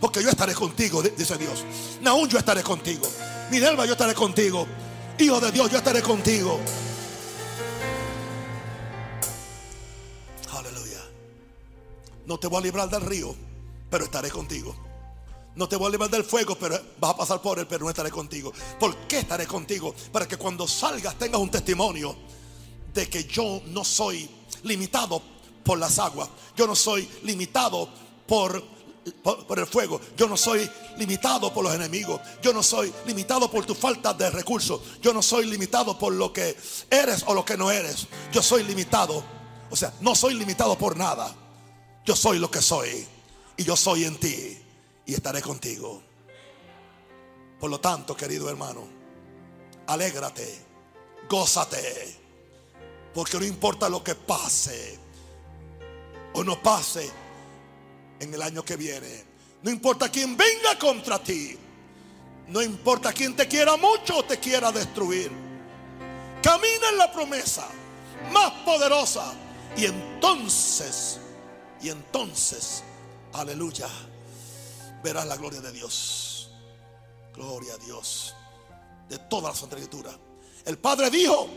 Porque 0.00 0.22
yo 0.22 0.28
estaré 0.28 0.54
contigo, 0.54 1.02
dice 1.02 1.36
Dios. 1.36 1.64
Naún, 2.02 2.28
yo 2.28 2.38
estaré 2.38 2.62
contigo. 2.62 3.06
Minerva, 3.50 3.86
yo 3.86 3.92
estaré 3.92 4.14
contigo. 4.14 4.66
Hijo 5.18 5.40
de 5.40 5.52
Dios, 5.52 5.70
yo 5.70 5.78
estaré 5.78 6.02
contigo. 6.02 6.60
Aleluya. 10.52 11.02
No 12.26 12.38
te 12.38 12.46
voy 12.46 12.58
a 12.58 12.62
librar 12.62 12.90
del 12.90 13.02
río, 13.02 13.34
pero 13.90 14.04
estaré 14.04 14.30
contigo. 14.30 14.85
No 15.56 15.66
te 15.66 15.76
voy 15.76 15.88
a 15.88 15.90
librar 15.90 16.10
del 16.10 16.22
fuego, 16.22 16.54
pero 16.54 16.78
vas 17.00 17.12
a 17.12 17.16
pasar 17.16 17.40
por 17.40 17.58
él, 17.58 17.66
pero 17.66 17.84
no 17.84 17.90
estaré 17.90 18.10
contigo. 18.10 18.52
¿Por 18.78 18.94
qué 19.08 19.20
estaré 19.20 19.46
contigo? 19.46 19.94
Para 20.12 20.28
que 20.28 20.36
cuando 20.36 20.68
salgas 20.68 21.18
tengas 21.18 21.40
un 21.40 21.50
testimonio 21.50 22.14
de 22.92 23.08
que 23.08 23.24
yo 23.24 23.62
no 23.68 23.82
soy 23.82 24.28
limitado 24.64 25.22
por 25.64 25.78
las 25.78 25.98
aguas. 25.98 26.28
Yo 26.54 26.66
no 26.66 26.76
soy 26.76 27.08
limitado 27.22 27.88
por, 28.26 28.62
por, 29.22 29.58
el 29.58 29.66
fuego. 29.66 29.98
Yo 30.14 30.28
no 30.28 30.36
soy 30.36 30.70
limitado 30.98 31.52
por 31.54 31.64
los 31.64 31.74
enemigos. 31.74 32.20
Yo 32.42 32.52
no 32.52 32.62
soy 32.62 32.92
limitado 33.06 33.50
por 33.50 33.64
tu 33.64 33.74
falta 33.74 34.12
de 34.12 34.28
recursos. 34.28 34.78
Yo 35.00 35.14
no 35.14 35.22
soy 35.22 35.46
limitado 35.46 35.98
por 35.98 36.12
lo 36.12 36.34
que 36.34 36.54
eres 36.90 37.24
o 37.26 37.32
lo 37.32 37.46
que 37.46 37.56
no 37.56 37.70
eres. 37.70 38.08
Yo 38.30 38.42
soy 38.42 38.62
limitado. 38.62 39.24
O 39.70 39.76
sea, 39.76 39.94
no 40.02 40.14
soy 40.14 40.34
limitado 40.34 40.76
por 40.76 40.98
nada. 40.98 41.34
Yo 42.04 42.14
soy 42.14 42.38
lo 42.38 42.50
que 42.50 42.60
soy. 42.60 43.06
Y 43.56 43.64
yo 43.64 43.74
soy 43.74 44.04
en 44.04 44.20
ti 44.20 44.65
y 45.06 45.14
estaré 45.14 45.40
contigo. 45.40 46.02
Por 47.58 47.70
lo 47.70 47.80
tanto, 47.80 48.16
querido 48.16 48.50
hermano, 48.50 48.86
alégrate, 49.86 50.62
gózate, 51.28 52.16
porque 53.14 53.38
no 53.38 53.44
importa 53.44 53.88
lo 53.88 54.04
que 54.04 54.14
pase 54.14 54.98
o 56.34 56.44
no 56.44 56.60
pase 56.60 57.08
en 58.20 58.34
el 58.34 58.42
año 58.42 58.64
que 58.64 58.76
viene, 58.76 59.24
no 59.62 59.70
importa 59.70 60.10
quién 60.10 60.36
venga 60.36 60.78
contra 60.78 61.22
ti, 61.22 61.56
no 62.48 62.60
importa 62.60 63.12
quién 63.12 63.34
te 63.34 63.48
quiera 63.48 63.76
mucho 63.76 64.18
o 64.18 64.24
te 64.24 64.38
quiera 64.38 64.70
destruir, 64.70 65.30
camina 66.42 66.88
en 66.90 66.98
la 66.98 67.10
promesa 67.10 67.66
más 68.32 68.50
poderosa 68.64 69.32
y 69.76 69.86
entonces, 69.86 71.20
y 71.80 71.88
entonces, 71.88 72.82
aleluya 73.32 73.88
verás 75.02 75.26
la 75.26 75.36
gloria 75.36 75.60
de 75.60 75.72
Dios. 75.72 76.50
Gloria 77.34 77.74
a 77.74 77.78
Dios. 77.78 78.34
De 79.08 79.18
toda 79.18 79.50
la 79.50 79.54
Santa 79.54 79.76
Escritura. 79.76 80.16
El 80.64 80.78
Padre 80.78 81.10
dijo, 81.10 81.48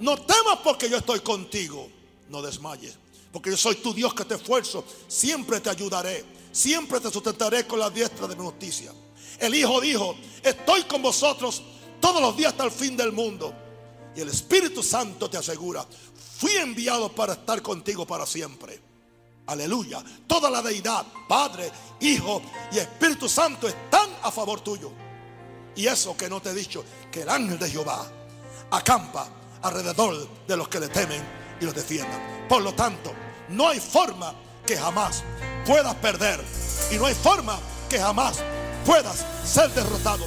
no 0.00 0.16
temas 0.16 0.58
porque 0.62 0.88
yo 0.88 0.96
estoy 0.96 1.20
contigo. 1.20 1.88
No 2.28 2.42
desmayes. 2.42 2.96
Porque 3.32 3.50
yo 3.50 3.56
soy 3.56 3.76
tu 3.76 3.92
Dios 3.92 4.14
que 4.14 4.24
te 4.24 4.34
esfuerzo. 4.34 4.84
Siempre 5.08 5.60
te 5.60 5.70
ayudaré. 5.70 6.24
Siempre 6.52 7.00
te 7.00 7.10
sustentaré 7.10 7.66
con 7.66 7.78
la 7.78 7.90
diestra 7.90 8.26
de 8.26 8.34
mi 8.34 8.42
justicia. 8.42 8.92
El 9.38 9.54
Hijo 9.54 9.80
dijo, 9.80 10.16
estoy 10.42 10.84
con 10.84 11.02
vosotros 11.02 11.62
todos 12.00 12.22
los 12.22 12.36
días 12.36 12.52
hasta 12.52 12.64
el 12.64 12.70
fin 12.70 12.96
del 12.96 13.12
mundo. 13.12 13.54
Y 14.14 14.20
el 14.20 14.28
Espíritu 14.30 14.82
Santo 14.82 15.28
te 15.28 15.36
asegura, 15.36 15.86
fui 16.38 16.52
enviado 16.52 17.12
para 17.14 17.34
estar 17.34 17.60
contigo 17.60 18.06
para 18.06 18.24
siempre. 18.24 18.80
Aleluya. 19.46 20.02
Toda 20.26 20.50
la 20.50 20.62
deidad, 20.62 21.04
Padre, 21.28 21.70
Hijo 22.00 22.42
y 22.72 22.78
Espíritu 22.78 23.28
Santo 23.28 23.68
están 23.68 24.10
a 24.22 24.30
favor 24.30 24.60
tuyo. 24.60 24.90
Y 25.74 25.86
eso 25.86 26.16
que 26.16 26.28
no 26.28 26.40
te 26.40 26.50
he 26.50 26.54
dicho, 26.54 26.84
que 27.10 27.22
el 27.22 27.28
ángel 27.28 27.58
de 27.58 27.70
Jehová 27.70 28.06
acampa 28.70 29.28
alrededor 29.62 30.28
de 30.46 30.56
los 30.56 30.68
que 30.68 30.80
le 30.80 30.88
temen 30.88 31.22
y 31.60 31.64
los 31.64 31.74
defiendan. 31.74 32.46
Por 32.48 32.62
lo 32.62 32.74
tanto, 32.74 33.12
no 33.50 33.68
hay 33.68 33.80
forma 33.80 34.34
que 34.66 34.76
jamás 34.76 35.22
puedas 35.64 35.94
perder. 35.96 36.42
Y 36.90 36.96
no 36.96 37.06
hay 37.06 37.14
forma 37.14 37.58
que 37.88 37.98
jamás 37.98 38.38
puedas 38.84 39.24
ser 39.44 39.70
derrotado. 39.70 40.26